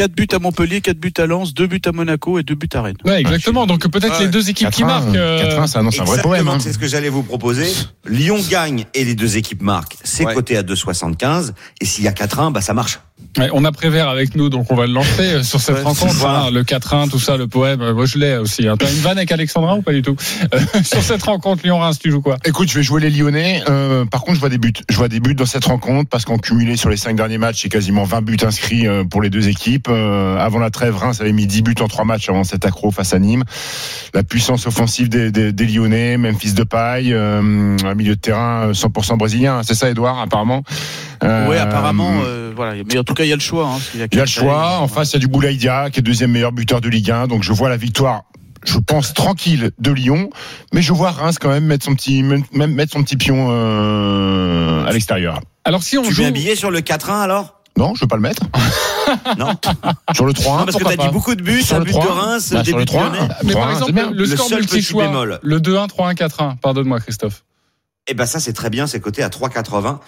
4 0.00 0.12
buts 0.12 0.28
à 0.32 0.38
Montpellier, 0.38 0.80
4 0.80 0.96
buts 0.98 1.12
à 1.18 1.26
Lens, 1.26 1.52
2 1.52 1.66
buts 1.66 1.82
à 1.84 1.92
Monaco 1.92 2.38
et 2.38 2.42
2 2.42 2.54
buts 2.54 2.68
à 2.72 2.80
Rennes. 2.82 2.96
Ouais, 3.04 3.20
exactement. 3.20 3.66
Donc 3.66 3.86
peut-être 3.90 4.18
Ouais. 4.18 4.24
les 4.24 4.28
deux 4.30 4.48
équipes 4.48 4.70
qui 4.70 4.82
4-1, 4.82 4.86
marquent. 4.86 5.14
euh, 5.16 5.42
4-1, 5.42 5.66
ça 5.66 5.78
annonce 5.80 5.94
un 6.00 6.04
vrai 6.04 6.12
Exactement, 6.16 6.34
poème. 6.34 6.48
hein. 6.48 6.58
c'est 6.58 6.72
ce 6.72 6.78
que 6.78 6.86
j'allais 6.88 7.10
vous 7.10 7.22
proposer. 7.22 7.70
Lyon 8.06 8.38
gagne 8.48 8.86
et 8.94 9.04
les 9.04 9.14
deux 9.14 9.36
équipes 9.36 9.60
marquent. 9.62 9.96
C'est 10.02 10.24
Ouais. 10.24 10.34
coté 10.34 10.56
à 10.56 10.62
2,75. 10.62 11.52
Et 11.80 11.84
s'il 11.84 12.04
y 12.04 12.08
a 12.08 12.12
4-1, 12.12 12.50
bah 12.50 12.60
ça 12.62 12.72
marche. 12.72 12.98
Ouais, 13.38 13.48
on 13.52 13.64
a 13.64 13.72
Prévert 13.72 14.08
avec 14.08 14.34
nous, 14.36 14.48
donc 14.50 14.66
on 14.70 14.74
va 14.74 14.86
le 14.86 14.92
lancer 14.92 15.22
euh, 15.34 15.42
sur 15.42 15.60
cette 15.60 15.76
Ouais, 15.76 15.82
rencontre. 15.82 16.14
voilà. 16.14 16.40
hein, 16.44 16.50
le 16.50 16.62
4-1, 16.64 17.08
tout 17.10 17.18
ça, 17.18 17.36
le 17.36 17.46
poème. 17.46 17.92
Moi 17.92 18.04
je 18.06 18.18
l'ai 18.18 18.36
aussi. 18.36 18.66
hein. 18.68 18.74
T'as 18.78 18.90
une 18.90 18.98
vanne 19.00 19.16
avec 19.18 19.30
Alexandra 19.32 19.76
ou 19.76 19.82
pas 19.82 19.92
du 19.92 20.02
tout 20.02 20.16
Euh, 20.54 20.58
Sur 20.84 21.02
cette 21.02 21.22
rencontre 21.22 21.62
Lyon-Reims, 21.64 21.98
tu 21.98 22.10
joues 22.10 22.20
quoi? 22.20 22.36
Écoute, 22.44 22.68
je 22.70 22.74
vais 22.76 22.82
jouer 22.82 23.00
les 23.00 23.10
Lyonnais. 23.10 23.62
Euh, 23.68 24.04
par 24.04 24.20
contre, 24.22 24.34
je 24.34 24.40
vois 24.40 24.48
des 24.48 24.58
buts. 24.58 24.72
Je 24.88 24.96
vois 24.96 25.08
des 25.08 25.20
buts 25.20 25.34
dans 25.34 25.46
cette 25.46 25.64
rencontre 25.64 26.08
parce 26.10 26.24
qu'en 26.24 26.38
cumulé 26.38 26.76
sur 26.76 26.88
les 26.90 26.96
cinq 26.96 27.16
derniers 27.16 27.38
matchs, 27.38 27.62
c'est 27.62 27.68
quasiment 27.68 28.04
20 28.04 28.20
buts 28.22 28.36
inscrits 28.42 28.86
pour 29.10 29.22
les 29.22 29.30
deux 29.30 29.48
équipes. 29.48 29.88
Euh, 29.88 30.36
avant 30.38 30.58
la 30.58 30.70
trêve, 30.70 30.96
Reims 30.96 31.20
avait 31.20 31.32
mis 31.32 31.46
10 31.46 31.62
buts 31.62 31.74
en 31.80 31.88
trois 31.88 32.04
matchs 32.04 32.28
avant 32.28 32.44
cet 32.44 32.64
accro 32.66 32.90
face 32.90 33.14
à 33.14 33.18
Nîmes. 33.18 33.44
La 34.14 34.22
puissance 34.22 34.66
offensive 34.66 35.08
des, 35.08 35.30
des, 35.30 35.52
des 35.52 35.66
Lyonnais, 35.66 36.16
Memphis 36.16 36.52
de 36.54 36.64
paille, 36.64 37.12
euh, 37.12 37.76
un 37.84 37.94
milieu 37.94 38.16
de 38.16 38.20
terrain 38.20 38.68
euh, 38.68 38.72
100% 38.72 39.16
brésilien. 39.18 39.62
C'est 39.62 39.74
ça, 39.74 39.88
Edouard, 39.88 40.18
apparemment? 40.20 40.62
Euh, 41.22 41.48
ouais, 41.48 41.58
apparemment, 41.58 42.12
euh, 42.50 42.52
voilà. 42.54 42.74
Mais 42.86 42.98
en 42.98 43.04
tout 43.04 43.14
cas, 43.14 43.24
il 43.24 43.28
y 43.28 43.32
a 43.32 43.36
le 43.36 43.40
choix. 43.40 43.66
hein, 43.66 43.78
Il 43.94 44.00
y 44.00 44.02
a 44.18 44.22
le 44.24 44.26
choix. 44.26 44.78
En 44.78 44.88
face, 44.88 45.10
il 45.10 45.14
y 45.14 45.16
a 45.16 45.20
du 45.20 45.28
Boulaïdia, 45.28 45.90
qui 45.90 46.00
est 46.00 46.02
deuxième 46.02 46.30
meilleur 46.32 46.52
buteur 46.52 46.80
de 46.80 46.88
Ligue 46.88 47.10
1. 47.10 47.26
Donc, 47.28 47.42
je 47.42 47.52
vois 47.52 47.68
la 47.68 47.76
victoire. 47.76 48.22
Je 48.66 48.78
pense 48.78 49.14
tranquille 49.14 49.70
de 49.78 49.90
Lyon, 49.90 50.28
mais 50.74 50.82
je 50.82 50.92
vois 50.92 51.12
Reims 51.12 51.38
quand 51.40 51.48
même 51.48 51.64
mettre 51.64 51.84
son 51.86 51.94
petit, 51.94 52.22
même 52.22 52.44
mettre 52.52 52.92
son 52.92 53.02
petit 53.02 53.16
pion 53.16 53.48
euh, 53.50 54.84
à 54.84 54.92
l'extérieur. 54.92 55.40
Alors 55.64 55.82
si 55.82 55.96
on 55.96 56.02
Tu 56.02 56.12
joue. 56.12 56.22
mets 56.22 56.28
un 56.28 56.32
billet 56.32 56.56
sur 56.56 56.70
le 56.70 56.80
4-1 56.80 57.22
alors? 57.22 57.60
Non, 57.78 57.94
je 57.94 58.02
veux 58.02 58.06
pas 58.08 58.16
le 58.16 58.22
mettre. 58.22 58.42
Non, 59.38 59.54
Sur 60.14 60.24
le 60.26 60.32
3-1, 60.32 60.44
Non, 60.58 60.64
parce 60.66 60.76
que 60.76 60.84
t'as 60.84 60.96
dit 60.96 61.08
beaucoup 61.12 61.34
de 61.34 61.42
buts, 61.42 61.62
Sur 61.62 61.76
un 61.76 61.78
le 61.80 61.84
but 61.86 61.94
de 61.94 61.98
3-1, 61.98 62.02
Reims, 62.12 62.50
bah, 62.52 62.62
des 62.62 62.68
sur 62.70 62.78
le 62.78 62.84
buts 62.84 62.92
3-1. 62.92 63.02
lyonnais. 63.12 63.28
Mais 63.44 63.52
par 63.54 63.68
3-1, 63.68 63.72
exemple, 63.72 63.92
le 64.12 64.12
Le 64.12 64.26
score 64.26 64.46
seul 64.46 64.60
petit 64.60 64.74
multi-choix, 64.74 65.06
bémol. 65.06 65.38
le 65.42 65.60
2-1, 65.60 65.88
3-1, 65.88 66.14
4-1. 66.14 66.56
Pardonne-moi, 66.58 67.00
Christophe. 67.00 67.42
Eh 68.10 68.14
ben 68.14 68.26
ça 68.26 68.40
c'est 68.40 68.52
très 68.52 68.70
bien, 68.70 68.88
c'est 68.88 68.98
coté 68.98 69.22
à 69.22 69.28
3,80. 69.28 70.00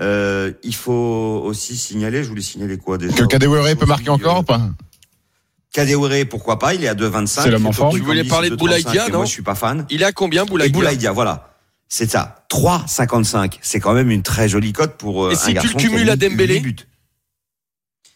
Euh, 0.00 0.52
il 0.62 0.74
faut 0.76 1.42
aussi 1.44 1.76
signaler, 1.76 2.22
je 2.22 2.28
voulais 2.28 2.40
signaler 2.40 2.78
quoi 2.78 2.98
déjà 2.98 3.16
Que 3.16 3.24
Kadewere 3.24 3.76
peut 3.76 3.84
marquer 3.84 4.10
encore 4.10 4.38
ou 4.38 4.42
pas? 4.44 4.60
Kadewere, 5.72 6.24
pourquoi 6.28 6.60
pas 6.60 6.74
Il 6.74 6.84
est 6.84 6.88
à 6.88 6.94
2,25. 6.94 7.26
C'est 7.26 7.50
l'homme 7.50 7.66
en 7.66 7.72
forme. 7.72 7.90
Toto 7.90 8.00
Tu 8.00 8.06
voulais 8.06 8.22
parler 8.22 8.48
de 8.48 8.54
Boulaïdia, 8.54 9.06
2,35, 9.06 9.08
et 9.08 9.10
non 9.10 9.18
Moi 9.18 9.26
je 9.26 9.30
suis 9.32 9.42
pas 9.42 9.56
fan. 9.56 9.86
Il 9.90 10.02
est 10.02 10.04
à 10.04 10.12
combien 10.12 10.44
Boulaïdia? 10.44 10.72
Boulaïdia, 10.72 11.12
voilà. 11.12 11.56
C'est 11.88 12.08
ça. 12.08 12.44
3,55. 12.48 13.54
C'est 13.60 13.80
quand 13.80 13.92
même 13.92 14.10
une 14.10 14.22
très 14.22 14.48
jolie 14.48 14.72
cote 14.72 14.96
pour 14.96 15.26
euh, 15.26 15.30
Et 15.30 15.34
un 15.34 15.36
si 15.36 15.46
tu 15.48 15.54
garçon 15.54 15.68
le 15.68 15.74
qui 15.74 15.86
a 15.86 15.88
cumules 15.88 16.10
à 16.10 16.16
Dembélé. 16.16 16.62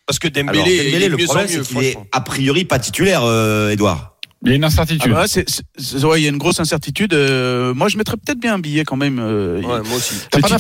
Parce 0.07 0.21
que 0.21 0.29
Alors, 0.29 0.53
Dembélé, 0.53 0.77
Dembélé, 0.77 0.97
il 0.97 1.03
est 1.03 1.09
le 1.09 1.17
mieux 1.17 1.25
problème, 1.25 1.49
c'est 1.49 1.63
qu'il 1.63 1.83
est 1.83 1.99
a 2.13 2.21
priori 2.21 2.65
pas 2.65 2.79
titulaire, 2.79 3.25
euh, 3.25 3.71
Edouard. 3.71 4.12
Il 4.45 4.49
y 4.49 4.53
a 4.53 4.57
une 4.57 4.65
Ah 4.65 4.67
incertitude. 4.67 5.13
bah, 5.13 5.25
c'est- 5.29 5.49
c'est- 5.49 5.63
c'est- 5.79 6.05
ouais, 6.05 6.21
il 6.21 6.25
y 6.25 6.27
a 6.27 6.31
une 6.31 6.37
grosse 6.39 6.59
incertitude. 6.59 7.15
Euh, 7.15 7.73
moi, 7.75 7.89
je 7.89 7.97
mettrais 7.97 8.17
peut-être 8.17 8.41
bien 8.41 8.55
un 8.55 8.59
billet 8.59 8.83
quand 8.85 8.97
même. 8.97 9.21
Euh, 9.21 9.61
Ouais, 9.61 9.67
moi 9.67 9.97
aussi. 9.97 10.15
T'as 10.31 10.41
pas 10.41 10.49
pas 10.49 10.59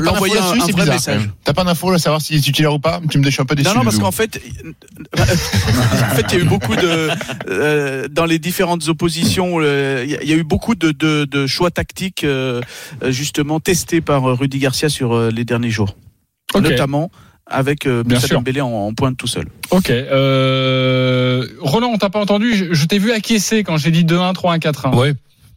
l'envoyer 0.00 0.36
un, 0.36 0.54
vrai 0.72 0.86
message. 0.86 1.30
T'as 1.44 1.52
pas 1.52 1.62
d'infos 1.62 1.92
là, 1.92 1.98
savoir 1.98 2.20
s'il 2.20 2.36
est 2.36 2.40
titulaire 2.40 2.74
ou 2.74 2.80
pas 2.80 3.00
Tu 3.08 3.18
me 3.18 3.22
déchires 3.24 3.42
un 3.42 3.46
peu 3.46 3.54
déçu. 3.54 3.68
Non, 3.68 3.76
non, 3.76 3.84
parce 3.84 3.98
qu'en 3.98 4.10
fait, 4.10 4.40
en 5.16 6.14
fait, 6.16 6.26
il 6.32 6.38
y 6.38 6.40
a 6.40 6.44
eu 6.44 6.48
beaucoup 6.48 6.74
de 6.74 7.08
euh, 7.48 8.08
dans 8.08 8.24
les 8.24 8.38
différentes 8.38 8.88
oppositions. 8.88 9.58
euh, 9.60 10.02
Il 10.04 10.10
y, 10.10 10.16
a- 10.16 10.22
il 10.22 10.28
y 10.28 10.32
a 10.32 10.36
eu 10.36 10.42
beaucoup 10.44 10.74
de, 10.74 10.90
de, 10.90 11.24
de 11.24 11.46
choix 11.46 11.70
tactiques 11.70 12.24
euh, 12.24 12.60
justement 13.08 13.60
testés 13.60 14.00
par 14.00 14.28
euh, 14.28 14.34
Rudy 14.34 14.58
Garcia 14.58 14.88
sur 14.88 15.12
euh, 15.14 15.30
les 15.30 15.44
derniers 15.44 15.70
jours, 15.70 15.96
Ok. 16.54 16.62
notamment 16.62 17.10
avec 17.46 17.86
euh, 17.86 18.02
Bien 18.02 18.16
Moussa 18.16 18.28
sûr. 18.28 18.36
Dembélé 18.38 18.60
en, 18.60 18.68
en 18.68 18.94
pointe 18.94 19.16
tout 19.16 19.26
seul. 19.26 19.46
Ok. 19.70 19.90
Euh... 19.90 21.46
Roland, 21.60 21.90
on 21.92 21.98
t'a 21.98 22.10
pas 22.10 22.20
entendu? 22.20 22.54
Je, 22.54 22.72
je 22.72 22.84
t'ai 22.86 22.98
vu 22.98 23.12
acquiescer 23.12 23.64
quand 23.64 23.76
j'ai 23.76 23.90
dit 23.90 24.04
2-1, 24.04 24.34
3-1, 24.34 24.58
4-1. 24.60 24.96
Ouais, 24.96 25.14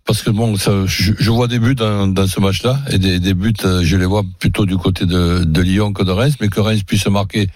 parce 0.08 0.24
que 0.24 0.30
bon, 0.30 0.56
je, 0.56 1.30
vois 1.30 1.48
des 1.48 1.60
buts 1.60 1.76
dans, 1.76 2.28
ce 2.28 2.39
match-là, 2.39 2.80
et 2.89 2.98
des, 2.98 3.34
buts, 3.34 3.54
euh, 3.65 3.82
je 3.84 3.98
les 3.98 4.06
vois 4.06 4.24
plutôt 4.39 4.65
du 4.65 4.78
côté 4.78 5.06
de, 5.06 5.62
Lyon 5.62 5.91
que 5.91 6.02
de 6.02 6.12
Reims, 6.12 6.36
mais 6.39 6.48
que 6.48 6.62
Reims 6.62 6.84
puisse 6.84 7.06
marquer. 7.08 7.50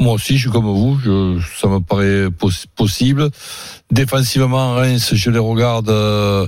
Moi 0.00 0.12
aussi, 0.12 0.36
je 0.36 0.42
suis 0.42 0.50
comme 0.50 0.66
vous, 0.66 0.98
ça 1.60 1.66
me 1.66 1.80
paraît 1.80 2.30
poss- 2.30 2.66
possible. 2.76 3.28
Défensivement, 3.90 4.74
Reims, 4.74 5.14
je 5.14 5.30
les 5.30 5.38
regarde 5.38 5.88
euh, 5.88 6.46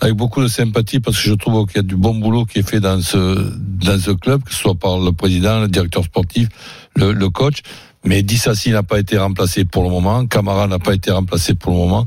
avec 0.00 0.14
beaucoup 0.14 0.42
de 0.42 0.48
sympathie 0.48 0.98
parce 0.98 1.16
que 1.16 1.28
je 1.28 1.34
trouve 1.34 1.66
qu'il 1.66 1.76
y 1.76 1.80
a 1.80 1.82
du 1.82 1.96
bon 1.96 2.14
boulot 2.16 2.44
qui 2.44 2.58
est 2.58 2.68
fait 2.68 2.80
dans 2.80 3.00
ce 3.00 3.52
dans 3.84 4.00
ce 4.00 4.10
club, 4.10 4.42
que 4.42 4.52
ce 4.52 4.58
soit 4.58 4.74
par 4.74 4.98
le 4.98 5.12
président, 5.12 5.60
le 5.60 5.68
directeur 5.68 6.02
sportif, 6.04 6.48
le 6.96 7.28
coach. 7.28 7.62
Mais 8.06 8.22
Dissassi 8.22 8.70
n'a 8.70 8.82
pas 8.82 8.98
été 9.00 9.18
remplacé 9.18 9.64
pour 9.64 9.82
le 9.82 9.90
moment, 9.90 10.26
Camara 10.26 10.66
n'a 10.68 10.78
pas 10.78 10.94
été 10.94 11.10
remplacé 11.10 11.54
pour 11.54 11.72
le 11.72 11.78
moment, 11.78 12.04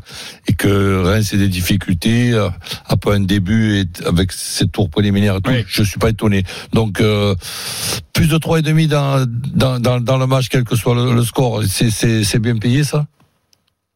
et 0.48 0.54
que 0.54 1.04
Reims 1.04 1.34
a 1.34 1.38
des 1.38 1.50
difficultés 1.50 2.32
euh, 2.32 2.50
après 2.86 3.16
un 3.16 3.20
début 3.20 3.80
et 3.82 3.86
avec 4.08 4.32
ses 4.32 4.68
tours 4.68 4.90
préliminaires 4.90 5.36
et 5.36 5.42
tout, 5.42 5.52
Oui. 5.52 5.66
je 5.68 5.84
suis 5.84 6.00
pas 6.00 6.10
étonné. 6.10 6.44
Donc 6.74 7.02
euh, 7.02 7.36
plus 8.14 8.28
de 8.28 8.38
trois 8.38 8.60
et 8.60 8.62
demi 8.62 8.88
dans, 8.88 9.26
dans, 9.28 10.18
le 10.18 10.26
match, 10.28 10.48
quel 10.50 10.64
que 10.64 10.76
soit 10.76 10.96
le, 10.96 11.14
le 11.14 11.24
score, 11.24 11.64
c'est, 11.68 11.92
c'est, 11.92 12.24
c'est 12.24 12.40
bien 12.40 12.58
payé 12.58 12.84
ça? 12.84 13.06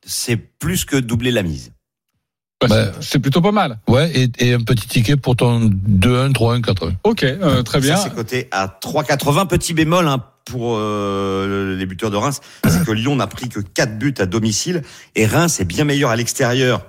C'est 0.05 0.35
plus 0.37 0.83
que 0.85 0.97
doubler 0.97 1.31
la 1.31 1.43
mise. 1.43 1.71
Bah, 2.59 2.67
Bah, 2.69 2.91
c'est- 3.01 3.19
plutôt 3.19 3.41
pas 3.41 3.51
mal. 3.51 3.79
Ouais, 3.87 4.11
et, 4.13 4.29
et 4.39 4.53
un 4.53 4.61
petit 4.61 4.87
ticket 4.87 5.15
pour 5.15 5.35
ton 5.35 5.69
2-1, 5.69 6.31
3-1, 6.33 6.61
4-1. 6.61 6.91
Ok, 7.03 7.23
euh, 7.23 7.63
très 7.63 7.79
bien. 7.79 7.95
C'est 7.97 8.13
coté 8.13 8.47
à 8.51 8.67
3,80. 8.67 9.47
Petit 9.47 9.73
bémol 9.73 10.07
hein, 10.07 10.23
pour 10.45 10.75
euh, 10.77 11.75
les 11.75 11.86
buteurs 11.86 12.12
de 12.12 12.17
Reims, 12.17 12.41
c'est 12.67 12.84
que 12.84 12.91
Lyon 12.91 13.15
n'a 13.15 13.27
pris 13.27 13.49
que 13.49 13.60
4 13.60 13.97
buts 13.97 14.13
à 14.19 14.25
domicile 14.25 14.82
et 15.15 15.25
Reims 15.25 15.60
est 15.60 15.65
bien 15.65 15.86
meilleur 15.86 16.10
à 16.10 16.15
l'extérieur 16.15 16.86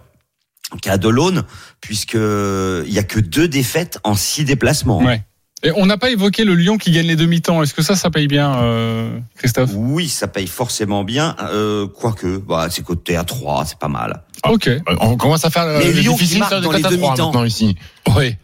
qu'à 0.83 0.99
Delaune, 0.99 1.45
puisque 1.81 2.15
il 2.15 2.93
y 2.93 2.99
a 2.99 3.05
que 3.05 3.21
deux 3.21 3.49
défaites 3.49 3.99
en 4.03 4.15
six 4.15 4.45
déplacements. 4.45 5.03
Ouais. 5.03 5.23
Et 5.65 5.73
on 5.75 5.87
n'a 5.87 5.97
pas 5.97 6.11
évoqué 6.11 6.45
le 6.45 6.55
Lyon 6.55 6.77
qui 6.77 6.91
gagne 6.91 7.07
les 7.07 7.17
demi-temps. 7.17 7.63
Est-ce 7.63 7.73
que 7.73 7.81
ça, 7.81 7.97
ça 7.97 8.11
paye 8.11 8.29
bien, 8.29 8.55
euh, 8.57 9.19
Christophe? 9.37 9.71
Oui, 9.75 10.11
ça 10.11 10.29
paye 10.29 10.47
forcément 10.47 11.05
bien. 11.05 11.35
Euh, 11.41 11.87
quoique, 11.87 12.37
bah, 12.37 12.67
c'est 12.71 12.85
coté 12.85 13.17
à 13.17 13.25
3, 13.25 13.65
c'est 13.65 13.79
pas 13.79 13.89
mal. 13.89 14.25
Ok. 14.47 14.69
On 15.01 15.17
commence 15.17 15.47
à 15.47 15.51
faire 15.51 15.65
Mais 15.67 15.91
le 15.91 16.01
Lyon 16.01 16.17
qui 16.17 16.39
marque 16.39 16.61
dans 16.61 16.71
les 16.71 16.83
demi-temps. 16.83 17.09
maintenant 17.09 17.45
ici. 17.45 17.77
Oui. 18.15 18.37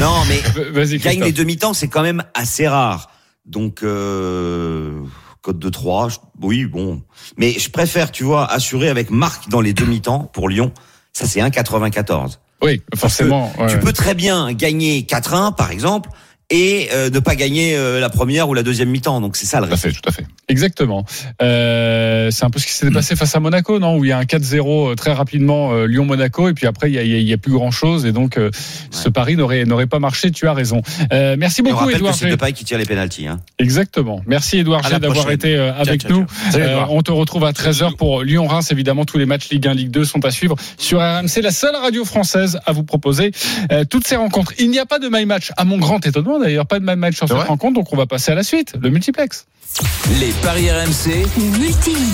Non, 0.00 0.22
mais 0.28 0.96
gagne 0.98 1.22
les 1.22 1.30
demi-temps, 1.30 1.72
c'est 1.72 1.86
quand 1.86 2.02
même 2.02 2.24
assez 2.34 2.66
rare. 2.66 3.10
Donc, 3.46 3.82
euh, 3.82 5.00
cote 5.42 5.58
de 5.58 5.68
3, 5.68 6.08
je- 6.08 6.16
oui, 6.42 6.64
bon. 6.66 7.02
Mais 7.36 7.52
je 7.52 7.70
préfère, 7.70 8.10
tu 8.10 8.24
vois, 8.24 8.44
assurer 8.50 8.88
avec 8.88 9.10
Marc 9.10 9.48
dans 9.48 9.60
les 9.60 9.72
demi-temps 9.72 10.30
pour 10.32 10.48
Lyon. 10.48 10.72
Ça, 11.12 11.26
c'est 11.26 11.40
1,94. 11.40 12.40
Oui, 12.62 12.82
forcément. 12.96 13.52
ouais, 13.58 13.66
Tu 13.68 13.78
peux 13.78 13.92
très 13.92 14.14
bien 14.14 14.52
gagner 14.52 15.04
4-1, 15.04 15.52
par 15.52 15.70
exemple, 15.70 16.10
et 16.50 16.88
euh, 16.92 17.10
ne 17.10 17.18
pas 17.18 17.34
gagner 17.34 17.76
euh, 17.76 17.98
la 18.00 18.08
première 18.08 18.48
ou 18.48 18.54
la 18.54 18.62
deuxième 18.62 18.88
mi-temps. 18.90 19.20
Donc, 19.20 19.36
c'est 19.36 19.46
ça 19.46 19.60
le 19.60 19.66
Tout 19.66 19.72
à 19.72 19.74
risque. 19.76 19.86
fait, 19.88 19.92
tout 19.92 20.08
à 20.08 20.12
fait. 20.12 20.26
Exactement. 20.48 21.04
Euh, 21.42 22.30
c'est 22.30 22.44
un 22.44 22.50
peu 22.50 22.58
ce 22.58 22.66
qui 22.66 22.72
s'est 22.72 22.90
passé 22.90 23.16
face 23.16 23.34
à 23.34 23.40
Monaco, 23.40 23.78
non? 23.78 23.96
Où 23.96 24.04
il 24.04 24.08
y 24.08 24.12
a 24.12 24.18
un 24.18 24.22
4-0 24.24 24.92
euh, 24.92 24.94
très 24.94 25.12
rapidement 25.12 25.72
euh, 25.72 25.86
Lyon-Monaco, 25.86 26.48
et 26.48 26.54
puis 26.54 26.66
après 26.66 26.88
il 26.90 26.94
y 26.94 26.98
a, 26.98 27.02
y 27.02 27.14
a- 27.14 27.18
y 27.18 27.32
a 27.32 27.38
plus 27.38 27.52
grand 27.52 27.70
chose, 27.70 28.06
et 28.06 28.12
donc 28.12 28.38
euh, 28.38 28.50
ce 28.90 29.08
pari 29.08 29.36
n'aurait 29.36 29.64
n'aurait 29.64 29.86
pas 29.86 29.98
marché. 29.98 30.30
Tu 30.30 30.46
as 30.46 30.52
raison. 30.54 30.82
Euh, 31.12 31.36
merci 31.38 31.60
Et 31.60 31.64
on 31.64 31.70
beaucoup, 31.70 31.84
rappelle 31.84 31.96
Edouard. 31.96 32.14
c'est. 32.14 32.28
Depay 32.30 32.52
qui 32.52 32.64
tire 32.64 32.78
les 32.78 32.84
pénalties. 32.84 33.26
Hein. 33.26 33.40
Exactement. 33.58 34.22
Merci 34.26 34.58
Edouard 34.58 34.84
À 34.86 34.98
d'avoir 34.98 35.30
été 35.30 35.56
euh, 35.56 35.72
avec 35.74 36.02
ciao, 36.02 36.12
nous. 36.12 36.26
ciao. 36.52 36.60
Euh, 36.60 36.84
on 36.90 37.02
te 37.02 37.10
retrouve 37.10 37.44
à 37.44 37.52
13h 37.52 37.96
pour 37.96 38.22
Lyon-Reims. 38.22 38.70
Évidemment, 38.70 39.04
tous 39.04 39.18
les 39.18 39.26
matchs 39.26 39.48
Ligue 39.50 39.66
1, 39.66 39.74
Ligue 39.74 39.90
2 39.90 40.04
sont 40.04 40.24
à 40.24 40.30
suivre 40.30 40.56
sur 40.78 41.00
RMC, 41.00 41.40
la 41.42 41.50
seule 41.50 41.74
radio 41.76 42.04
française 42.04 42.58
à 42.66 42.72
vous 42.72 42.84
proposer 42.84 43.32
euh, 43.72 43.84
toutes 43.84 44.06
ces 44.06 44.16
rencontres. 44.16 44.52
Il 44.58 44.70
n'y 44.70 44.78
a 44.78 44.86
pas 44.86 44.98
de 44.98 45.08
my 45.10 45.24
match, 45.26 45.50
à 45.56 45.64
mon 45.64 45.78
grand 45.78 46.04
étonnement 46.06 46.35
d'ailleurs, 46.38 46.66
pas 46.66 46.78
de 46.78 46.84
my 46.84 46.96
match 46.96 47.16
sur 47.16 47.28
cette 47.28 47.36
rencontre, 47.36 47.74
donc 47.74 47.92
on 47.92 47.96
va 47.96 48.06
passer 48.06 48.32
à 48.32 48.34
la 48.34 48.42
suite, 48.42 48.74
le 48.80 48.90
multiplex. 48.90 49.46
Les 50.20 50.32
paris 50.42 50.70
RMC, 50.70 51.26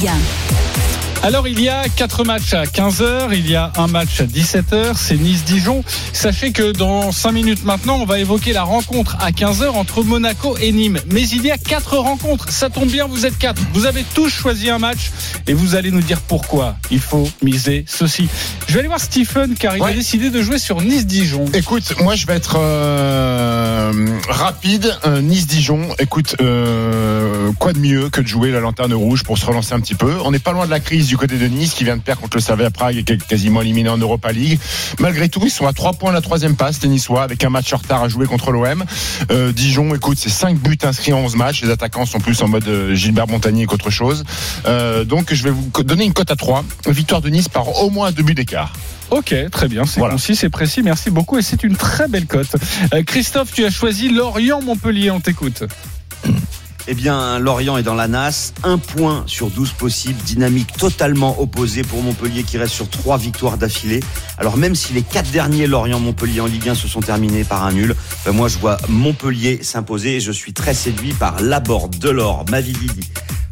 1. 0.08 1.01
Alors 1.24 1.46
il 1.46 1.60
y 1.60 1.68
a 1.68 1.84
quatre 1.88 2.24
matchs 2.24 2.52
à 2.52 2.64
15h, 2.64 3.28
il 3.30 3.48
y 3.48 3.54
a 3.54 3.70
un 3.76 3.86
match 3.86 4.20
à 4.20 4.24
17h, 4.24 4.96
c'est 4.96 5.16
Nice-Dijon. 5.16 5.84
Sachez 6.12 6.50
que 6.50 6.72
dans 6.72 7.12
5 7.12 7.30
minutes 7.30 7.64
maintenant, 7.64 7.98
on 8.00 8.04
va 8.04 8.18
évoquer 8.18 8.52
la 8.52 8.64
rencontre 8.64 9.16
à 9.20 9.30
15h 9.30 9.68
entre 9.68 10.02
Monaco 10.02 10.56
et 10.60 10.72
Nîmes. 10.72 10.98
Mais 11.12 11.22
il 11.28 11.46
y 11.46 11.52
a 11.52 11.58
quatre 11.58 11.96
rencontres, 11.96 12.50
ça 12.50 12.70
tombe 12.70 12.88
bien, 12.88 13.06
vous 13.06 13.24
êtes 13.24 13.38
quatre. 13.38 13.62
Vous 13.72 13.86
avez 13.86 14.04
tous 14.14 14.30
choisi 14.30 14.68
un 14.68 14.78
match 14.78 15.12
et 15.46 15.54
vous 15.54 15.76
allez 15.76 15.92
nous 15.92 16.00
dire 16.00 16.20
pourquoi 16.22 16.74
il 16.90 16.98
faut 16.98 17.30
miser 17.40 17.84
ceci. 17.86 18.28
Je 18.66 18.72
vais 18.72 18.80
aller 18.80 18.88
voir 18.88 19.00
Stephen 19.00 19.54
car 19.54 19.76
il 19.76 19.82
a 19.84 19.92
décidé 19.92 20.28
de 20.28 20.42
jouer 20.42 20.58
sur 20.58 20.80
Nice-Dijon. 20.80 21.44
Écoute, 21.54 21.94
moi 22.00 22.16
je 22.16 22.26
vais 22.26 22.34
être 22.34 22.56
euh, 22.58 23.92
rapide. 24.28 24.92
Euh, 25.06 25.20
Nice-Dijon. 25.20 25.86
Écoute, 26.00 26.34
euh, 26.40 27.52
quoi 27.60 27.72
de 27.72 27.78
mieux 27.78 28.10
que 28.10 28.20
de 28.20 28.26
jouer 28.26 28.50
la 28.50 28.58
lanterne 28.58 28.92
rouge 28.92 29.22
pour 29.22 29.38
se 29.38 29.46
relancer 29.46 29.72
un 29.72 29.80
petit 29.80 29.94
peu? 29.94 30.16
On 30.24 30.32
n'est 30.32 30.40
pas 30.40 30.50
loin 30.50 30.66
de 30.66 30.70
la 30.70 30.80
crise 30.80 31.11
du 31.12 31.18
côté 31.18 31.36
de 31.36 31.46
Nice 31.46 31.74
qui 31.74 31.84
vient 31.84 31.98
de 31.98 32.00
perdre 32.00 32.22
contre 32.22 32.38
le 32.38 32.40
Slavia 32.40 32.70
Prague 32.70 32.96
et 32.96 33.04
qui 33.04 33.12
est 33.12 33.22
quasiment 33.26 33.60
éliminé 33.60 33.90
en 33.90 33.98
Europa 33.98 34.32
League. 34.32 34.58
Malgré 34.98 35.28
tout, 35.28 35.42
ils 35.44 35.50
sont 35.50 35.66
à 35.66 35.74
3 35.74 35.92
points 35.92 36.08
de 36.08 36.14
la 36.14 36.22
troisième 36.22 36.56
passe, 36.56 36.80
les 36.82 36.88
Niçois, 36.88 37.22
avec 37.22 37.44
un 37.44 37.50
match 37.50 37.70
en 37.74 37.76
retard 37.76 38.02
à 38.02 38.08
jouer 38.08 38.24
contre 38.24 38.50
l'OM. 38.50 38.82
Euh, 39.30 39.52
Dijon, 39.52 39.94
écoute, 39.94 40.16
c'est 40.18 40.30
5 40.30 40.56
buts 40.56 40.78
inscrits 40.84 41.12
en 41.12 41.18
11 41.18 41.36
matchs. 41.36 41.62
Les 41.64 41.68
attaquants 41.68 42.06
sont 42.06 42.18
plus 42.18 42.40
en 42.40 42.48
mode 42.48 42.66
euh, 42.66 42.94
Gilbert 42.94 43.28
Montagnier 43.28 43.66
qu'autre 43.66 43.90
chose. 43.90 44.24
Euh, 44.64 45.04
donc 45.04 45.34
je 45.34 45.42
vais 45.44 45.50
vous 45.50 45.70
donner 45.84 46.06
une 46.06 46.14
cote 46.14 46.30
à 46.30 46.36
3. 46.36 46.64
Victoire 46.88 47.20
de 47.20 47.28
Nice 47.28 47.50
par 47.50 47.82
au 47.82 47.90
moins 47.90 48.10
deux 48.10 48.22
buts 48.22 48.32
d'écart. 48.34 48.72
Ok, 49.10 49.34
très 49.50 49.68
bien, 49.68 49.84
c'est 49.84 50.00
Voilà. 50.00 50.14
concis, 50.14 50.34
c'est 50.34 50.48
précis, 50.48 50.80
merci 50.82 51.10
beaucoup 51.10 51.36
et 51.36 51.42
c'est 51.42 51.62
une 51.62 51.76
très 51.76 52.08
belle 52.08 52.24
cote. 52.24 52.56
Euh, 52.94 53.02
Christophe, 53.02 53.52
tu 53.52 53.66
as 53.66 53.70
choisi 53.70 54.08
Lorient-Montpellier, 54.08 55.10
on 55.10 55.20
t'écoute. 55.20 55.64
Eh 56.88 56.94
bien, 56.94 57.38
Lorient 57.38 57.76
est 57.76 57.82
dans 57.82 57.94
la 57.94 58.08
nasse. 58.08 58.54
Un 58.64 58.78
point 58.78 59.22
sur 59.26 59.50
12 59.50 59.72
possibles. 59.72 60.20
Dynamique 60.24 60.72
totalement 60.76 61.40
opposée 61.40 61.82
pour 61.82 62.02
Montpellier 62.02 62.42
qui 62.42 62.58
reste 62.58 62.72
sur 62.72 62.88
trois 62.88 63.18
victoires 63.18 63.56
d'affilée. 63.56 64.00
Alors 64.38 64.56
même 64.56 64.74
si 64.74 64.92
les 64.92 65.02
quatre 65.02 65.30
derniers 65.30 65.66
Lorient-Montpellier 65.66 66.40
en 66.40 66.46
Ligue 66.46 66.68
1 66.68 66.74
se 66.74 66.88
sont 66.88 67.00
terminés 67.00 67.44
par 67.44 67.64
un 67.64 67.72
nul, 67.72 67.94
ben 68.24 68.32
moi 68.32 68.48
je 68.48 68.58
vois 68.58 68.78
Montpellier 68.88 69.60
s'imposer 69.62 70.16
et 70.16 70.20
je 70.20 70.32
suis 70.32 70.52
très 70.52 70.74
séduit 70.74 71.12
par 71.12 71.40
Laborde, 71.40 71.98
Delors, 71.98 72.44
Mavididi, 72.50 73.08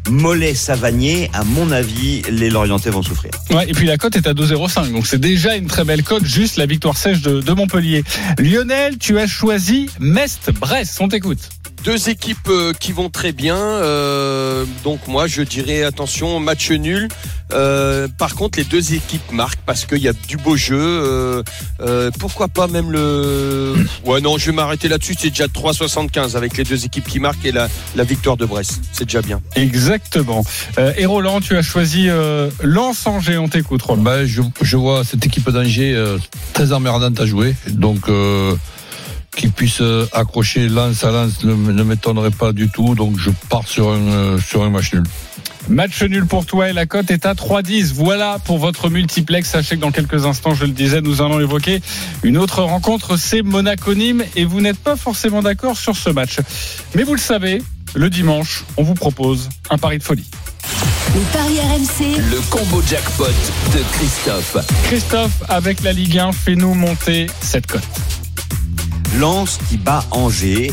Mollet, 0.09 0.53
Savanier. 0.53 1.29
À 1.33 1.45
mon 1.45 1.71
avis, 1.71 2.23
les 2.29 2.49
Lorientais 2.49 2.89
vont 2.89 3.03
souffrir. 3.03 3.31
Ouais, 3.51 3.69
et 3.69 3.73
puis 3.73 3.87
la 3.87 3.97
cote 3.97 4.15
est 4.17 4.27
à 4.27 4.33
2,05, 4.33 4.91
donc 4.91 5.07
c'est 5.07 5.21
déjà 5.21 5.55
une 5.55 5.67
très 5.67 5.85
belle 5.85 6.03
cote, 6.03 6.25
juste 6.25 6.57
la 6.57 6.65
victoire 6.65 6.97
sèche 6.97 7.21
de, 7.21 7.39
de 7.39 7.51
Montpellier. 7.53 8.03
Lionel, 8.39 8.97
tu 8.97 9.19
as 9.19 9.27
choisi 9.27 9.89
Mest-Brest, 9.99 10.97
on 10.99 11.07
t'écoute. 11.07 11.49
Deux 11.83 12.09
équipes 12.09 12.37
euh, 12.49 12.73
qui 12.73 12.91
vont 12.91 13.09
très 13.09 13.31
bien. 13.31 13.55
euh, 13.57 14.65
donc 14.83 15.07
moi, 15.07 15.25
je 15.27 15.41
dirais 15.41 15.83
attention, 15.83 16.39
match 16.39 16.69
nul. 16.71 17.07
Euh, 17.53 18.07
par 18.17 18.35
contre, 18.35 18.59
les 18.59 18.63
deux 18.65 18.93
équipes 18.93 19.31
marquent 19.31 19.59
parce 19.65 19.85
qu'il 19.85 19.97
y 19.97 20.07
a 20.07 20.13
du 20.13 20.37
beau 20.37 20.55
jeu. 20.55 20.77
euh, 20.79 21.43
euh, 21.81 22.11
pourquoi 22.19 22.47
pas 22.47 22.67
même 22.67 22.91
le. 22.91 23.73
Ouais, 24.05 24.21
non, 24.21 24.37
je 24.37 24.45
vais 24.47 24.51
m'arrêter 24.51 24.87
là-dessus. 24.87 25.15
C'est 25.19 25.29
déjà 25.31 25.47
3,75 25.47 26.37
avec 26.37 26.55
les 26.55 26.63
deux 26.63 26.85
équipes 26.85 27.07
qui 27.07 27.19
marquent 27.19 27.43
et 27.45 27.51
la, 27.51 27.67
la 27.95 28.03
victoire 28.03 28.37
de 28.37 28.45
Brest. 28.45 28.79
C'est 28.93 29.05
déjà 29.05 29.21
bien. 29.21 29.41
Exactement. 29.55 30.45
Euh, 30.77 30.93
et 30.97 31.05
Roland, 31.07 31.41
tu 31.41 31.57
as 31.57 31.61
choisi 31.63 32.05
euh, 32.09 32.49
Lens-Angers, 32.61 33.37
on 33.39 33.49
t'écoute, 33.49 33.81
Roland. 33.81 34.03
Ben, 34.03 34.25
je, 34.25 34.41
je 34.61 34.77
vois 34.77 35.03
cette 35.03 35.25
équipe 35.25 35.49
d'Angers 35.49 35.93
euh, 35.95 36.17
très 36.53 36.71
emmerdante 36.73 37.19
à 37.19 37.25
jouer. 37.25 37.55
Donc, 37.67 38.07
qu'ils 39.35 39.51
puissent 39.51 39.81
euh, 39.81 40.05
accrocher 40.13 40.67
lance 40.67 41.03
à 41.03 41.11
lance 41.11 41.43
ne, 41.43 41.53
ne 41.53 41.83
m'étonnerait 41.83 42.31
pas 42.31 42.51
du 42.51 42.69
tout. 42.69 42.95
Donc, 42.95 43.17
je 43.17 43.31
pars 43.49 43.67
sur 43.67 43.89
un, 43.89 43.99
euh, 43.99 44.39
sur 44.39 44.63
un 44.63 44.69
match 44.69 44.93
nul. 44.93 45.03
Match 45.69 46.01
nul 46.03 46.25
pour 46.25 46.45
toi 46.45 46.69
et 46.69 46.73
la 46.73 46.85
cote 46.85 47.11
est 47.11 47.25
à 47.25 47.33
3,10. 47.33 47.93
Voilà 47.93 48.39
pour 48.43 48.57
votre 48.57 48.89
multiplex. 48.89 49.49
Sachez 49.49 49.75
que 49.75 49.81
dans 49.81 49.91
quelques 49.91 50.25
instants, 50.25 50.53
je 50.53 50.65
le 50.65 50.71
disais, 50.71 51.01
nous 51.01 51.21
allons 51.21 51.39
évoquer 51.39 51.81
une 52.23 52.37
autre 52.37 52.61
rencontre, 52.63 53.17
c'est 53.17 53.41
Monaco-Nîmes. 53.41 54.23
Et 54.35 54.45
vous 54.45 54.59
n'êtes 54.59 54.79
pas 54.79 54.95
forcément 54.95 55.41
d'accord 55.41 55.77
sur 55.77 55.95
ce 55.95 56.09
match. 56.09 56.39
Mais 56.95 57.03
vous 57.03 57.13
le 57.13 57.19
savez, 57.19 57.61
le 57.93 58.09
dimanche, 58.09 58.65
on 58.77 58.83
vous 58.83 58.95
propose 58.95 59.49
un 59.69 59.77
pari 59.77 59.99
de 59.99 60.03
folie. 60.03 60.29
Les 61.13 61.21
paris 61.33 61.59
RMC. 61.59 62.17
le 62.31 62.39
combo 62.49 62.81
jackpot 62.87 63.25
de 63.25 63.83
Christophe. 63.93 64.57
Christophe, 64.85 65.43
avec 65.49 65.83
la 65.83 65.91
Ligue 65.91 66.17
1, 66.17 66.31
fais-nous 66.31 66.73
monter 66.73 67.27
cette 67.41 67.67
cote. 67.67 67.81
Lens 69.19 69.59
qui 69.67 69.77
bat 69.77 70.03
Angers, 70.11 70.71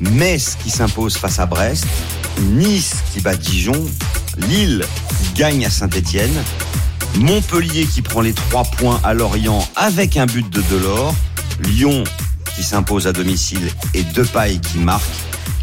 Metz 0.00 0.56
qui 0.62 0.70
s'impose 0.70 1.16
face 1.16 1.38
à 1.38 1.46
Brest, 1.46 1.86
Nice 2.40 2.96
qui 3.12 3.20
bat 3.20 3.36
Dijon, 3.36 3.86
Lille 4.48 4.84
qui 5.08 5.38
gagne 5.38 5.66
à 5.66 5.70
Saint-Étienne, 5.70 6.42
Montpellier 7.16 7.84
qui 7.86 8.00
prend 8.00 8.22
les 8.22 8.32
trois 8.32 8.64
points 8.64 9.00
à 9.04 9.12
Lorient 9.12 9.66
avec 9.76 10.16
un 10.16 10.26
but 10.26 10.48
de 10.48 10.62
Delors, 10.62 11.14
Lyon 11.60 12.04
qui 12.56 12.62
s'impose 12.62 13.06
à 13.06 13.12
domicile 13.12 13.70
et 13.94 14.02
Depay 14.02 14.58
qui 14.58 14.78
marque, 14.78 15.04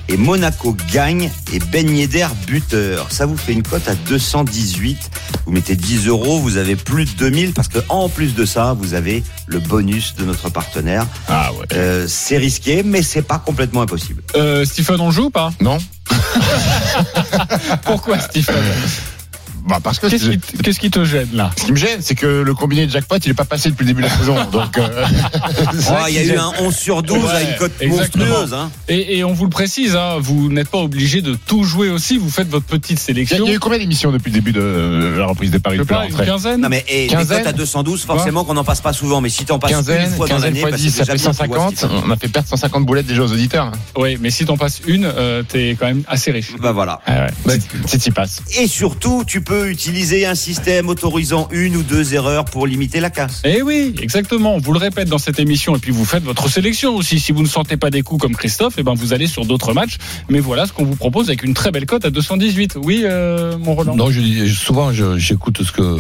et 0.10 0.18
Monaco 0.18 0.76
gagne 0.92 1.30
et 1.54 1.60
Ben 1.60 1.90
Yedder 1.90 2.28
buteur. 2.48 3.12
Ça 3.12 3.26
vous 3.26 3.38
fait 3.38 3.54
une 3.54 3.64
cote 3.64 3.88
à 3.88 3.96
218. 3.96 5.12
Vous 5.46 5.52
mettez 5.52 5.76
10 5.76 6.08
euros, 6.08 6.40
vous 6.40 6.58
avez 6.58 6.76
plus 6.76 7.06
de 7.06 7.12
2000 7.12 7.54
parce 7.54 7.68
que 7.68 7.80
en 7.90 8.10
plus 8.10 8.34
de 8.34 8.46
ça, 8.46 8.74
vous 8.74 8.96
avez 8.96 9.24
le 9.46 9.60
bonus 9.60 10.16
de 10.16 10.26
notre 10.26 10.50
partenaire. 10.50 11.06
Ah 11.28 11.52
ouais. 11.54 11.66
Euh, 11.74 12.06
c'est 12.08 12.38
risqué, 12.38 12.82
mais 12.84 13.04
c'est 13.04 13.22
pas 13.22 13.38
complètement 13.38 13.82
impossible. 13.82 14.24
Euh, 14.36 14.66
Stephen, 14.66 15.00
on 15.00 15.12
joue 15.12 15.26
ou 15.26 15.30
pas? 15.30 15.52
Non 15.62 15.78
Pourquoi, 17.84 18.20
Stephen? 18.20 18.56
bah 19.68 19.80
parce 19.84 20.00
que 20.00 20.08
Qu'est-ce 20.08 20.30
qui, 20.30 20.38
te- 20.40 20.62
qu'est-ce 20.64 20.80
qui 20.80 20.90
te 20.92 21.04
gêne 21.04 21.28
là 21.34 21.52
ce 21.58 21.66
qui 21.66 21.72
me 21.72 21.78
gêne, 21.78 22.00
c'est 22.02 22.16
que 22.16 22.26
le 22.42 22.54
combiné 22.54 22.86
de 22.86 22.92
jackpot, 22.92 23.18
il 23.18 23.30
est 23.32 23.34
pas 23.34 23.46
passé 23.46 23.70
depuis 23.70 23.84
le 23.86 23.90
début 23.94 24.02
de 24.02 24.08
la 24.08 24.18
saison. 24.18 24.36
Donc, 24.52 24.78
euh, 24.78 25.06
ça 25.80 26.00
Oh, 26.02 26.06
Il 26.08 26.16
y 26.16 26.20
a 26.20 26.24
eu 26.24 26.38
un 26.38 26.52
11 26.62 26.76
sur 26.76 27.04
12 27.04 27.26
à 27.30 27.42
une 27.42 27.48
Ouais, 27.50 27.56
cote 27.58 27.72
exactement. 27.80 28.26
monstrueuse. 28.26 28.54
Hein. 28.54 28.72
et, 28.88 29.18
et 29.18 29.24
on 29.24 29.34
vous 29.34 29.44
le 29.44 29.50
précise, 29.50 29.96
hein, 29.96 30.18
vous 30.20 30.50
n'êtes 30.50 30.70
pas 30.70 30.78
obligé 30.80 31.22
de 31.22 31.36
tout 31.36 31.64
jouer 31.64 31.90
aussi. 31.90 32.18
Vous 32.18 32.30
faites 32.30 32.50
votre 32.50 32.66
petite 32.66 33.00
y, 33.00 33.02
sélection. 33.02 33.38
il 33.46 33.50
y 33.50 33.52
a 33.52 33.56
eu 33.56 33.60
combien 33.60 33.78
d'émissions 33.80 34.12
depuis 34.12 34.30
le 34.32 34.36
début 34.36 34.52
de 34.52 34.62
euh, 34.62 35.18
la 35.20 35.26
reprise 35.26 35.52
des 35.52 35.60
paris 35.60 35.78
Je 35.78 35.82
de 35.84 35.88
pas, 35.88 36.06
une 36.08 36.16
quinzaine 36.16 36.62
Non 36.62 36.70
mais 36.70 36.84
et 36.88 37.04
les 37.04 37.08
Quinzaine. 37.08 37.40
cotes 37.40 37.48
à 37.48 37.54
212, 37.54 38.04
forcément 38.04 38.44
qu'on 38.44 38.54
n'en 38.54 38.64
passe 38.64 38.82
pas 38.82 38.94
souvent. 38.94 39.22
Mais 39.22 39.30
si 39.30 39.46
t'en 39.46 39.60
passes 39.60 39.72
Quinzaine, 39.72 40.10
une 40.10 40.16
fois 40.16 40.28
dans 40.28 40.36
quinzaine 40.36 40.50
l'année, 40.54 40.62
fois 40.62 40.72
bah, 40.72 40.78
10, 40.78 40.90
c'est 40.92 41.06
ça 41.06 41.14
déjà 41.14 41.34
fait 41.34 41.48
bien, 41.48 41.48
tu 41.48 41.54
vois, 41.54 41.58
150. 41.70 41.78
Stephen. 41.78 42.04
On 42.08 42.12
a 42.12 42.16
fait 42.18 42.28
perdre 42.28 42.48
150 42.50 42.86
boulettes 42.86 43.08
déjà 43.08 43.24
aux 43.24 43.32
auditeurs. 43.32 43.66
hein. 43.66 43.72
Oui, 43.98 44.18
mais 44.22 44.30
si 44.30 44.46
t'en 44.46 44.58
passes 44.58 44.82
une, 44.88 45.06
euh, 45.06 45.44
t'es 45.44 45.76
quand 45.80 45.86
même 45.88 46.04
assez 46.08 46.32
riche. 46.32 46.52
Bah 46.60 46.72
voilà. 46.72 47.02
Ah 47.06 47.28
ouais. 47.46 47.60
Si 47.88 48.00
tu 48.00 48.12
passes. 48.12 48.42
Et 48.60 48.68
surtout, 48.68 49.24
tu 49.26 49.42
utiliser 49.52 50.26
un 50.26 50.36
système 50.36 50.90
autorisant 50.90 51.48
une 51.52 51.76
ou 51.76 51.84
deux 51.84 52.14
erreurs 52.14 52.46
pour 52.46 52.68
limiter 52.68 53.00
la 53.00 53.10
casse. 53.10 53.42
Eh 53.44 53.62
oui, 53.62 53.94
exactement. 54.02 54.56
On 54.56 54.60
vous 54.60 54.74
le 54.74 54.80
répète 54.80 55.10
dans 55.10 55.18
cette 55.18 55.40
émission 55.40 55.76
et 55.76 55.80
puis 55.80 55.92
vous 55.92 56.06
faites 56.06 56.24
votre 56.24 56.50
sélection 56.50 56.96
aussi. 56.96 57.20
Si 57.20 57.32
vous 57.32 57.42
ne 57.42 57.48
sentez 57.48 57.78
pas 57.78 57.90
des 57.90 58.02
coups 58.02 58.22
comme 58.22 58.36
Christophe, 58.36 58.76
eh 58.78 58.84
ben 58.84 58.94
vous 58.94 59.14
allez 59.14 59.28
sur 59.28 59.46
d'autres 59.46 59.74
matchs. 59.74 59.98
Mais 60.30 60.40
voilà 60.40 60.66
ce 60.68 60.74
qu'on 60.74 60.86
vous 60.86 60.96
propose 60.96 61.28
avec 61.30 61.44
une 61.44 61.54
très 61.54 61.72
belle 61.72 61.86
cote 61.86 62.06
à 62.06 62.10
218. 62.10 62.78
Oui, 62.84 63.02
euh, 63.04 63.58
mon 63.58 63.76
Roland. 63.76 63.96
Non, 63.96 64.12
je 64.12 64.22
dis, 64.22 64.50
souvent, 64.54 64.92
j'écoute 65.18 65.64
ce 65.64 65.72
que, 65.72 66.00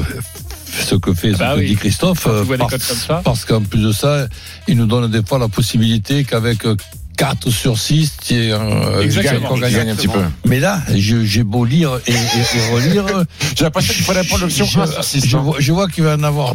ce 0.71 0.95
que 0.95 1.13
fait, 1.13 1.33
ce 1.33 1.37
bah 1.37 1.53
que 1.55 1.59
oui. 1.59 1.67
dit 1.67 1.75
Christophe. 1.75 2.27
Euh, 2.27 2.43
parce- 2.57 2.71
cotes 2.71 2.87
comme 2.87 2.97
ça. 2.97 3.21
Parce 3.23 3.45
qu'en 3.45 3.61
plus 3.61 3.81
de 3.81 3.91
ça, 3.91 4.27
il 4.67 4.77
nous 4.77 4.85
donne 4.85 5.09
des 5.09 5.23
fois 5.25 5.39
la 5.39 5.47
possibilité 5.47 6.23
qu'avec 6.23 6.65
euh, 6.65 6.75
4 7.19 7.49
sur 7.51 7.77
6, 7.77 8.13
tu 8.25 8.33
es 8.33 8.51
euh, 8.53 9.01
Exactement. 9.01 9.55
gagnant. 9.57 9.77
gagne 9.77 9.89
un 9.89 9.95
petit 9.95 10.07
peu. 10.07 10.21
Mais 10.45 10.61
là, 10.61 10.81
j'ai 10.95 11.43
beau 11.43 11.65
lire 11.65 11.99
et, 12.07 12.11
et- 12.13 12.15
et 12.15 12.73
relire. 12.73 13.05
J'ai 13.57 13.65
l'impression 13.65 13.93
qu'il 13.93 14.03
fallait 14.05 14.23
prendre 14.23 14.43
l'option 14.43 14.63
je, 14.65 14.79
1 14.79 14.87
sur 14.87 15.03
6. 15.03 15.25
je 15.27 15.35
vois, 15.37 15.55
je 15.59 15.71
vois 15.73 15.89
qu'il 15.89 16.05
va 16.05 16.15
en 16.15 16.23
avoir 16.23 16.53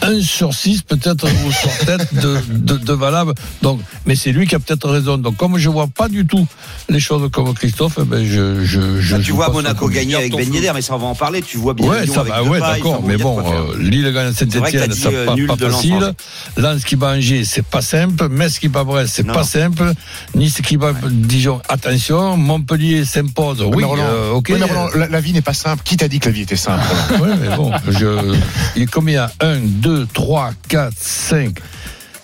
un 0.00 0.20
sur 0.22 0.54
6 0.54 0.82
peut-être 0.82 1.26
ou 1.46 1.52
sur 1.52 1.70
tête 1.84 2.14
de, 2.14 2.38
de, 2.50 2.76
de 2.78 2.92
valable. 2.94 3.34
Donc, 3.60 3.80
mais 4.06 4.14
c'est 4.16 4.32
lui 4.32 4.46
qui 4.46 4.54
a 4.54 4.58
peut-être 4.58 4.88
raison. 4.88 5.18
Donc 5.18 5.36
comme 5.36 5.58
je 5.58 5.68
vois 5.68 5.86
pas 5.86 6.08
du 6.08 6.24
tout 6.26 6.46
les 6.88 7.00
choses 7.00 7.28
comme 7.30 7.52
Christophe, 7.52 7.98
eh 8.00 8.04
ben 8.04 8.24
je, 8.24 8.64
je, 8.64 9.00
je 9.02 9.16
Bah, 9.16 9.22
tu 9.22 9.32
vois 9.32 9.50
Monaco 9.50 9.86
gagner 9.88 10.14
avec 10.14 10.34
Ben. 10.34 10.50
Yedder, 10.50 10.70
mais 10.74 10.80
ça 10.80 10.94
on 10.94 10.98
va 10.98 11.08
en 11.08 11.14
parler. 11.14 11.42
Tu 11.42 11.58
vois 11.58 11.74
bien 11.74 11.86
Ouais, 11.88 12.04
Lyon 12.06 12.14
ça 12.14 12.20
avec 12.22 12.32
va, 12.32 12.42
deux 12.42 12.48
ouais, 12.48 12.60
d'accord. 12.60 13.02
Mais 13.04 13.18
bon, 13.18 13.38
euh, 13.40 13.76
Lille 13.78 14.10
gagne 14.14 14.32
C'est 14.34 14.50
Saint-Etienne, 14.50 14.92
euh, 15.06 15.26
pas, 15.46 15.56
pas 15.56 15.70
facile. 15.70 16.14
Lens 16.56 16.84
qui 16.84 16.96
bat 16.96 17.08
Angers, 17.16 17.44
c'est 17.44 17.66
pas 17.66 17.82
simple. 17.82 18.28
Metz 18.30 18.58
qui 18.58 18.68
bat 18.68 18.84
Brest, 18.84 19.12
c'est 19.14 19.26
pas 19.26 19.44
simple. 19.44 19.89
Nice 20.34 20.60
qui 20.62 20.76
bat 20.76 20.92
Dijon, 21.10 21.60
attention. 21.68 22.36
Montpellier 22.36 23.04
s'impose, 23.04 23.62
oui, 23.62 23.74
mais 23.78 23.84
Roland, 23.84 24.02
euh, 24.04 24.30
ok. 24.32 24.46
oui, 24.50 24.56
mais 24.58 24.64
Roland, 24.66 24.88
la, 24.94 25.08
la 25.08 25.20
vie 25.20 25.32
n'est 25.32 25.42
pas 25.42 25.54
simple. 25.54 25.82
Qui 25.84 25.96
t'a 25.96 26.08
dit 26.08 26.20
que 26.20 26.26
la 26.26 26.32
vie 26.32 26.42
était 26.42 26.56
simple 26.56 26.84
Ouais, 27.20 27.36
mais 27.40 27.56
bon, 27.56 27.72
je, 27.88 28.34
il 28.76 28.82
y 28.82 28.84
a 28.84 28.86
combien 28.86 29.28
1, 29.40 29.58
2, 29.60 30.06
3, 30.12 30.52
4, 30.68 30.94
5, 30.96 31.58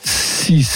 6, 0.04 0.68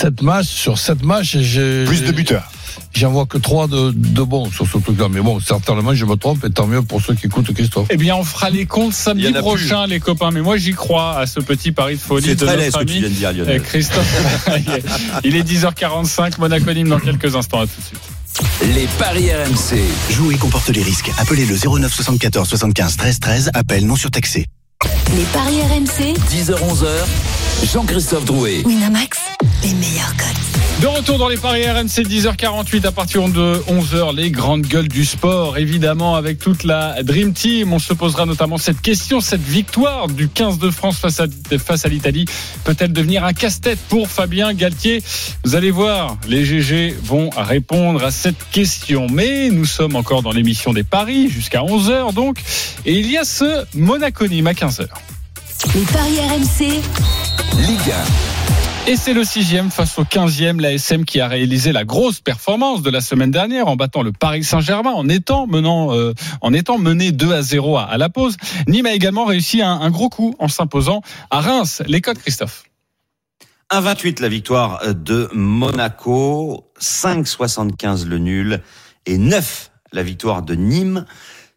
7 0.00 0.22
matchs. 0.22 0.46
Sur 0.46 0.78
7 0.78 1.02
matchs, 1.02 1.36
j'ai. 1.38 1.84
Plus 1.84 2.02
de 2.02 2.12
buteurs. 2.12 2.50
J'en 2.96 3.10
vois 3.10 3.26
que 3.26 3.38
3 3.38 3.66
de, 3.66 3.90
de 3.90 4.22
bons 4.22 4.50
sur 4.50 4.66
ce 4.66 4.78
truc-là. 4.78 5.08
Mais 5.10 5.20
bon, 5.20 5.40
certainement, 5.40 5.94
je 5.94 6.04
me 6.04 6.14
trompe, 6.14 6.44
et 6.44 6.50
tant 6.50 6.66
mieux 6.66 6.82
pour 6.82 7.00
ceux 7.02 7.14
qui 7.14 7.26
écoutent 7.26 7.52
Christophe. 7.52 7.88
Eh 7.90 7.96
bien, 7.96 8.14
on 8.14 8.22
fera 8.24 8.50
les 8.50 8.66
comptes 8.66 8.92
samedi 8.92 9.32
prochain, 9.32 9.86
les 9.86 9.98
copains. 10.00 10.30
Mais 10.30 10.40
moi, 10.42 10.56
j'y 10.56 10.72
crois 10.72 11.18
à 11.18 11.26
ce 11.26 11.40
petit 11.40 11.72
pari 11.72 11.94
de 11.96 12.00
folie 12.00 12.26
C'est 12.26 12.36
de 12.36 12.46
très 12.46 12.56
laid 12.56 12.66
notre 12.66 12.78
ce 12.80 12.84
que 12.84 12.90
tu 12.90 12.92
ami 12.92 13.00
viens 13.00 13.08
de 13.08 13.14
dire, 13.14 13.28
euh, 13.28 13.32
Lionel. 13.32 13.62
Christophe. 13.62 14.48
Il 15.24 15.34
est 15.36 15.42
10h45, 15.42 16.38
Monaco 16.38 16.72
Nîmes 16.72 16.88
dans 16.88 17.00
quelques 17.00 17.34
instants. 17.34 17.60
À 17.60 17.66
tout 17.66 17.80
de 17.80 17.84
suite. 17.86 18.74
Les 18.74 18.86
paris 18.98 19.30
RMC. 19.32 19.80
Jouer 20.10 20.36
comporte 20.36 20.68
les 20.70 20.82
risques. 20.82 21.10
Appelez 21.18 21.46
le 21.46 21.56
09 21.56 21.92
74 21.92 22.48
75 22.48 22.96
13 22.96 23.20
13. 23.20 23.50
Appel 23.54 23.86
non 23.86 23.96
surtaxé. 23.96 24.46
Les 25.16 25.24
paris 25.32 25.60
RMC. 25.62 26.14
10h-11h. 26.30 26.86
Jean-Christophe 27.62 28.24
Drouet. 28.24 28.62
Winamax. 28.64 29.18
Les 29.62 29.72
meilleurs 29.74 30.14
codes. 30.16 30.82
De 30.82 30.86
retour 30.88 31.18
dans 31.18 31.28
les 31.28 31.36
paris 31.36 31.64
RMC 31.66 32.02
10h48 32.02 32.86
à 32.86 32.92
partir 32.92 33.28
de 33.28 33.62
11h 33.68 34.14
les 34.14 34.30
grandes 34.30 34.62
gueules 34.62 34.88
du 34.88 35.04
sport 35.04 35.56
évidemment 35.56 36.16
avec 36.16 36.38
toute 36.38 36.64
la 36.64 37.02
Dream 37.02 37.32
Team 37.32 37.72
on 37.72 37.78
se 37.78 37.94
posera 37.94 38.26
notamment 38.26 38.58
cette 38.58 38.82
question 38.82 39.20
cette 39.20 39.40
victoire 39.40 40.08
du 40.08 40.28
15 40.28 40.58
de 40.58 40.70
France 40.70 40.98
face 40.98 41.20
à, 41.20 41.26
face 41.58 41.86
à 41.86 41.88
l'Italie 41.88 42.26
peut-elle 42.64 42.92
devenir 42.92 43.24
un 43.24 43.32
casse-tête 43.32 43.78
pour 43.88 44.08
Fabien 44.08 44.52
Galtier? 44.52 45.02
Vous 45.44 45.54
allez 45.54 45.70
voir 45.70 46.18
les 46.28 46.44
GG 46.44 46.96
vont 47.02 47.30
répondre 47.30 48.04
à 48.04 48.10
cette 48.10 48.50
question 48.50 49.06
mais 49.10 49.48
nous 49.50 49.64
sommes 49.66 49.96
encore 49.96 50.22
dans 50.22 50.32
l'émission 50.32 50.72
des 50.72 50.84
paris 50.84 51.30
jusqu'à 51.30 51.60
11h 51.60 52.12
donc 52.12 52.38
et 52.84 52.98
il 52.98 53.10
y 53.10 53.16
a 53.16 53.24
ce 53.24 53.64
Monaco 53.74 54.26
Nîmes 54.26 54.48
à 54.48 54.52
15h 54.52 54.88
Les 55.74 55.82
paris 55.86 56.20
RMC. 56.20 56.82
Ligue 57.66 57.94
Et 58.86 58.94
c'est 58.94 59.12
le 59.12 59.24
sixième 59.24 59.72
face 59.72 59.98
au 59.98 60.04
quinzième, 60.04 60.60
la 60.60 60.72
SM 60.72 61.04
qui 61.04 61.20
a 61.20 61.26
réalisé 61.26 61.72
la 61.72 61.84
grosse 61.84 62.20
performance 62.20 62.82
de 62.82 62.90
la 62.90 63.00
semaine 63.00 63.32
dernière 63.32 63.66
en 63.66 63.74
battant 63.74 64.02
le 64.02 64.12
Paris 64.12 64.44
Saint-Germain, 64.44 64.92
en 64.92 65.08
étant 65.08 65.48
menant, 65.48 65.92
euh, 65.92 66.14
en 66.42 66.52
étant 66.52 66.78
mené 66.78 67.10
2 67.10 67.32
à 67.32 67.42
0 67.42 67.76
à, 67.76 67.82
à 67.82 67.98
la 67.98 68.08
pause. 68.08 68.36
Nîmes 68.68 68.86
a 68.86 68.92
également 68.92 69.24
réussi 69.24 69.62
un, 69.62 69.72
un 69.72 69.90
gros 69.90 70.08
coup 70.08 70.36
en 70.38 70.46
s'imposant 70.46 71.02
à 71.30 71.40
Reims. 71.40 71.82
Les 71.88 72.00
codes, 72.00 72.18
Christophe. 72.18 72.62
1,28 73.72 74.22
la 74.22 74.28
victoire 74.28 74.94
de 74.94 75.28
Monaco, 75.32 76.70
5,75 76.80 78.06
le 78.06 78.18
nul 78.18 78.62
et 79.06 79.18
9 79.18 79.72
la 79.92 80.02
victoire 80.04 80.42
de 80.42 80.54
Nîmes. 80.54 81.04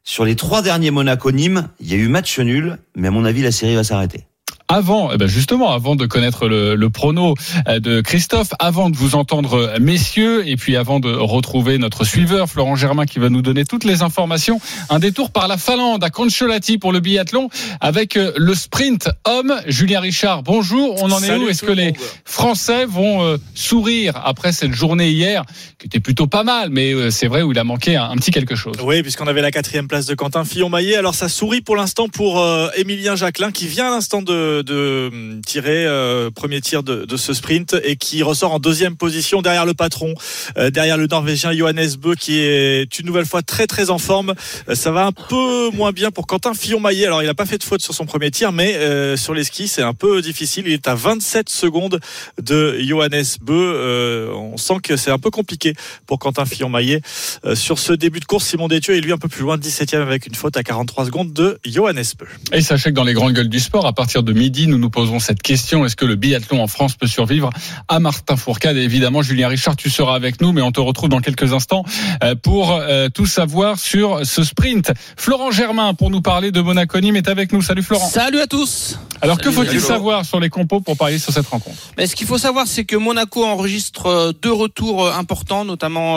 Sur 0.09 0.23
les 0.23 0.37
trois 0.37 0.61
derniers 0.61 0.89
Monaco-Nîmes, 0.89 1.67
il 1.81 1.91
y 1.91 1.93
a 1.93 1.97
eu 1.97 2.07
match 2.07 2.39
nul, 2.39 2.77
mais 2.95 3.09
à 3.09 3.11
mon 3.11 3.25
avis, 3.25 3.41
la 3.41 3.51
série 3.51 3.75
va 3.75 3.83
s'arrêter. 3.83 4.25
Avant, 4.69 5.11
eh 5.13 5.17
ben 5.17 5.27
justement, 5.27 5.71
avant 5.71 5.95
de 5.95 6.05
connaître 6.05 6.47
le, 6.47 6.75
le 6.75 6.89
prono 6.89 7.35
euh, 7.67 7.79
de 7.79 8.01
Christophe, 8.01 8.49
avant 8.59 8.89
de 8.89 8.97
vous 8.97 9.15
entendre 9.15 9.75
messieurs, 9.79 10.47
et 10.47 10.57
puis 10.57 10.75
avant 10.75 10.99
de 10.99 11.09
retrouver 11.09 11.77
notre 11.77 12.03
suiveur 12.03 12.49
Florent 12.49 12.75
Germain 12.75 13.05
qui 13.05 13.19
va 13.19 13.29
nous 13.29 13.41
donner 13.41 13.63
toutes 13.63 13.85
les 13.85 14.01
informations, 14.01 14.59
un 14.89 14.99
détour 14.99 15.31
par 15.31 15.47
la 15.47 15.57
Finlande 15.57 16.03
à 16.03 16.09
Concholati 16.09 16.77
pour 16.77 16.91
le 16.91 16.99
biathlon 16.99 17.49
avec 17.79 18.17
euh, 18.17 18.33
le 18.35 18.53
sprint 18.55 19.09
homme. 19.25 19.53
Julien 19.67 20.01
Richard, 20.01 20.43
bonjour. 20.43 21.01
On 21.01 21.11
en 21.11 21.19
est 21.19 21.27
Salut 21.27 21.45
où? 21.45 21.49
Est-ce 21.49 21.61
que 21.61 21.67
le 21.67 21.73
les. 21.73 21.93
Français 22.25 22.85
vont 22.85 23.23
euh, 23.23 23.37
sourire 23.55 24.21
après 24.23 24.51
cette 24.51 24.73
journée 24.73 25.11
hier 25.11 25.43
qui 25.79 25.87
était 25.87 25.99
plutôt 25.99 26.27
pas 26.27 26.43
mal, 26.43 26.69
mais 26.71 26.91
euh, 26.93 27.09
c'est 27.09 27.27
vrai 27.27 27.41
où 27.41 27.51
il 27.51 27.59
a 27.59 27.63
manqué 27.63 27.95
un, 27.95 28.09
un 28.09 28.15
petit 28.17 28.31
quelque 28.31 28.55
chose? 28.55 28.75
Oui, 28.83 29.01
puisqu'on 29.01 29.27
avait 29.27 29.41
la 29.41 29.51
quatrième 29.51 29.87
place 29.87 30.05
de 30.05 30.13
Quentin 30.15 30.43
Fillon-Maillet. 30.43 30.95
Alors 30.95 31.15
ça 31.15 31.29
sourit 31.29 31.61
pour 31.61 31.75
l'instant 31.75 32.09
pour 32.09 32.41
euh, 32.41 32.67
Émilien 32.75 33.15
Jacquelin 33.15 33.51
qui 33.51 33.67
vient 33.67 33.87
à 33.87 33.91
l'instant 33.91 34.21
de, 34.21 34.56
de 34.63 35.41
tirer 35.45 35.85
euh, 35.85 36.29
premier 36.31 36.61
tir 36.61 36.83
de, 36.83 37.17
ce 37.17 37.33
sprint 37.33 37.75
et 37.83 37.95
qui 37.95 38.23
ressort 38.23 38.53
en 38.53 38.59
deuxième 38.59 38.95
position 38.95 39.41
derrière 39.41 39.65
le 39.65 39.73
patron, 39.73 40.13
euh, 40.57 40.69
derrière 40.69 40.97
le 40.97 41.07
Norvégien 41.07 41.51
Johannes 41.53 41.95
Bö 41.99 42.15
qui 42.15 42.39
est 42.39 42.99
une 42.99 43.05
nouvelle 43.05 43.25
fois 43.25 43.41
très 43.41 43.67
très 43.67 43.89
en 43.89 43.97
forme. 43.97 44.33
Euh, 44.69 44.75
ça 44.75 44.91
va 44.91 45.05
un 45.05 45.11
peu 45.11 45.69
moins 45.71 45.91
bien 45.91 46.11
pour 46.11 46.27
Quentin 46.27 46.53
Fillon-Maillet. 46.53 47.05
Alors 47.05 47.23
il 47.23 47.25
n'a 47.25 47.33
pas 47.33 47.45
fait 47.45 47.57
de 47.57 47.63
faute 47.63 47.81
sur 47.81 47.93
son 47.93 48.05
premier 48.05 48.31
tir, 48.31 48.51
mais 48.51 48.77
sur 49.17 49.33
les 49.33 49.43
skis 49.43 49.67
c'est 49.67 49.81
un 49.81 49.93
peu 49.93 50.21
difficile. 50.21 50.65
Il 50.67 50.73
est 50.73 50.87
à 50.87 50.95
27 50.95 51.49
secondes 51.49 51.99
de 52.41 52.77
Johannes 52.79 53.25
Bö. 53.41 54.31
On 54.33 54.57
sent 54.57 54.79
que 54.83 54.95
c'est 54.95 55.11
un 55.11 55.19
peu 55.19 55.31
compliqué 55.31 55.73
pour 56.05 56.19
Quentin 56.19 56.45
Fillon-Maillet 56.45 57.01
sur 57.55 57.79
ce 57.79 57.93
début 57.93 58.19
de 58.19 58.25
course. 58.25 58.45
Simon 58.45 58.67
Détieux 58.67 58.95
est 58.95 59.01
lui 59.01 59.11
un 59.11 59.17
peu 59.17 59.27
plus 59.27 59.41
loin, 59.41 59.57
17e 59.57 60.01
avec 60.01 60.27
une 60.27 60.35
faute 60.35 60.57
à 60.57 60.63
43 60.63 61.05
secondes 61.05 61.33
de 61.33 61.59
Johannes 61.65 62.03
Bö. 62.17 62.25
Et 62.53 62.61
sachez 62.61 62.89
que 62.89 62.95
dans 62.95 63.03
les 63.03 63.13
grandes 63.13 63.33
gueules 63.33 63.49
du 63.49 63.59
sport, 63.59 63.85
à 63.85 63.93
partir 63.93 64.23
de 64.23 64.33
midi, 64.47 64.67
nous 64.67 64.77
nous 64.77 64.89
posons 64.89 65.19
cette 65.19 65.41
question 65.41 65.85
est-ce 65.85 65.97
que 65.97 66.05
le 66.05 66.15
biathlon 66.15 66.63
en 66.63 66.67
France 66.67 66.95
peut 66.95 67.05
survivre 67.05 67.49
à 67.89 67.99
Martin 67.99 68.37
Fourcade? 68.37 68.77
Et 68.77 68.83
évidemment, 68.83 69.21
Julien 69.21 69.49
Richard, 69.49 69.75
tu 69.75 69.89
seras 69.89 70.15
avec 70.15 70.39
nous, 70.39 70.53
mais 70.53 70.61
on 70.61 70.71
te 70.71 70.79
retrouve 70.79 71.09
dans 71.09 71.19
quelques 71.19 71.51
instants 71.51 71.83
euh, 72.23 72.33
pour 72.33 72.71
euh, 72.71 73.09
tout 73.09 73.25
savoir 73.25 73.77
sur 73.77 74.25
ce 74.25 74.45
sprint. 74.45 74.93
Florent 75.17 75.51
Germain, 75.51 75.93
pour 75.93 76.11
nous 76.11 76.21
parler 76.21 76.51
de 76.51 76.61
Monaco 76.61 76.97
Nîmes, 76.97 77.17
est 77.17 77.27
avec 77.27 77.51
nous. 77.51 77.61
Salut 77.61 77.83
Florent. 77.83 78.07
Salut 78.07 78.39
à 78.39 78.47
tous. 78.47 78.97
Alors 79.19 79.37
que 79.37 79.51
faut-il 79.51 79.81
savoir 79.81 80.23
sur 80.23 80.39
les 80.39 80.49
compos 80.49 80.79
pour 80.79 80.95
parier 80.95 81.19
sur 81.19 81.33
cette 81.33 81.47
rencontre? 81.47 81.75
Mais 81.97 82.07
ce 82.07 82.15
qu'il 82.15 82.27
faut 82.27 82.37
savoir, 82.37 82.67
c'est 82.67 82.85
que 82.85 82.95
Monaco 82.95 83.43
enregistre 83.43 84.05
euh, 84.05 84.31
deux 84.41 84.53
retours 84.53 85.13
importants, 85.13 85.65
notamment 85.65 86.15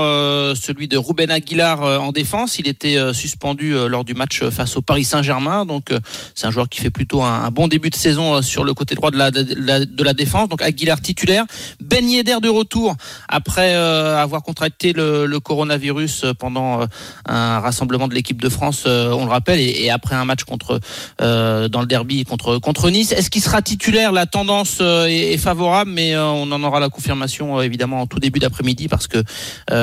celui 0.55 0.87
de 0.87 0.97
Ruben 0.97 1.33
Aguilar 1.33 1.83
en 2.01 2.13
défense. 2.13 2.61
Il 2.61 2.69
était 2.69 2.97
suspendu 3.13 3.75
lors 3.89 4.05
du 4.05 4.15
match 4.15 4.45
face 4.51 4.77
au 4.77 4.83
Paris 4.83 5.03
Saint-Germain, 5.03 5.65
donc 5.65 5.89
c'est 6.37 6.47
un 6.47 6.53
joueur 6.53 6.69
qui 6.69 6.81
fait 6.81 6.91
plutôt 6.91 7.23
un 7.23 7.51
bon 7.51 7.67
début 7.67 7.91
de 7.91 7.97
saison 7.97 8.20
euh, 8.21 8.43
sur 8.43 8.65
le 8.65 8.75
côté 8.75 8.95
droit 8.95 9.11
de 9.11 9.17
la, 9.17 9.31
de 9.31 10.05
la, 10.05 10.15
défense. 10.15 10.49
Donc 10.49 10.63
Aguilar 10.63 11.01
titulaire, 11.01 11.45
Ben 11.81 12.09
Yedder 12.09 12.39
de 12.43 12.49
retour 12.49 12.97
après 13.29 13.75
euh, 13.75 14.17
avoir 14.17 14.43
contracté 14.43 14.93
le, 14.93 15.39
coronavirus 15.41 16.25
euh, 16.25 16.35
pendant 16.35 16.87
un 17.27 17.61
rassemblement 17.61 18.09
de 18.09 18.15
l'équipe 18.15 18.41
de 18.41 18.49
France, 18.49 18.85
on 18.87 19.25
le 19.25 19.31
rappelle, 19.31 19.61
et, 19.61 19.91
après 19.91 20.15
un 20.15 20.25
match 20.25 20.45
contre 20.45 20.81
dans 21.19 21.81
le 21.81 21.87
derby 21.87 22.25
contre 22.25 22.59
contre 22.59 22.91
Nice. 22.91 23.13
Est-ce 23.13 23.31
qu'il 23.31 23.43
sera 23.43 23.63
titulaire? 23.63 24.13
La 24.13 24.27
tendance 24.27 24.81
est, 24.81 25.39
favorable, 25.39 25.91
mais 25.91 26.17
on 26.17 26.51
en 26.53 26.63
aura 26.63 26.81
la 26.81 26.89
confirmation 26.89 27.63
évidemment 27.63 28.03
en 28.03 28.07
tout 28.07 28.19
début 28.19 28.39
d'après-midi 28.39 28.89
parce 28.89 29.07
que 29.07 29.23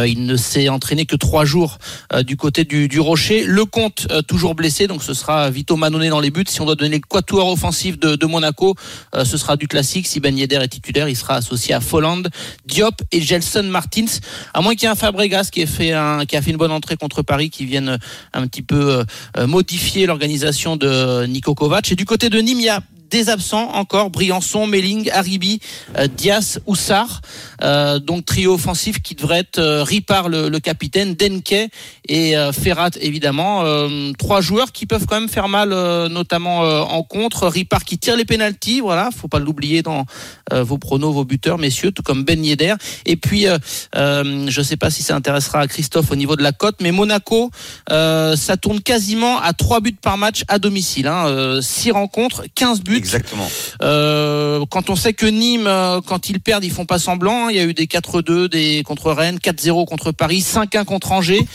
il 0.05 0.25
ne 0.25 0.35
s'est 0.35 0.69
entraîné 0.69 1.05
que 1.05 1.15
trois 1.15 1.45
jours 1.45 1.77
du 2.25 2.38
côté 2.38 2.63
du, 2.63 2.88
du 2.88 2.99
Rocher. 2.99 3.43
Le 3.45 3.65
compte 3.65 4.07
toujours 4.27 4.55
blessé, 4.55 4.88
donc 4.88 5.03
ce 5.03 5.13
sera 5.13 5.49
Vito 5.49 5.75
Manone 5.75 6.09
dans 6.09 6.19
les 6.19 6.31
buts. 6.31 6.45
Si 6.47 6.61
on 6.61 6.65
doit 6.65 6.75
donner 6.75 6.97
le 6.97 7.07
quatuor 7.07 7.47
offensif 7.49 7.97
de 7.99 8.25
Monaco, 8.28 8.75
euh, 9.15 9.25
ce 9.25 9.38
sera 9.38 9.57
du 9.57 9.67
classique. 9.67 10.07
Si 10.07 10.19
Ben 10.19 10.38
Yedder 10.38 10.57
est 10.57 10.67
titulaire, 10.67 11.09
il 11.09 11.15
sera 11.15 11.36
associé 11.36 11.73
à 11.73 11.82
Folland, 11.82 12.23
Diop 12.65 13.01
et 13.11 13.21
Gelson 13.21 13.63
Martins. 13.63 14.05
À 14.53 14.61
moins 14.61 14.73
qu'il 14.73 14.84
y 14.84 14.86
ait 14.86 14.91
un 14.91 14.95
Fabregas 14.95 15.49
qui 15.51 15.61
ait 15.61 15.65
fait 15.65 15.93
a 15.93 16.25
fait 16.28 16.51
une 16.51 16.57
bonne 16.57 16.71
entrée 16.71 16.97
contre 16.97 17.21
Paris, 17.21 17.49
qui 17.49 17.65
vienne 17.65 17.89
euh, 17.89 17.97
un 18.34 18.47
petit 18.47 18.61
peu 18.61 19.03
euh, 19.38 19.47
modifier 19.47 20.05
l'organisation 20.05 20.75
de 20.78 21.25
Niko 21.25 21.55
Kovac. 21.55 21.91
Et 21.91 21.95
du 21.95 22.05
côté 22.05 22.30
de 22.30 22.39
Nîmes, 22.39 22.82
des 23.10 23.30
absents 23.30 23.72
encore, 23.74 24.10
Briançon, 24.10 24.68
Melling, 24.68 25.10
Haribi, 25.12 25.60
euh, 25.97 26.08
Dias, 26.08 26.60
Oussard. 26.66 27.22
Euh, 27.64 27.99
donc 27.99 28.26
trio 28.26 28.53
offensif 28.53 29.01
qui 29.01 29.16
devrait 29.16 29.39
être 29.39 29.60
euh, 29.60 29.84
Ripard 29.84 30.30
le, 30.30 30.58
capitaine, 30.60 31.16
Denke 31.16 31.70
et 32.08 32.36
Ferrat 32.51 32.89
évidemment. 32.99 33.64
Trois 34.18 34.41
joueurs 34.41 34.72
qui 34.72 34.86
peuvent 34.86 35.05
quand 35.05 35.20
même 35.20 35.30
faire 35.30 35.47
mal, 35.47 35.70
notamment 36.10 36.60
en 36.60 37.03
contre. 37.03 37.47
Ripard 37.47 37.86
qui 37.86 37.97
tire 37.97 38.16
les 38.16 38.26
pénalties, 38.26 38.80
voilà, 38.80 39.10
faut 39.16 39.28
pas 39.28 39.39
l'oublier 39.39 39.82
dans 39.84 40.05
vos 40.51 40.78
pronos, 40.78 41.14
vos 41.14 41.26
buteurs, 41.26 41.58
messieurs, 41.58 41.91
tout 41.91 42.01
comme 42.01 42.24
Ben 42.24 42.43
Yedder. 42.43 42.76
Et 43.05 43.18
puis, 43.18 43.45
je 43.95 44.62
sais 44.64 44.78
pas 44.78 44.89
si 44.89 45.03
ça 45.03 45.16
intéressera 45.16 45.60
à 45.60 45.68
Christophe 45.68 46.12
au 46.12 46.16
niveau 46.16 46.36
de 46.36 46.43
la 46.43 46.51
cote, 46.51 46.78
mais 46.82 46.91
Monaco, 46.91 47.51
ça 47.89 48.58
tourne 48.60 48.82
quasiment 48.82 49.39
à 49.39 49.53
trois 49.53 49.80
buts 49.80 49.97
par 50.01 50.18
match 50.18 50.43
à 50.47 50.60
domicile. 50.60 51.08
Hein, 51.08 51.60
six 51.62 51.91
rencontres, 51.91 52.45
15 52.55 52.82
buts. 52.82 52.97
Exactement. 52.98 53.48
Euh, 53.82 54.66
quand 54.70 54.89
on 54.89 54.95
sait 54.95 55.14
que 55.14 55.26
Nîmes, 55.26 55.68
euh, 55.68 56.02
quand 56.06 56.30
ils 56.30 56.39
perdent, 56.39 56.64
ils 56.64 56.72
font 56.72 56.86
pas 56.86 57.00
semblant. 57.00 57.50
Il 57.50 57.56
y 57.56 57.60
a 57.60 57.64
eu 57.64 57.74
des 57.74 57.86
4-2 57.86 58.48
des 58.50 58.84
contre 58.84 59.12
Rennes, 59.12 59.38
4-0 59.39 59.86
contre 59.86 60.12
Paris, 60.12 60.41
5-1 60.41 60.84
contre 60.86 61.12
Angers. 61.12 61.45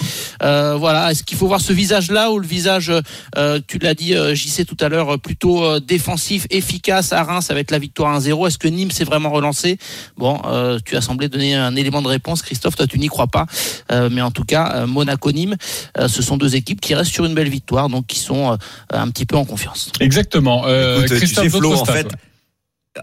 Euh, 0.43 0.77
voilà. 0.79 1.11
Est-ce 1.11 1.23
qu'il 1.25 1.37
faut 1.37 1.47
voir 1.47 1.61
ce 1.61 1.73
visage-là 1.73 2.31
ou 2.31 2.39
le 2.39 2.47
visage, 2.47 2.93
euh, 3.37 3.61
tu 3.67 3.79
l'as 3.79 3.95
dit, 3.95 4.15
JC 4.35 4.65
tout 4.65 4.77
à 4.81 4.89
l'heure, 4.89 5.19
plutôt 5.19 5.65
euh, 5.65 5.81
défensif, 5.81 6.47
efficace 6.51 7.13
à 7.13 7.23
Reims 7.23 7.51
avec 7.51 7.71
la 7.71 7.79
victoire 7.79 8.19
1-0 8.19 8.47
Est-ce 8.47 8.59
que 8.59 8.69
Nîmes 8.69 8.91
s'est 8.91 9.05
vraiment 9.05 9.31
relancé? 9.31 9.79
Bon, 10.17 10.41
euh, 10.47 10.79
tu 10.85 10.97
as 10.97 11.01
semblé 11.01 11.29
donner 11.29 11.55
un 11.55 11.75
élément 11.77 12.03
de 12.03 12.09
réponse, 12.09 12.43
Christophe. 12.43 12.77
Toi, 12.77 12.87
tu 12.87 12.99
n'y 12.99 13.09
crois 13.09 13.27
pas, 13.27 13.47
Euh, 13.91 14.09
mais 14.11 14.23
en 14.23 14.31
tout 14.31 14.45
cas, 14.45 14.73
euh, 14.75 14.87
Monaco-Nîmes, 14.87 15.57
euh, 15.99 16.09
ce 16.09 16.23
sont 16.23 16.37
deux 16.37 16.57
équipes 16.57 16.81
qui 16.81 16.95
restent 16.95 17.13
sur 17.13 17.25
une 17.25 17.35
belle 17.35 17.49
victoire, 17.49 17.89
donc 17.89 18.07
qui 18.07 18.19
sont 18.19 18.53
euh, 18.53 18.57
un 18.93 19.09
petit 19.11 19.27
peu 19.27 19.37
en 19.37 19.45
confiance. 19.45 19.91
Exactement. 20.01 20.65
Euh, 20.67 20.99
Écoute, 20.99 21.09
tu 21.13 21.17
Christophe, 21.19 21.32
sais, 21.35 21.49
Flo, 21.49 21.73
en 21.75 21.85
fait, 21.85 22.09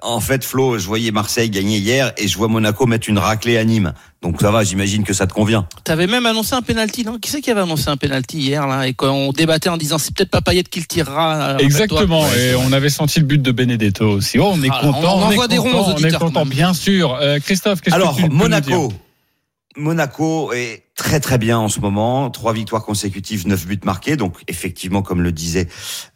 en 0.04 0.20
fait, 0.20 0.44
Flo, 0.44 0.78
je 0.78 0.86
voyais 0.86 1.10
Marseille 1.10 1.50
gagner 1.50 1.80
hier 1.80 2.14
et 2.18 2.28
je 2.28 2.38
vois 2.38 2.48
Monaco 2.48 2.86
mettre 2.86 3.10
une 3.10 3.18
raclée 3.18 3.58
à 3.58 3.64
Nîmes. 3.64 3.94
Donc 4.22 4.40
ça 4.40 4.52
va, 4.52 4.64
j'imagine 4.64 5.04
que 5.04 5.14
ça 5.14 5.26
te 5.26 5.34
convient. 5.34 5.68
T'avais 5.84 6.06
même 6.06 6.28
annoncé 6.28 6.54
un 6.54 6.62
penalty, 6.62 7.04
non? 7.06 7.18
Qui 7.18 7.32
c'est 7.32 7.42
qui 7.42 7.50
avait 7.50 7.62
annoncé 7.62 7.90
un 7.90 7.98
penalty 7.98 8.38
hier 8.38 8.68
là? 8.68 8.86
Et 8.88 8.94
qu'on 8.94 9.32
débattait 9.32 9.70
en 9.70 9.78
disant 9.78 9.98
c'est 9.98 10.14
peut-être 10.16 10.30
pas 10.30 10.42
Payet 10.42 10.62
qui 10.64 10.80
le 10.82 10.86
tirera. 10.86 11.54
euh, 11.54 11.58
Exactement, 11.58 12.24
et 12.34 12.54
on 12.56 12.72
avait 12.72 12.90
senti 12.92 13.20
le 13.20 13.26
but 13.26 13.42
de 13.42 13.52
Benedetto 13.52 14.06
aussi. 14.08 14.38
Oh, 14.38 14.52
on 14.54 14.62
est 14.62 14.70
Ah, 14.72 14.80
content, 14.82 15.18
on 15.18 15.24
envoie 15.24 15.48
des 15.48 15.58
content, 15.58 15.82
ronds 15.84 15.94
aux 15.96 16.00
on 16.00 16.04
est 16.04 16.16
content, 16.18 16.46
bien 16.46 16.74
sûr. 16.76 17.16
Euh, 17.20 17.40
Christophe, 17.40 17.82
qu'est-ce 17.82 17.96
Alors, 17.96 18.16
que 18.16 18.22
tu 18.22 18.28
peux 18.28 18.34
nous 18.34 18.38
Monaco. 18.40 18.88
dire? 18.90 18.98
Monaco 19.78 20.52
est 20.52 20.84
très 20.96 21.20
très 21.20 21.38
bien 21.38 21.60
en 21.60 21.70
ce 21.70 21.80
moment. 21.80 22.30
Trois 22.30 22.54
victoires 22.54 22.84
consécutives, 22.84 23.48
neuf 23.48 23.66
buts 23.66 23.80
marqués. 23.84 24.16
Donc 24.16 24.42
effectivement, 24.48 25.02
comme 25.02 25.22
le 25.22 25.32
disait 25.32 25.68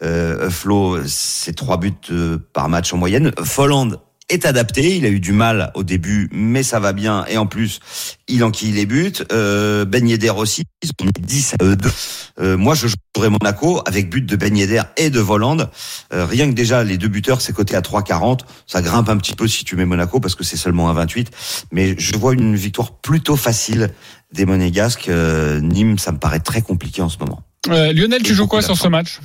euh, 0.02 0.50
Flo, 0.50 0.98
c'est 1.06 1.56
trois 1.56 1.78
buts 1.78 1.94
euh, 2.12 2.38
par 2.54 2.68
match 2.70 2.94
en 2.94 2.98
moyenne. 2.98 3.32
Folland 3.44 4.02
est 4.30 4.46
adapté. 4.46 4.96
Il 4.96 5.06
a 5.06 5.10
eu 5.10 5.20
du 5.20 5.32
mal 5.32 5.72
au 5.76 5.84
début, 5.84 6.30
mais 6.32 6.64
ça 6.64 6.80
va 6.80 6.94
bien. 6.94 7.26
Et 7.28 7.38
en 7.38 7.46
plus, 7.46 7.80
il 8.28 8.44
enquille 8.44 8.72
les 8.72 8.86
buts. 8.86 9.14
Euh, 9.32 9.86
ben 9.86 10.08
Yedder 10.08 10.32
aussi. 10.32 10.64
Ils 10.82 10.90
ont 11.02 11.06
mis 11.06 11.12
10 11.26 11.56
à 11.60 11.64
eux 11.64 11.76
deux. 11.76 11.92
Euh, 12.40 12.58
moi, 12.58 12.76
je 12.76 12.88
jouerais 12.88 13.30
Monaco 13.30 13.82
avec 13.86 14.10
but 14.10 14.26
de 14.26 14.36
Ben 14.36 14.56
Yedder 14.56 14.84
et 14.98 15.10
de 15.10 15.20
Voland. 15.20 15.70
Euh, 16.14 16.26
rien 16.26 16.50
que 16.50 16.56
déjà, 16.56 16.84
les 16.84 16.98
deux 16.98 17.08
buteurs, 17.08 17.42
c'est 17.42 17.54
coté 17.54 17.76
à 17.76 17.82
3,40. 17.82 18.42
Ça 18.66 18.82
grimpe 18.82 19.10
un 19.10 19.18
petit 19.18 19.36
peu 19.36 19.48
si 19.48 19.66
tu 19.66 19.76
mets 19.76 19.86
Monaco 19.86 20.20
parce 20.20 20.36
que 20.36 20.44
c'est 20.44 20.58
seulement 20.58 20.90
à 20.90 20.94
28. 20.94 21.32
Mais 21.72 21.96
je 21.98 22.18
vois 22.18 22.34
une 22.34 22.56
victoire 22.56 23.00
plutôt 23.00 23.36
facile 23.36 23.90
des 24.34 24.46
Monégasques. 24.46 25.10
Euh, 25.10 25.60
Nîmes, 25.60 26.00
ça 26.00 26.12
me 26.12 26.18
paraît 26.18 26.40
très 26.40 26.62
compliqué 26.62 27.02
en 27.02 27.10
ce 27.10 27.18
moment. 27.20 27.44
Euh, 27.70 27.94
Lionel, 27.94 28.24
tu 28.24 28.34
joues 28.34 28.48
quoi 28.48 28.62
sur 28.62 28.78
ce 28.78 28.88
match? 28.88 29.20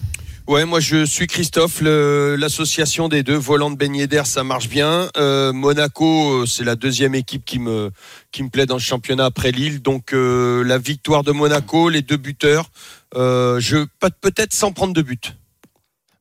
Ouais, 0.49 0.65
moi 0.65 0.81
je 0.81 1.05
suis 1.05 1.27
Christophe. 1.27 1.83
le- 1.83 2.35
L'association 2.37 3.09
des 3.09 3.23
deux 3.23 3.37
volants 3.37 3.71
de 3.71 3.77
Ben 3.77 3.95
Yedder, 3.95 4.23
ça 4.25 4.45
marche 4.45 4.69
bien. 4.71 5.11
Euh, 5.19 5.53
Monaco, 5.53 6.43
euh, 6.43 6.47
c'est 6.47 6.65
la 6.65 6.75
deuxième 6.75 7.15
équipe 7.15 7.45
qui 7.45 7.59
me 7.59 7.91
qui 8.33 8.43
me 8.43 8.49
plaît 8.49 8.65
dans 8.65 8.77
le 8.77 8.81
championnat 8.81 9.27
après 9.27 9.51
Lille. 9.53 9.83
Donc 9.83 10.15
euh, 10.15 10.65
la 10.65 10.79
victoire 10.79 11.23
de 11.23 11.33
Monaco, 11.33 11.91
les 11.91 12.01
deux 12.01 12.17
buteurs. 12.17 12.71
Euh, 13.15 13.61
je 13.61 13.85
peut- 14.01 14.11
peut-être 14.23 14.55
sans 14.55 14.73
prendre 14.73 14.95
de 14.95 15.03
but. 15.03 15.37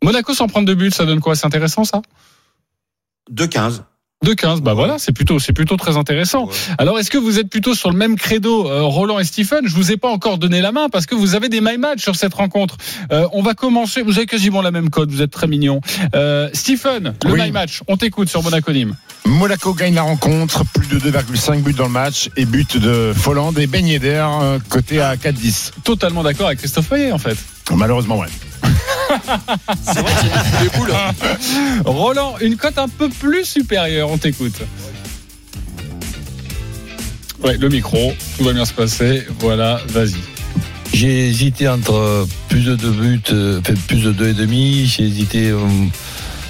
Monaco 0.03 0.33
sans 0.33 0.47
prendre 0.47 0.67
de 0.67 0.73
but, 0.73 0.93
ça 0.93 1.05
donne 1.05 1.21
quoi? 1.21 1.35
C'est 1.37 1.45
intéressant 1.45 1.85
ça? 1.85 2.01
2-15. 3.31 3.83
2-15, 4.25 4.61
bah 4.61 4.73
voilà, 4.73 4.97
c'est 4.97 5.11
plutôt, 5.11 5.37
c'est 5.37 5.53
plutôt 5.53 5.77
très 5.77 5.95
intéressant. 5.95 6.49
Alors, 6.79 6.97
est-ce 6.97 7.11
que 7.11 7.19
vous 7.19 7.37
êtes 7.37 7.49
plutôt 7.49 7.75
sur 7.75 7.91
le 7.91 7.97
même 7.97 8.15
credo, 8.15 8.67
euh, 8.67 8.81
Roland 8.81 9.19
et 9.19 9.23
Stephen? 9.23 9.61
Je 9.67 9.75
vous 9.75 9.91
ai 9.91 9.97
pas 9.97 10.09
encore 10.09 10.39
donné 10.39 10.59
la 10.59 10.71
main 10.71 10.89
parce 10.89 11.05
que 11.05 11.13
vous 11.13 11.35
avez 11.35 11.49
des 11.49 11.61
my 11.61 11.77
match 11.77 12.01
sur 12.01 12.15
cette 12.15 12.33
rencontre. 12.33 12.77
Euh, 13.11 13.27
on 13.33 13.43
va 13.43 13.53
commencer. 13.53 14.01
Vous 14.01 14.17
avez 14.17 14.25
quasiment 14.25 14.63
la 14.63 14.71
même 14.71 14.89
code. 14.89 15.11
Vous 15.11 15.21
êtes 15.21 15.29
très 15.31 15.45
mignon. 15.45 15.81
Euh, 16.15 16.49
Stephen, 16.53 17.13
le 17.25 17.31
Oui. 17.31 17.41
my 17.43 17.51
match. 17.51 17.83
On 17.87 17.95
t'écoute 17.95 18.27
sur 18.27 18.41
Monaco 18.41 18.71
Nîmes. 18.71 18.95
Monaco 19.25 19.73
gagne 19.73 19.93
la 19.93 20.01
rencontre, 20.03 20.63
plus 20.73 20.87
de 20.87 20.97
2,5 20.99 21.61
buts 21.61 21.73
dans 21.73 21.83
le 21.85 21.91
match 21.91 22.29
et 22.37 22.45
but 22.45 22.77
de 22.77 23.13
Folland 23.15 23.53
et 23.57 23.67
Ben 23.67 23.85
Yedder, 23.85 24.25
euh, 24.41 24.57
côté 24.69 24.99
à 24.99 25.15
4-10. 25.15 25.73
Totalement 25.83 26.23
d'accord 26.23 26.47
avec 26.47 26.57
Christophe 26.59 26.89
Payet, 26.89 27.11
en 27.11 27.17
fait. 27.19 27.37
Malheureusement, 27.75 28.19
ouais. 28.19 28.27
C'est 29.83 29.99
vrai 29.99 30.13
qu'il 30.19 30.29
y 30.29 30.31
a 30.31 30.61
des 30.61 30.77
boules. 30.77 30.93
Roland, 31.85 32.35
une 32.41 32.55
cote 32.55 32.77
un 32.77 32.87
peu 32.87 33.09
plus 33.09 33.45
supérieure. 33.45 34.09
On 34.09 34.17
t'écoute. 34.17 34.61
Ouais, 37.43 37.57
le 37.57 37.69
micro. 37.69 38.13
Tout 38.37 38.43
va 38.43 38.53
bien 38.53 38.65
se 38.65 38.73
passer. 38.73 39.25
Voilà, 39.39 39.79
vas-y. 39.89 40.15
J'ai 40.93 41.27
hésité 41.27 41.67
entre 41.67 42.27
plus 42.49 42.65
de 42.65 42.75
deux 42.75 42.91
buts, 42.91 43.21
euh, 43.31 43.59
enfin, 43.59 43.73
plus 43.87 44.03
de 44.03 44.11
deux 44.11 44.29
et 44.29 44.33
demi. 44.33 44.85
J'ai 44.85 45.03
hésité 45.03 45.49
euh, 45.49 45.59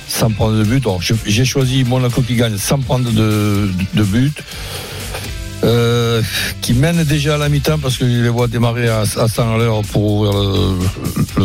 sans 0.08 0.30
prendre 0.32 0.58
de 0.58 0.64
but. 0.64 0.86
J'ai 1.26 1.46
choisi 1.46 1.84
Monaco 1.84 2.22
qui 2.22 2.36
gagne 2.36 2.58
sans 2.58 2.80
prendre 2.80 3.12
de, 3.12 3.70
de 3.94 4.04
but. 4.04 4.42
Euh, 5.64 6.07
qui 6.62 6.74
mène 6.74 7.04
déjà 7.04 7.36
à 7.36 7.38
la 7.38 7.50
mi-temps 7.50 7.80
parce 7.80 7.98
que 7.98 8.06
je 8.10 8.22
les 8.24 8.30
vois 8.30 8.48
démarrer 8.48 8.88
à, 8.90 9.02
à 9.02 9.28
100 9.28 9.56
à 9.56 9.58
l'heure 9.58 9.82
pour 9.92 10.04
ouvrir 10.22 10.34
le, 10.34 10.78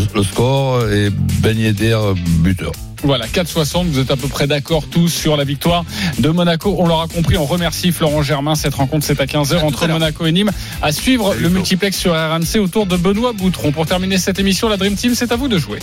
le- 0.00 0.06
le 0.14 0.22
score 0.22 0.88
et 0.90 1.10
Ben 1.40 1.58
Yedder 1.58 1.98
buteur. 2.40 2.72
Voilà, 3.04 3.26
4,60. 3.26 3.86
Vous 3.88 3.98
êtes 3.98 4.12
à 4.12 4.16
peu 4.16 4.28
près 4.28 4.46
d'accord 4.46 4.84
tous 4.88 5.08
sur 5.08 5.36
la 5.36 5.42
victoire 5.42 5.84
de 6.20 6.28
Monaco. 6.28 6.76
On 6.78 6.86
l'aura 6.86 7.08
compris. 7.08 7.36
On 7.36 7.46
remercie 7.46 7.90
Florent 7.90 8.22
Germain. 8.22 8.54
Cette 8.54 8.74
rencontre, 8.76 9.04
c'est 9.04 9.20
à 9.20 9.24
15h 9.26 9.58
entre 9.64 9.88
Monaco 9.88 10.24
et 10.24 10.30
Nîmes. 10.30 10.52
À 10.82 10.92
suivre 10.92 11.34
le 11.34 11.48
multiplex 11.48 11.96
sur 11.98 12.12
RMC 12.12 12.60
autour 12.60 12.86
de 12.86 12.96
Benoît 12.96 13.32
Boutron. 13.32 13.72
Pour 13.72 13.86
terminer 13.86 14.18
cette 14.18 14.38
émission, 14.38 14.68
la 14.68 14.76
Dream 14.76 14.94
Team, 14.94 15.14
c'est 15.16 15.32
à 15.32 15.36
vous 15.36 15.48
de 15.48 15.58
jouer. 15.58 15.80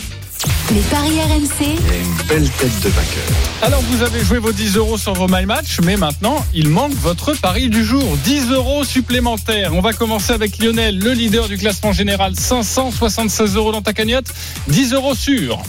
Les 0.71 0.81
paris 0.81 1.19
RMC. 1.19 1.79
Une 1.91 2.27
belle 2.27 2.47
tête 2.47 2.79
de 2.83 2.89
vainqueur. 2.89 3.23
Alors, 3.63 3.81
vous 3.81 4.03
avez 4.03 4.23
joué 4.23 4.37
vos 4.37 4.51
10 4.51 4.77
euros 4.77 4.99
sur 4.99 5.13
vos 5.13 5.27
My 5.27 5.47
Match, 5.47 5.79
mais 5.83 5.97
maintenant, 5.97 6.45
il 6.53 6.69
manque 6.69 6.93
votre 6.93 7.33
pari 7.33 7.69
du 7.69 7.83
jour. 7.83 8.03
10 8.23 8.51
euros 8.51 8.83
supplémentaires. 8.83 9.73
On 9.73 9.81
va 9.81 9.93
commencer 9.93 10.31
avec 10.31 10.59
Lionel, 10.59 10.99
le 10.99 11.13
leader 11.13 11.47
du 11.47 11.57
classement 11.57 11.91
général. 11.91 12.35
576 12.35 13.55
euros 13.55 13.71
dans 13.71 13.81
ta 13.81 13.93
cagnotte. 13.93 14.27
10 14.67 14.93
euros 14.93 15.15
sur. 15.15 15.59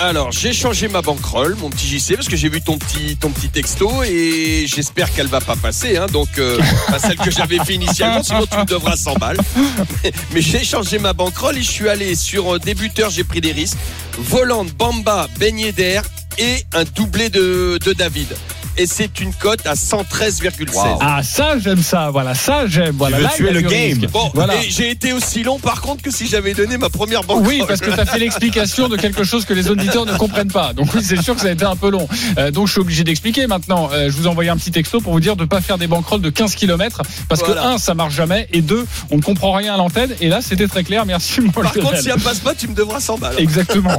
Alors, 0.00 0.30
j'ai 0.30 0.52
changé 0.52 0.86
ma 0.86 1.02
banquerolle, 1.02 1.56
mon 1.56 1.70
petit 1.70 1.88
JC, 1.88 2.14
parce 2.14 2.28
que 2.28 2.36
j'ai 2.36 2.48
vu 2.48 2.62
ton 2.62 2.78
petit, 2.78 3.16
ton 3.16 3.30
petit 3.30 3.48
texto 3.48 4.04
et 4.04 4.64
j'espère 4.68 5.12
qu'elle 5.12 5.26
va 5.26 5.40
pas 5.40 5.56
passer. 5.56 5.96
Hein, 5.96 6.06
donc, 6.12 6.28
euh, 6.38 6.58
pas 6.86 7.00
celle 7.00 7.16
que 7.16 7.32
j'avais 7.32 7.58
fait 7.58 7.74
initialement, 7.74 8.22
sinon 8.22 8.46
tu 8.46 8.56
me 8.56 8.64
devras 8.64 8.96
100 8.96 9.14
balles. 9.14 9.38
Mais 10.32 10.40
j'ai 10.40 10.62
changé 10.62 10.98
ma 10.98 11.14
banquerolle 11.14 11.58
et 11.58 11.62
je 11.62 11.70
suis 11.70 11.88
allé 11.88 12.14
sur 12.14 12.54
euh, 12.54 12.58
débuteur, 12.60 13.10
j'ai 13.10 13.24
pris 13.24 13.40
des 13.40 13.50
risques. 13.50 13.78
Volante, 14.18 14.72
Bamba, 14.74 15.26
Ben 15.40 15.58
Yedder 15.58 16.00
et 16.38 16.64
un 16.74 16.84
doublé 16.84 17.28
de, 17.28 17.78
de 17.84 17.92
David. 17.92 18.28
Et 18.78 18.86
c'est 18.86 19.20
une 19.20 19.34
cote 19.34 19.66
à 19.66 19.74
113,16. 19.74 20.98
Ah, 21.00 21.20
ça, 21.24 21.58
j'aime 21.58 21.82
ça. 21.82 22.10
Voilà, 22.10 22.34
ça, 22.34 22.66
j'aime. 22.68 22.94
Voilà, 22.96 23.16
veux 23.16 23.22
là, 23.24 23.30
il 23.30 23.34
y 23.34 23.36
tuer 23.48 23.52
le 23.52 23.60
game. 23.60 23.72
risque. 23.98 24.10
Bon, 24.12 24.30
voilà. 24.34 24.54
j'ai 24.68 24.90
été 24.90 25.12
aussi 25.12 25.42
long 25.42 25.58
par 25.58 25.80
contre 25.80 26.02
que 26.02 26.10
si 26.12 26.28
j'avais 26.28 26.54
donné 26.54 26.76
ma 26.78 26.88
première 26.88 27.22
banquerolle. 27.24 27.46
Oui, 27.48 27.62
parce 27.66 27.80
que 27.80 27.90
tu 27.90 27.98
as 27.98 28.06
fait 28.06 28.18
l'explication 28.20 28.88
de 28.88 28.96
quelque 28.96 29.24
chose 29.24 29.44
que 29.44 29.52
les 29.54 29.68
auditeurs 29.68 30.06
ne 30.06 30.16
comprennent 30.16 30.52
pas. 30.52 30.72
Donc 30.74 30.94
oui, 30.94 31.00
c'est 31.02 31.20
sûr 31.20 31.34
que 31.34 31.40
ça 31.40 31.48
a 31.48 31.50
été 31.50 31.64
un 31.64 31.74
peu 31.76 31.90
long. 31.90 32.08
Euh, 32.38 32.50
donc 32.52 32.68
je 32.68 32.72
suis 32.72 32.80
obligé 32.80 33.02
d'expliquer 33.04 33.46
maintenant. 33.48 33.90
Euh, 33.92 34.10
je 34.10 34.16
vous 34.16 34.24
ai 34.26 34.28
envoyé 34.28 34.50
un 34.50 34.56
petit 34.56 34.70
texto 34.70 35.00
pour 35.00 35.12
vous 35.12 35.20
dire 35.20 35.34
de 35.34 35.42
ne 35.42 35.48
pas 35.48 35.60
faire 35.60 35.78
des 35.78 35.88
banquerolles 35.88 36.20
de 36.20 36.30
15 36.30 36.54
km 36.54 37.02
parce 37.28 37.42
Voilà. 37.42 37.60
que 37.62 37.66
un, 37.66 37.78
ça 37.78 37.94
marche 37.94 38.14
jamais 38.14 38.48
et 38.52 38.60
deux, 38.62 38.86
on 39.10 39.16
ne 39.16 39.22
comprend 39.22 39.52
rien 39.52 39.74
à 39.74 39.76
l'antenne. 39.76 40.14
Et 40.20 40.28
là, 40.28 40.40
c'était 40.40 40.68
très 40.68 40.84
clair. 40.84 41.04
Merci. 41.04 41.40
mon 41.40 41.50
Par 41.50 41.72
contre, 41.72 41.96
si 42.00 42.10
elle 42.10 42.20
passe 42.20 42.38
pas, 42.38 42.54
tu 42.54 42.68
me 42.68 42.74
devras 42.74 43.00
100 43.00 43.18
balles. 43.18 43.34
Exactement. 43.38 43.96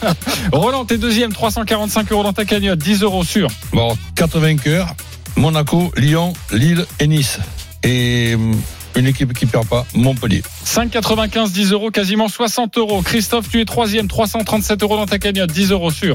Roland, 0.52 0.84
t'es 0.84 0.98
deuxième, 0.98 1.32
345 1.32 2.10
euros 2.12 2.22
dans 2.22 2.32
ta 2.32 2.44
cagnotte, 2.44 2.78
10 2.78 3.02
euros 3.02 3.24
sur. 3.24 3.48
Bon, 3.72 3.96
4 4.22 4.38
vainqueurs 4.38 4.94
Monaco, 5.34 5.90
Lyon, 5.96 6.32
Lille 6.52 6.86
et 7.00 7.08
Nice. 7.08 7.40
Et 7.82 8.36
hum, 8.36 8.54
une 8.94 9.08
équipe 9.08 9.32
qui 9.32 9.46
perd 9.46 9.66
pas, 9.66 9.84
Montpellier. 9.94 10.44
5,95, 10.64 11.50
10 11.50 11.72
euros, 11.72 11.90
quasiment 11.90 12.28
60 12.28 12.78
euros. 12.78 13.02
Christophe, 13.02 13.48
tu 13.48 13.60
es 13.60 13.64
troisième, 13.64 14.06
337 14.06 14.80
euros 14.84 14.96
dans 14.96 15.06
ta 15.06 15.18
cagnotte, 15.18 15.50
10 15.50 15.72
euros 15.72 15.90
sur. 15.90 16.14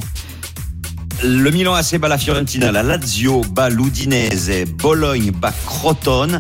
Le 1.22 1.52
Milan 1.52 1.74
AC 1.74 1.98
bat 1.98 2.08
la 2.08 2.18
Fiorentina, 2.18 2.72
la 2.72 2.82
Lazio 2.82 3.42
bat 3.42 3.68
l'Udinese, 3.68 4.64
Bologne 4.78 5.32
bat 5.32 5.54
Crotone, 5.66 6.40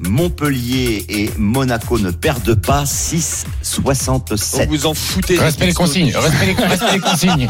Montpellier 0.00 1.04
et 1.08 1.30
Monaco 1.38 1.98
ne 1.98 2.10
perdent 2.10 2.54
pas 2.54 2.84
6,67. 2.84 4.66
Vous 4.68 4.86
en 4.86 4.94
foutez. 4.94 5.38
Respect 5.38 5.66
les 5.66 5.72
consignes, 5.72 6.12
respect 6.16 6.46
les, 6.46 6.54
respect 6.54 6.92
les 6.92 7.00
consignes. 7.00 7.48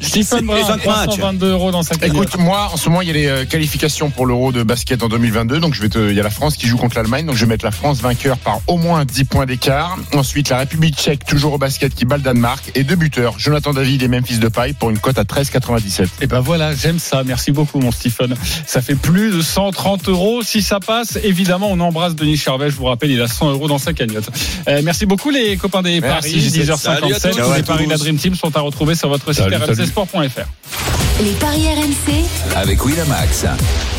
Stephen 0.00 0.46
Brun, 0.46 0.64
cinq 0.64 0.86
matchs. 0.86 1.04
322 1.06 1.50
euros 1.50 1.70
dans 1.70 1.82
sa 1.82 1.94
cagnotte. 1.94 2.28
Écoute, 2.28 2.40
moi, 2.40 2.70
en 2.72 2.76
ce 2.76 2.88
moment, 2.88 3.02
il 3.02 3.08
y 3.08 3.10
a 3.10 3.14
les 3.14 3.26
euh, 3.26 3.44
qualifications 3.44 4.10
pour 4.10 4.26
l'Euro 4.26 4.52
de 4.52 4.62
basket 4.62 5.02
en 5.02 5.08
2022. 5.08 5.60
Donc, 5.60 5.74
je 5.74 5.82
vais 5.82 5.88
te, 5.88 5.98
il 6.10 6.16
y 6.16 6.20
a 6.20 6.22
la 6.22 6.30
France 6.30 6.56
qui 6.56 6.66
joue 6.66 6.76
contre 6.76 6.96
l'Allemagne. 6.96 7.26
Donc, 7.26 7.36
je 7.36 7.44
vais 7.44 7.50
mettre 7.50 7.64
la 7.64 7.70
France 7.70 8.00
vainqueur 8.00 8.38
par 8.38 8.60
au 8.66 8.76
moins 8.76 9.04
10 9.04 9.24
points 9.24 9.46
d'écart. 9.46 9.96
Ensuite, 10.14 10.48
la 10.48 10.58
République 10.58 10.96
tchèque, 10.96 11.24
toujours 11.24 11.54
au 11.54 11.58
basket, 11.58 11.94
qui 11.94 12.04
bat 12.04 12.16
le 12.16 12.22
Danemark. 12.22 12.72
Et 12.74 12.84
deux 12.84 12.96
buteurs, 12.96 13.38
Jonathan 13.38 13.72
David 13.72 14.02
et 14.02 14.08
Memphis 14.08 14.38
Depay 14.38 14.72
pour 14.72 14.90
une 14.90 14.98
cote 14.98 15.18
à 15.18 15.24
13,97. 15.24 16.08
Et 16.20 16.26
ben 16.26 16.40
voilà, 16.40 16.74
j'aime 16.74 16.98
ça. 16.98 17.22
Merci 17.24 17.52
beaucoup, 17.52 17.78
mon 17.78 17.92
Stephen. 17.92 18.34
Ça 18.66 18.82
fait 18.82 18.96
plus 18.96 19.30
de 19.30 19.42
130 19.42 20.08
euros. 20.08 20.42
Si 20.42 20.62
ça 20.62 20.80
passe, 20.80 21.18
évidemment, 21.22 21.68
on 21.70 21.80
embrasse 21.84 22.14
Denis 22.14 22.36
Charvet. 22.36 22.70
Je 22.70 22.76
vous 22.76 22.84
rappelle, 22.84 23.10
il 23.10 23.20
a 23.20 23.28
100 23.28 23.52
euros 23.52 23.68
dans 23.68 23.78
sa 23.78 23.92
cagnotte. 23.92 24.28
Euh, 24.68 24.80
merci 24.84 25.06
beaucoup, 25.06 25.30
les 25.30 25.56
copains 25.56 25.82
des 25.82 26.00
Merci, 26.00 26.32
paris. 26.32 26.50
Salut 26.50 27.12
à 27.12 27.18
10h57. 27.18 27.30
tous. 27.30 27.42
Tous 27.42 27.52
les 27.54 27.62
paris 27.62 27.84
de 27.86 27.90
la 27.90 27.96
Dream 27.96 28.16
Team 28.16 28.34
sont 28.34 28.56
à 28.56 28.60
retrouver 28.60 28.94
sur 28.94 29.08
votre 29.08 29.32
site 29.32 29.44
rmcsport.fr. 29.44 31.22
Les 31.22 31.32
paris 31.32 31.66
RMC. 31.68 32.56
Avec 32.56 32.84
Winamax. 32.84 33.46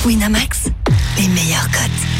Winamax, 0.05 0.65
les 1.17 1.27
meilleurs 1.29 1.69
cotes. 1.71 2.15